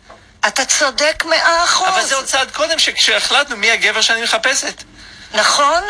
אתה 0.47 0.65
צודק 0.65 1.23
מאה 1.29 1.63
אחוז. 1.63 1.87
אבל 1.87 2.05
זה 2.05 2.15
עוד 2.15 2.25
צעד 2.25 2.51
קודם, 2.51 2.79
שכשהחלטנו 2.79 3.57
מי 3.57 3.71
הגבר 3.71 4.01
שאני 4.01 4.21
מחפשת. 4.23 4.83
נכון, 5.33 5.83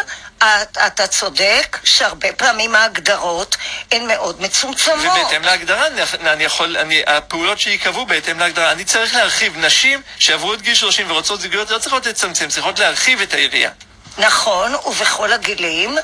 אתה 0.88 1.08
צודק 1.08 1.78
שהרבה 1.84 2.34
פעמים 2.34 2.76
ההגדרות 2.76 3.58
הן 3.92 4.08
מאוד 4.08 4.42
מצומצמות. 4.42 5.00
ובהתאם 5.00 5.42
להגדרה, 5.44 5.88
אני- 5.88 6.02
אני 6.32 6.44
יכול, 6.44 6.78
אני, 6.78 7.02
הפעולות 7.08 7.60
שייקבעו 7.60 8.06
בהתאם 8.06 8.40
להגדרה. 8.40 8.72
אני 8.72 8.86
צריך 8.86 9.16
להרחיב. 9.16 9.58
נשים 9.58 10.02
שעברו 10.20 10.54
את 10.54 10.62
גיל 10.62 10.76
30 10.76 11.12
ורוצות 11.12 11.42
זוגיות 11.42 11.70
לא 11.72 11.78
צריכות 11.78 12.06
לצמצם, 12.06 12.48
צריכות 12.50 12.80
להרחיב 12.80 13.22
את 13.22 13.34
היריעה. 13.34 13.72
נכון, 14.18 14.76
ובכל 14.76 15.34
הגילים, 15.34 15.98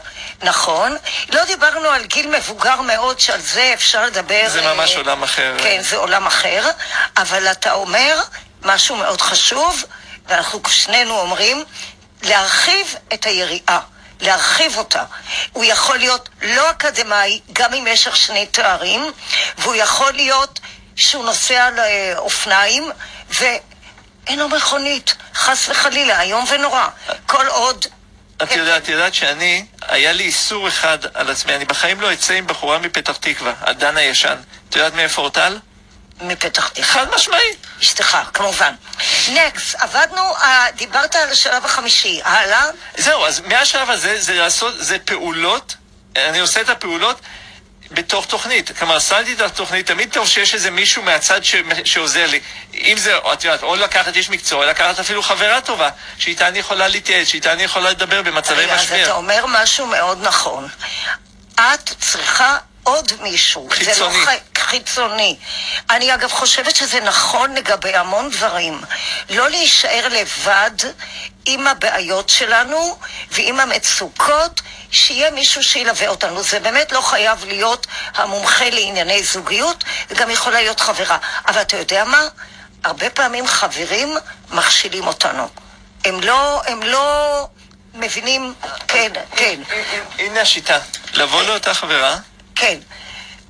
נכון. 0.43 0.97
לא 1.29 1.45
דיברנו 1.45 1.89
על 1.89 2.05
גיל 2.05 2.35
מבוגר 2.37 2.81
מאוד, 2.81 3.19
שעל 3.19 3.41
זה 3.41 3.71
אפשר 3.73 4.05
לדבר... 4.05 4.43
זה 4.47 4.59
אה, 4.65 4.73
ממש 4.73 4.95
עולם 4.95 5.23
אחר. 5.23 5.55
כן, 5.63 5.81
זה 5.81 5.97
עולם 5.97 6.27
אחר, 6.27 6.69
אבל 7.17 7.47
אתה 7.51 7.71
אומר 7.71 8.21
משהו 8.61 8.95
מאוד 8.95 9.21
חשוב, 9.21 9.83
ואנחנו 10.27 10.61
שנינו 10.69 11.19
אומרים, 11.19 11.63
להרחיב 12.23 12.95
את 13.13 13.25
היריעה. 13.25 13.79
להרחיב 14.21 14.77
אותה. 14.77 15.03
הוא 15.53 15.65
יכול 15.65 15.97
להיות 15.97 16.29
לא 16.41 16.69
אקדמאי, 16.69 17.39
גם 17.53 17.73
אם 17.73 17.87
יש 17.87 18.07
לך 18.07 18.15
שני 18.15 18.45
תארים, 18.45 19.11
והוא 19.57 19.75
יכול 19.75 20.13
להיות 20.13 20.59
שהוא 20.95 21.25
נוסע 21.25 21.65
על 21.65 21.79
אה, 21.79 22.13
אופניים, 22.17 22.91
ואין 23.29 24.39
לו 24.39 24.49
מכונית, 24.49 25.15
חס 25.33 25.69
וחלילה, 25.69 26.21
איום 26.21 26.45
ונורא. 26.49 26.87
כל 27.25 27.47
עוד... 27.47 27.85
את 28.43 28.51
יודעת, 28.51 28.83
את 28.83 28.89
יודעת 28.89 29.13
שאני, 29.13 29.65
היה 29.81 30.11
לי 30.11 30.23
איסור 30.23 30.67
אחד 30.67 30.97
על 31.13 31.29
עצמי, 31.29 31.55
אני 31.55 31.65
בחיים 31.65 32.01
לא 32.01 32.13
אצא 32.13 32.33
עם 32.33 32.47
בחורה 32.47 32.77
מפתח 32.77 33.17
תקווה, 33.17 33.53
הדן 33.61 33.97
הישן. 33.97 34.35
את 34.69 34.75
יודעת 34.75 34.93
מאיפה 34.93 35.21
אורטל? 35.21 35.57
מפתח 36.21 36.67
תקווה. 36.67 36.87
חד 36.87 37.15
משמעי. 37.15 37.55
אשתך, 37.81 38.17
כמובן. 38.33 38.73
נקסט, 39.29 39.75
עבדנו, 39.75 40.35
אה, 40.35 40.65
דיברת 40.75 41.15
על 41.15 41.29
השלב 41.31 41.65
החמישי. 41.65 42.21
הלאה? 42.23 42.65
זהו, 42.97 43.25
אז 43.25 43.39
מהשלב 43.39 43.89
הזה 43.89 44.21
זה 44.21 44.33
לעשות, 44.33 44.73
זה 44.77 44.97
פעולות, 44.99 45.75
אני 46.15 46.39
עושה 46.39 46.61
את 46.61 46.69
הפעולות 46.69 47.19
בתוך 47.91 48.25
תוכנית. 48.25 48.77
כלומר, 48.77 48.99
שמתי 48.99 49.33
את 49.33 49.41
התוכנית, 49.41 49.87
תמיד 49.87 50.13
טוב 50.13 50.27
שיש 50.27 50.53
איזה 50.53 50.71
מישהו 50.71 51.03
מהצד 51.03 51.43
ש... 51.43 51.55
שעוזר 51.85 52.27
לי. 52.27 52.39
אם 52.73 52.97
זה, 52.97 53.17
את 53.33 53.43
יודעת, 53.43 53.63
או 53.63 53.75
לקחת 53.75 54.15
איש 54.15 54.29
מקצוע, 54.29 54.63
או 54.65 54.69
לקחת 54.69 54.99
אפילו 54.99 55.23
חברה 55.23 55.61
טובה, 55.61 55.89
שאיתה 56.17 56.47
אני 56.47 56.59
יכולה 56.59 56.87
להתייעץ, 56.87 57.27
שאיתה 57.27 57.53
אני 57.53 57.63
יכולה 57.63 57.89
לדבר 57.89 58.21
במצבי 58.21 58.55
רגע, 58.55 58.75
אז 58.75 58.85
אתה 58.85 58.95
משבר. 58.95 59.11
אומר 59.11 59.45
משהו 59.47 59.87
מאוד 59.87 60.19
נכון. 60.21 60.67
את 61.55 61.89
צריכה 61.99 62.57
עוד 62.83 63.11
מישהו. 63.21 63.69
זה 63.69 63.85
חיצוני. 63.85 64.17
לא 64.17 64.25
ח... 64.25 64.29
חיצוני. 64.57 65.35
אני 65.89 66.13
אגב 66.13 66.31
חושבת 66.31 66.75
שזה 66.75 66.99
נכון 66.99 67.55
לגבי 67.55 67.95
המון 67.95 68.29
דברים. 68.29 68.81
לא 69.29 69.49
להישאר 69.49 70.07
לבד 70.11 70.71
עם 71.45 71.67
הבעיות 71.67 72.29
שלנו 72.29 72.97
ועם 73.31 73.59
המצוקות, 73.59 74.61
שיהיה 74.91 75.31
מישהו 75.31 75.63
שילווה 75.63 76.07
אותנו. 76.07 76.43
זה 76.43 76.59
באמת 76.59 76.91
לא 76.91 77.01
חייב 77.01 77.45
להיות 77.45 77.87
המומחה 78.15 78.69
לענייני 78.69 79.23
זוגיות, 79.23 79.83
זה 80.09 80.15
גם 80.15 80.29
יכולה 80.29 80.61
להיות 80.61 80.79
חברה. 80.79 81.17
אבל 81.47 81.61
אתה 81.61 81.77
יודע 81.77 82.03
מה? 82.03 82.27
הרבה 82.83 83.09
פעמים 83.09 83.47
חברים 83.47 84.17
מכשילים 84.51 85.07
אותנו. 85.07 85.49
הם 86.05 86.21
לא, 86.21 86.61
הם 86.65 86.83
לא 86.83 87.47
מבינים, 87.93 88.53
כן, 88.87 89.11
כן, 89.35 89.59
הנה 90.19 90.41
השיטה, 90.41 90.79
לבוא 91.13 91.43
לאותה 91.43 91.73
חברה, 91.73 92.17
כן. 92.59 92.79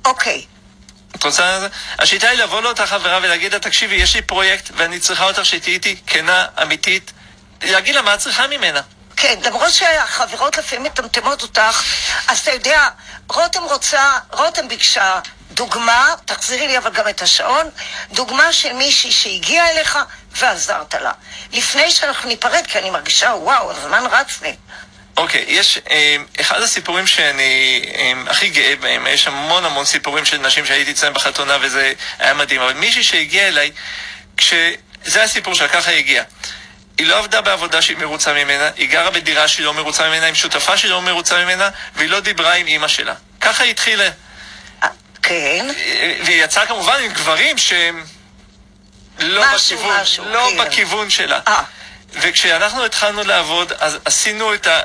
אוקיי, 0.04 0.44
את 1.16 1.24
רוצה... 1.24 1.66
השיטה 1.98 2.28
היא 2.28 2.38
לבוא 2.38 2.62
לאותה 2.62 2.86
חברה 2.86 3.18
ולהגיד 3.22 3.52
לה, 3.52 3.58
תקשיבי, 3.58 3.94
יש 3.94 4.16
לי 4.16 4.22
פרויקט 4.22 4.70
ואני 4.76 5.00
צריכה 5.00 5.24
אותך 5.24 5.44
שתהיי 5.44 5.74
איתי 5.74 5.96
כנה, 6.06 6.46
אמיתית. 6.62 7.12
להגיד 7.62 7.94
לה 7.94 8.02
מה 8.02 8.14
את 8.14 8.18
צריכה 8.18 8.46
ממנה. 8.46 8.80
כן, 9.16 9.38
למרות 9.44 9.72
שהחברות 9.72 10.58
לפעמים 10.58 10.84
מטמטמות 10.84 11.42
אותך, 11.42 11.82
אז 12.28 12.38
אתה 12.38 12.50
יודע, 12.50 12.88
רותם 13.28 13.62
רוצה, 13.62 14.18
רותם 14.32 14.68
ביקשה 14.68 15.20
דוגמה, 15.50 16.14
תחזירי 16.24 16.68
לי 16.68 16.78
אבל 16.78 16.90
גם 16.90 17.08
את 17.08 17.22
השעון, 17.22 17.70
דוגמה 18.12 18.52
של 18.52 18.72
מישהי 18.72 19.12
שהגיעה 19.12 19.70
אליך 19.70 19.98
ועזרת 20.32 20.94
לה. 20.94 21.12
לפני 21.52 21.90
שאנחנו 21.90 22.28
ניפרד, 22.28 22.66
כי 22.68 22.78
אני 22.78 22.90
מרגישה, 22.90 23.34
וואו, 23.36 23.70
הזמן 23.70 24.04
רץ 24.10 24.42
לי. 24.42 24.56
אוקיי, 25.20 25.44
okay, 25.46 25.50
יש, 25.50 25.78
אה, 25.90 26.16
אחד 26.40 26.62
הסיפורים 26.62 27.06
שאני 27.06 27.82
אה, 27.94 28.12
הכי 28.26 28.48
גאה 28.48 28.76
בהם, 28.80 29.06
יש 29.06 29.26
המון 29.26 29.64
המון 29.64 29.84
סיפורים 29.84 30.24
של 30.24 30.38
נשים 30.38 30.66
שהייתי 30.66 30.90
אצלם 30.90 31.14
בחתונה 31.14 31.56
וזה 31.60 31.92
היה 32.18 32.34
מדהים, 32.34 32.60
אבל 32.60 32.72
מישהי 32.72 33.02
שהגיעה 33.02 33.48
אליי, 33.48 33.70
כש... 34.36 34.54
זה 35.04 35.22
הסיפור 35.22 35.54
שלה, 35.54 35.68
ככה 35.68 35.90
היא 35.90 35.98
הגיעה. 35.98 36.24
היא 36.98 37.06
לא 37.06 37.18
עבדה 37.18 37.40
בעבודה 37.40 37.82
שהיא 37.82 37.96
מרוצה 37.96 38.32
ממנה, 38.32 38.70
היא 38.76 38.88
גרה 38.88 39.10
בדירה 39.10 39.48
שהיא 39.48 39.66
לא 39.66 39.74
מרוצה 39.74 40.08
ממנה, 40.08 40.26
עם 40.26 40.34
שותפה 40.34 40.76
שהיא 40.76 40.90
לא 40.90 41.02
מרוצה 41.02 41.44
ממנה, 41.44 41.68
והיא 41.94 42.10
לא 42.10 42.20
דיברה 42.20 42.54
עם 42.54 42.66
אימא 42.66 42.88
שלה. 42.88 43.14
ככה 43.40 43.64
היא 43.64 43.70
התחילה. 43.70 44.08
כן. 45.22 45.66
והיא 46.24 46.44
יצאה 46.44 46.66
כמובן 46.66 47.00
עם 47.04 47.12
גברים 47.12 47.58
שהם 47.58 48.04
לא 49.18 49.44
משהו, 49.54 49.76
בכיוון, 49.78 50.00
משהו, 50.00 50.24
לא 50.24 50.50
כן. 50.50 50.64
בכיוון 50.64 51.10
שלה. 51.10 51.40
אה. 51.48 51.62
וכשאנחנו 52.12 52.84
התחלנו 52.84 53.22
לעבוד, 53.22 53.72
אז 53.78 53.98
עשינו 54.04 54.54
את 54.54 54.66
ה... 54.66 54.80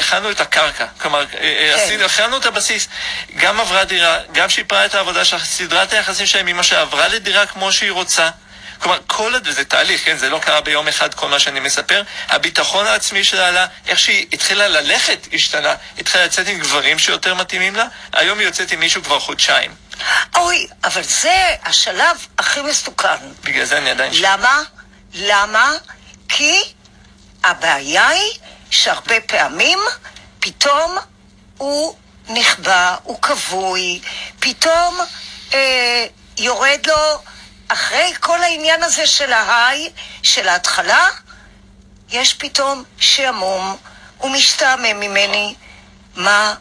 הכנו 0.00 0.30
את 0.30 0.40
הקרקע, 0.40 0.86
כלומר, 1.00 1.26
כן. 1.26 1.38
עשינו, 1.74 2.04
הכנו 2.04 2.36
את 2.36 2.46
הבסיס. 2.46 2.88
גם 3.36 3.60
עברה 3.60 3.84
דירה, 3.84 4.18
גם 4.32 4.50
שיפרה 4.50 4.86
את 4.86 4.94
העבודה 4.94 5.24
שלה, 5.24 5.38
סדרת 5.38 5.92
היחסים 5.92 6.26
שלה 6.26 6.40
עם 6.40 6.48
אמא 6.48 6.62
שלה, 6.62 6.80
עברה 6.80 7.08
לדירה 7.08 7.46
כמו 7.46 7.72
שהיא 7.72 7.90
רוצה. 7.90 8.30
כלומר, 8.78 8.98
כל 9.06 9.32
זה, 9.44 9.52
זה 9.52 9.64
תהליך, 9.64 10.04
כן? 10.04 10.16
זה 10.18 10.28
לא 10.28 10.38
קרה 10.38 10.60
ביום 10.60 10.88
אחד 10.88 11.14
כל 11.14 11.28
מה 11.28 11.38
שאני 11.38 11.60
מספר. 11.60 12.02
הביטחון 12.28 12.86
העצמי 12.86 13.24
שלה 13.24 13.48
עלה, 13.48 13.66
איך 13.86 13.98
שהיא 13.98 14.26
התחילה 14.32 14.68
ללכת 14.68 15.26
השתנה. 15.32 15.74
התחילה 15.98 16.24
לצאת 16.24 16.48
עם 16.48 16.58
גברים 16.58 16.98
שיותר 16.98 17.34
מתאימים 17.34 17.76
לה, 17.76 17.84
היום 18.12 18.38
היא 18.38 18.46
יוצאת 18.46 18.72
עם 18.72 18.80
מישהו 18.80 19.02
כבר 19.02 19.20
חודשיים. 19.20 19.74
אוי, 20.36 20.66
אבל 20.84 21.02
זה 21.02 21.46
השלב 21.64 22.26
הכי 22.38 22.60
מסוכן. 22.62 23.16
בגלל 23.44 23.64
זה 23.64 23.78
אני 23.78 23.90
עדיין 23.90 24.14
שם. 24.14 24.22
למה? 24.22 24.62
למה? 25.14 25.72
כי 26.28 26.62
הבעיה 27.44 28.08
היא 28.08 28.32
שהרבה 28.70 29.20
פעמים 29.20 29.78
פתאום 30.40 30.96
הוא 31.58 31.96
נכבה, 32.28 32.96
הוא 33.02 33.22
כבוי, 33.22 34.00
פתאום 34.40 34.98
אה, 35.54 36.06
יורד 36.38 36.86
לו, 36.86 37.22
אחרי 37.68 38.12
כל 38.20 38.42
העניין 38.42 38.82
הזה 38.82 39.06
של 39.06 39.32
ההיי, 39.32 39.90
של 40.22 40.48
ההתחלה, 40.48 41.08
יש 42.10 42.34
פתאום 42.34 42.84
שעמום, 42.98 43.76
הוא 44.18 44.30
משתעמם 44.30 45.00
ממני. 45.00 45.54
מה? 46.14 46.54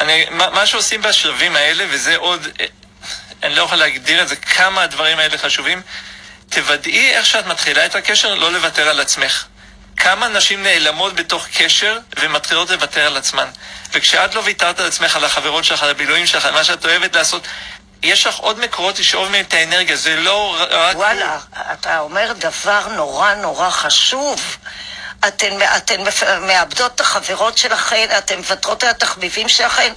אני, 0.00 0.26
מה, 0.30 0.50
מה 0.50 0.66
שעושים 0.66 1.02
בשלבים 1.02 1.56
האלה, 1.56 1.84
וזה 1.90 2.16
עוד, 2.16 2.48
אה, 2.60 2.66
אני 3.42 3.54
לא 3.54 3.62
יכול 3.62 3.78
להגדיר 3.78 4.22
את 4.22 4.28
זה, 4.28 4.36
כמה 4.36 4.82
הדברים 4.82 5.18
האלה 5.18 5.38
חשובים, 5.38 5.82
תוודאי 6.48 7.10
איך 7.10 7.26
שאת 7.26 7.46
מתחילה 7.46 7.86
את 7.86 7.94
הקשר, 7.94 8.34
לא 8.34 8.52
לוותר 8.52 8.88
על 8.88 9.00
עצמך. 9.00 9.46
כמה 10.02 10.28
נשים 10.28 10.62
נעלמות 10.62 11.14
בתוך 11.14 11.46
קשר 11.54 11.98
ומתחילות 12.18 12.70
לוותר 12.70 13.06
על 13.06 13.16
עצמן. 13.16 13.48
וכשאת 13.92 14.34
לא 14.34 14.42
ויתרת 14.44 14.80
על 14.80 14.86
עצמך, 14.86 15.16
על 15.16 15.24
החברות 15.24 15.64
שלך, 15.64 15.82
על 15.82 15.90
הבילויים 15.90 16.26
שלך, 16.26 16.44
על 16.44 16.54
מה 16.54 16.64
שאת 16.64 16.84
אוהבת 16.84 17.16
לעשות, 17.16 17.46
יש 18.02 18.26
לך 18.26 18.36
עוד 18.36 18.58
מקורות 18.58 18.98
לשאוב 18.98 19.28
מהם 19.28 19.44
את 19.44 19.54
האנרגיה, 19.54 19.96
זה 19.96 20.16
לא 20.16 20.56
רק... 20.70 20.96
וואלה, 20.96 21.38
אתה 21.72 21.98
אומר 21.98 22.32
דבר 22.38 22.88
נורא 22.88 23.34
נורא 23.34 23.70
חשוב. 23.70 24.56
אתן, 25.28 25.58
אתן 25.76 26.00
מאבדות 26.40 26.94
את 26.94 27.00
החברות 27.00 27.58
שלכן, 27.58 28.06
אתן 28.18 28.36
מוותרות 28.36 28.82
על 28.82 28.90
התחביבים 28.90 29.48
שלכן, 29.48 29.92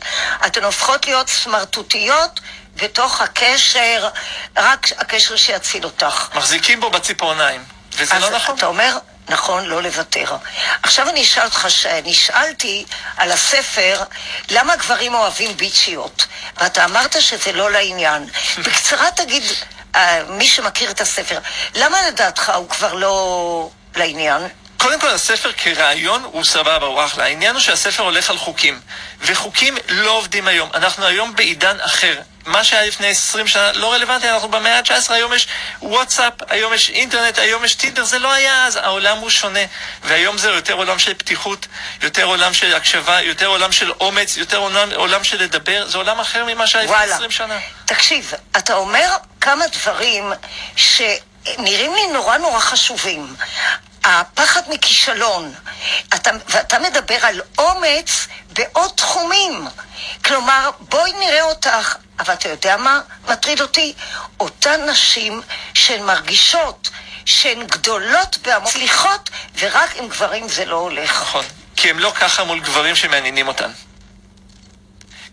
אתן 0.46 0.64
הופכות 0.64 1.06
להיות 1.06 1.30
סמרטוטיות 1.30 2.40
בתוך 2.76 3.22
הקשר, 3.22 4.10
רק 4.58 4.88
הקשר 4.98 5.36
שיציל 5.36 5.86
אותך. 5.86 6.28
מחזיקים 6.36 6.80
בו 6.80 6.90
בציפורניים, 6.90 7.64
וזה 7.98 8.20
לא 8.20 8.30
נכון. 8.30 8.56
אתה 8.58 8.66
אומר, 8.66 8.98
נכון, 9.30 9.66
לא 9.66 9.84
לוותר. 9.84 10.36
עכשיו 10.84 11.10
אני 11.10 11.24
אשאל 11.24 11.46
אותך, 11.46 11.68
נשאלתי 12.04 12.86
על 13.18 13.32
הספר, 13.32 14.04
למה 14.50 14.76
גברים 14.76 15.14
אוהבים 15.14 15.58
ביצ'יות? 15.58 16.26
ואתה 16.58 16.86
אמרת 16.86 17.22
שזה 17.22 17.52
לא 17.52 17.72
לעניין. 17.72 18.30
בקצרה 18.66 19.12
תגיד, 19.12 19.44
אה, 19.96 20.24
מי 20.30 20.48
שמכיר 20.48 20.92
את 20.92 21.02
הספר, 21.02 21.40
למה 21.76 22.08
לדעתך 22.08 22.52
הוא 22.56 22.70
כבר 22.70 22.94
לא 22.94 23.70
לעניין? 23.96 24.42
קודם 24.78 25.00
כל, 25.00 25.10
הספר 25.10 25.52
כרעיון 25.58 26.24
הוא 26.24 26.44
סבבה, 26.44 26.86
הוא 26.86 27.04
אחלה. 27.06 27.24
העניין 27.24 27.54
הוא 27.54 27.62
שהספר 27.62 28.04
הולך 28.04 28.30
על 28.30 28.38
חוקים, 28.38 28.80
וחוקים 29.22 29.78
לא 29.90 30.12
עובדים 30.12 30.48
היום. 30.48 30.70
אנחנו 30.74 31.06
היום 31.06 31.36
בעידן 31.36 31.78
אחר. 31.80 32.22
מה 32.46 32.64
שהיה 32.64 32.86
לפני 32.86 33.08
20 33.08 33.48
שנה 33.48 33.72
לא 33.72 33.94
רלוונטי, 33.94 34.30
אנחנו 34.30 34.48
במאה 34.50 34.78
ה-19, 34.78 35.14
היום 35.14 35.34
יש 35.34 35.48
וואטסאפ, 35.82 36.34
היום 36.48 36.74
יש 36.74 36.90
אינטרנט, 36.90 37.40
היום 37.40 37.66
יש 37.66 37.76
טינדר, 37.76 38.04
זה 38.04 38.20
לא 38.20 38.32
היה 38.32 38.66
אז, 38.66 38.76
העולם 38.76 39.18
הוא 39.18 39.30
שונה. 39.30 39.60
והיום 40.04 40.38
זה 40.38 40.50
יותר 40.50 40.74
עולם 40.74 41.00
של 41.00 41.14
פתיחות, 41.14 41.68
יותר 42.02 42.24
עולם 42.24 42.54
של 42.54 42.76
הקשבה, 42.76 43.22
יותר 43.22 43.46
עולם 43.46 43.72
של 43.72 43.92
אומץ, 43.92 44.38
יותר 44.38 44.58
עולם, 44.58 44.90
עולם 44.96 45.24
של 45.24 45.44
לדבר, 45.44 45.88
זה 45.88 45.98
עולם 45.98 46.20
אחר 46.20 46.46
ממה 46.46 46.68
שהיה 46.68 46.86
לפני 46.86 47.14
20 47.14 47.32
שנה. 47.32 47.60
תקשיב, 47.86 48.34
אתה 48.58 48.74
אומר 48.74 49.10
כמה 49.42 49.66
דברים 49.68 50.34
שנראים 50.76 51.96
לי 51.96 52.08
נורא 52.08 52.38
נורא 52.38 52.60
חשובים. 52.60 53.36
הפחד 54.04 54.62
מכישלון, 54.68 55.54
אתה, 56.16 56.32
ואתה 56.50 56.80
מדבר 56.80 57.18
על 57.22 57.42
אומץ 57.58 58.28
בעוד 58.54 58.92
תחומים. 58.96 59.68
כלומר, 60.26 60.70
בואי 60.80 61.12
נראה 61.14 61.42
אותך, 61.42 61.96
אבל 62.20 62.34
אתה 62.34 62.50
יודע 62.50 62.78
מה 62.78 63.00
מטריד 63.30 63.62
אותי? 63.62 63.94
אותן 64.40 64.90
נשים 64.90 65.42
שהן 65.74 66.04
מרגישות 66.04 66.90
שהן 67.26 67.68
גדולות 67.68 68.38
בהצליחות, 68.38 69.30
ורק 69.60 69.96
עם 69.96 70.08
גברים 70.08 70.50
זה 70.50 70.66
לא 70.66 70.76
הולך. 70.76 71.22
נכון, 71.22 71.46
כי 71.76 71.90
הם 71.90 72.00
לא 72.00 72.12
ככה 72.16 72.44
מול 72.44 72.60
גברים 72.60 72.96
שמעניינים 72.96 73.48
אותן. 73.48 73.72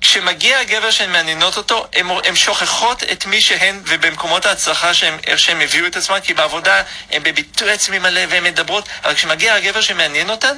כשמגיע 0.01 0.59
הגבר 0.59 0.91
שהן 0.91 1.13
מעניינות 1.13 1.57
אותו, 1.57 1.87
הן 2.25 2.37
שוכחות 2.37 3.03
את 3.03 3.27
מי 3.27 3.41
שהן 3.41 3.83
ובמקומות 3.87 4.47
ההצלחה 4.47 4.95
שהם, 4.95 5.19
איך 5.27 5.39
שהם 5.39 5.61
הביאו 5.61 5.87
את 5.87 5.97
עצמם, 5.97 6.21
כי 6.21 6.35
בעבודה 6.35 6.83
הן 7.11 7.23
בביטוי 7.23 7.73
עצמי 7.73 7.99
מלא 7.99 8.21
והן 8.29 8.45
מדברות, 8.45 8.89
אבל 9.05 9.15
כשמגיע 9.15 9.55
הגבר 9.55 9.81
שמעניין 9.81 10.31
אותן, 10.31 10.57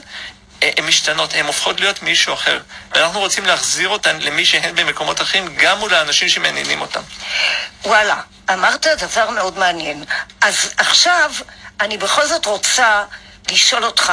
הן 0.76 0.86
משתנות, 0.86 1.34
הן 1.34 1.46
הופכות 1.46 1.80
להיות 1.80 2.02
מישהו 2.02 2.34
אחר. 2.34 2.60
ואנחנו 2.94 3.20
רוצים 3.20 3.44
להחזיר 3.46 3.88
אותן 3.88 4.18
למי 4.20 4.44
שהן 4.44 4.74
במקומות 4.74 5.20
אחרים, 5.20 5.56
גם 5.56 5.78
מול 5.78 5.94
האנשים 5.94 6.28
שמעניינים 6.28 6.80
אותן. 6.80 7.00
וואלה, 7.84 8.20
אמרת 8.52 8.86
דבר 8.86 9.30
מאוד 9.30 9.58
מעניין. 9.58 10.04
אז 10.40 10.70
עכשיו, 10.76 11.32
אני 11.80 11.98
בכל 11.98 12.26
זאת 12.26 12.46
רוצה 12.46 13.04
לשאול 13.50 13.84
אותך, 13.84 14.12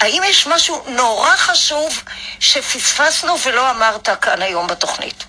האם 0.00 0.22
יש 0.26 0.46
משהו 0.46 0.84
נורא 0.88 1.36
חשוב 1.36 2.02
שפספסנו 2.40 3.38
ולא 3.44 3.70
אמרת 3.70 4.08
כאן 4.22 4.42
היום 4.42 4.66
בתוכנית? 4.66 5.24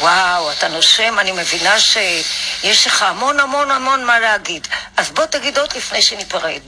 וואו, 0.00 0.52
אתה 0.52 0.68
נושם, 0.68 1.18
אני 1.18 1.32
מבינה 1.32 1.80
שיש 1.80 2.86
לך 2.86 3.02
המון 3.02 3.40
המון 3.40 3.70
המון 3.70 4.04
מה 4.04 4.18
להגיד. 4.18 4.68
אז 4.96 5.10
בוא 5.10 5.26
תגיד 5.26 5.58
עוד 5.58 5.76
לפני 5.76 6.02
שניפרד. 6.02 6.60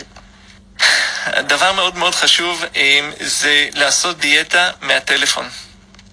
דבר 1.39 1.73
מאוד 1.73 1.97
מאוד 1.97 2.15
חשוב 2.15 2.65
זה 3.21 3.69
לעשות 3.75 4.19
דיאטה 4.19 4.71
מהטלפון. 4.81 5.49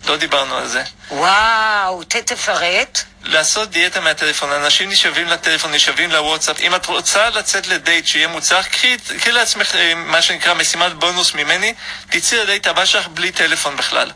לא 0.05 0.17
דיברנו 0.17 0.57
על 0.57 0.67
זה. 0.67 0.83
וואו, 1.11 2.03
תפרט. 2.03 3.03
לעשות 3.23 3.69
דיאטה 3.69 3.99
מהטלפון. 3.99 4.51
אנשים 4.51 4.89
נשאבים 4.89 5.27
לטלפון, 5.27 5.73
נשאבים 5.73 6.11
לוואטסאפ. 6.11 6.59
אם 6.59 6.75
את 6.75 6.85
רוצה 6.85 7.29
לצאת 7.29 7.67
לדייט 7.67 8.07
שיהיה 8.07 8.27
מוצלח, 8.27 8.67
קחי, 8.67 8.97
קחי 9.17 9.31
לעצמך 9.31 9.75
מה 9.95 10.21
שנקרא 10.21 10.53
משימת 10.53 10.93
בונוס 10.93 11.33
ממני, 11.33 11.73
תצאי 12.09 12.37
לדייט 12.37 12.67
הבא 12.67 12.85
שלך 12.85 13.07
בלי 13.07 13.31
טלפון 13.31 13.77
בכלל. 13.77 14.11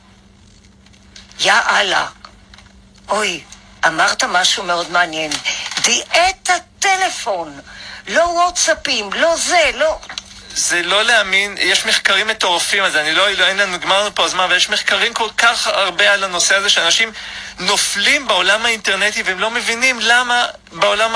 יא 1.39 1.53
אללה. 1.69 2.07
אוי, 3.09 3.43
אמרת 3.87 4.23
משהו 4.23 4.63
מאוד 4.63 4.91
מעניין. 4.91 5.31
דיאטה 5.83 6.53
טלפון. 6.79 7.59
לא 8.07 8.21
וואטסאפים, 8.21 9.13
לא 9.13 9.35
זה, 9.37 9.71
לא... 9.73 9.99
זה 10.55 10.81
לא 10.83 11.03
להאמין, 11.03 11.55
יש 11.59 11.85
מחקרים 11.85 12.27
מטורפים 12.27 12.83
על 12.83 12.91
זה, 12.91 13.01
אני 13.01 13.13
לא, 13.13 13.29
לא 13.29 13.47
אין 13.47 13.57
לנו, 13.57 13.79
גמרנו 13.79 14.15
פה 14.15 14.25
הזמן, 14.25 14.43
אבל 14.43 14.55
יש 14.55 14.69
מחקרים 14.69 15.13
כל 15.13 15.29
כך 15.37 15.67
הרבה 15.67 16.13
על 16.13 16.23
הנושא 16.23 16.55
הזה, 16.55 16.69
שאנשים 16.69 17.11
נופלים 17.59 18.27
בעולם 18.27 18.65
האינטרנטי 18.65 19.23
והם 19.23 19.39
לא 19.39 19.51
מבינים 19.51 19.99
למה 20.01 20.45
בעולם 20.71 21.15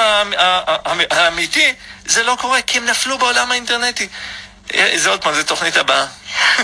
האמיתי 1.12 1.74
זה 2.06 2.24
לא 2.24 2.38
קורה, 2.42 2.62
כי 2.62 2.78
הם 2.78 2.86
נפלו 2.86 3.18
בעולם 3.18 3.52
האינטרנטי. 3.52 4.08
זה 4.96 5.10
עוד 5.10 5.22
פעם, 5.22 5.34
זה 5.34 5.44
תוכנית 5.44 5.78
הבאה. 5.78 6.06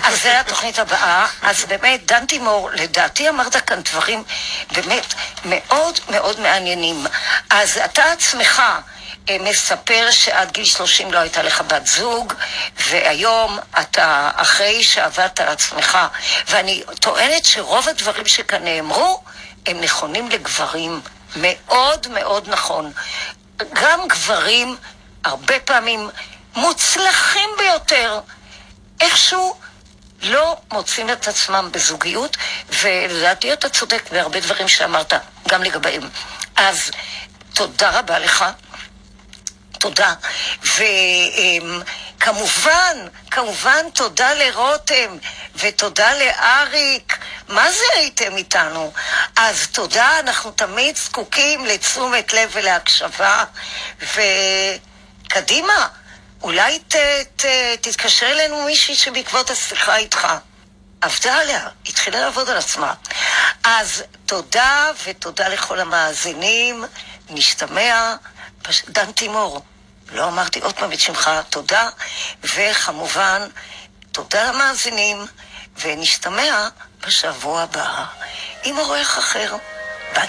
אז 0.03 0.21
זה 0.21 0.39
התוכנית 0.39 0.79
הבאה. 0.79 1.27
אז 1.41 1.65
באמת, 1.65 2.05
דן 2.05 2.25
תימור, 2.25 2.69
לדעתי 2.73 3.29
אמרת 3.29 3.55
כאן 3.67 3.81
דברים 3.81 4.23
באמת 4.71 5.13
מאוד 5.45 5.99
מאוד 6.09 6.39
מעניינים. 6.39 7.05
אז 7.49 7.77
אתה 7.85 8.03
עצמך... 8.11 8.61
אה, 9.29 9.37
מספר 9.39 10.11
שעד 10.11 10.51
גיל 10.51 10.65
30 10.65 11.13
לא 11.13 11.19
הייתה 11.19 11.43
לך 11.43 11.61
בת 11.61 11.87
זוג, 11.87 12.33
והיום 12.89 13.59
אתה, 13.79 14.31
אחרי 14.35 14.83
שעבדת 14.83 15.39
על 15.39 15.47
עצמך, 15.47 15.97
ואני 16.49 16.83
טוענת 16.99 17.45
שרוב 17.45 17.89
הדברים 17.89 18.27
שכאן 18.27 18.63
נאמרו, 18.63 19.23
הם 19.65 19.81
נכונים 19.81 20.29
לגברים. 20.29 21.01
מאוד 21.35 22.07
מאוד 22.07 22.49
נכון. 22.49 22.91
גם 23.73 24.07
גברים, 24.07 24.77
הרבה 25.23 25.59
פעמים, 25.59 26.09
מוצלחים 26.55 27.49
ביותר, 27.57 28.19
איכשהו 29.01 29.55
לא 30.23 30.57
מוצאים 30.73 31.09
את 31.09 31.27
עצמם 31.27 31.69
בזוגיות, 31.71 32.37
ולדעתי 32.81 33.53
אתה 33.53 33.69
צודק 33.69 34.03
בהרבה 34.11 34.39
דברים 34.39 34.67
שאמרת, 34.67 35.13
גם 35.47 35.63
לגביהם. 35.63 36.09
אז 36.55 36.91
תודה 37.53 37.99
רבה 37.99 38.19
לך. 38.19 38.45
תודה. 39.81 40.13
וכמובן, 42.17 42.97
כמובן 43.31 43.89
תודה 43.93 44.33
לרותם, 44.33 45.17
ותודה 45.55 46.13
לאריק. 46.13 47.17
מה 47.47 47.71
זה 47.71 47.83
הייתם 47.95 48.37
איתנו? 48.37 48.93
אז 49.35 49.67
תודה, 49.71 50.19
אנחנו 50.19 50.51
תמיד 50.51 50.95
זקוקים 50.95 51.65
לתשומת 51.65 52.33
לב 52.33 52.49
ולהקשבה, 52.53 53.43
וקדימה, 55.27 55.87
אולי 56.41 56.79
ת, 56.79 56.95
ת, 57.35 57.45
תתקשר 57.81 58.31
אלינו 58.31 58.65
מישהי 58.65 58.95
שבעקבות 58.95 59.49
השיחה 59.49 59.97
איתך. 59.97 60.27
עבדה 61.01 61.37
עליה, 61.37 61.67
התחילה 61.85 62.19
לעבוד 62.19 62.49
על 62.49 62.57
עצמה. 62.57 62.93
אז 63.63 64.03
תודה 64.25 64.91
ותודה 65.03 65.47
לכל 65.47 65.79
המאזינים, 65.79 66.85
נשתמע, 67.29 68.15
דן 68.87 69.11
תימור. 69.11 69.61
לא 70.11 70.27
אמרתי 70.27 70.59
עוד 70.59 70.75
פעם 70.75 70.93
את 70.93 70.99
שמך, 70.99 71.31
תודה, 71.49 71.89
וכמובן, 72.43 73.47
תודה 74.11 74.51
למאזינים, 74.51 75.25
ונשתמע 75.81 76.67
בשבוע 77.07 77.61
הבא 77.61 78.05
עם 78.63 78.77
אורח 78.77 79.17
אחר. 79.19 79.55
ביי. 80.13 80.27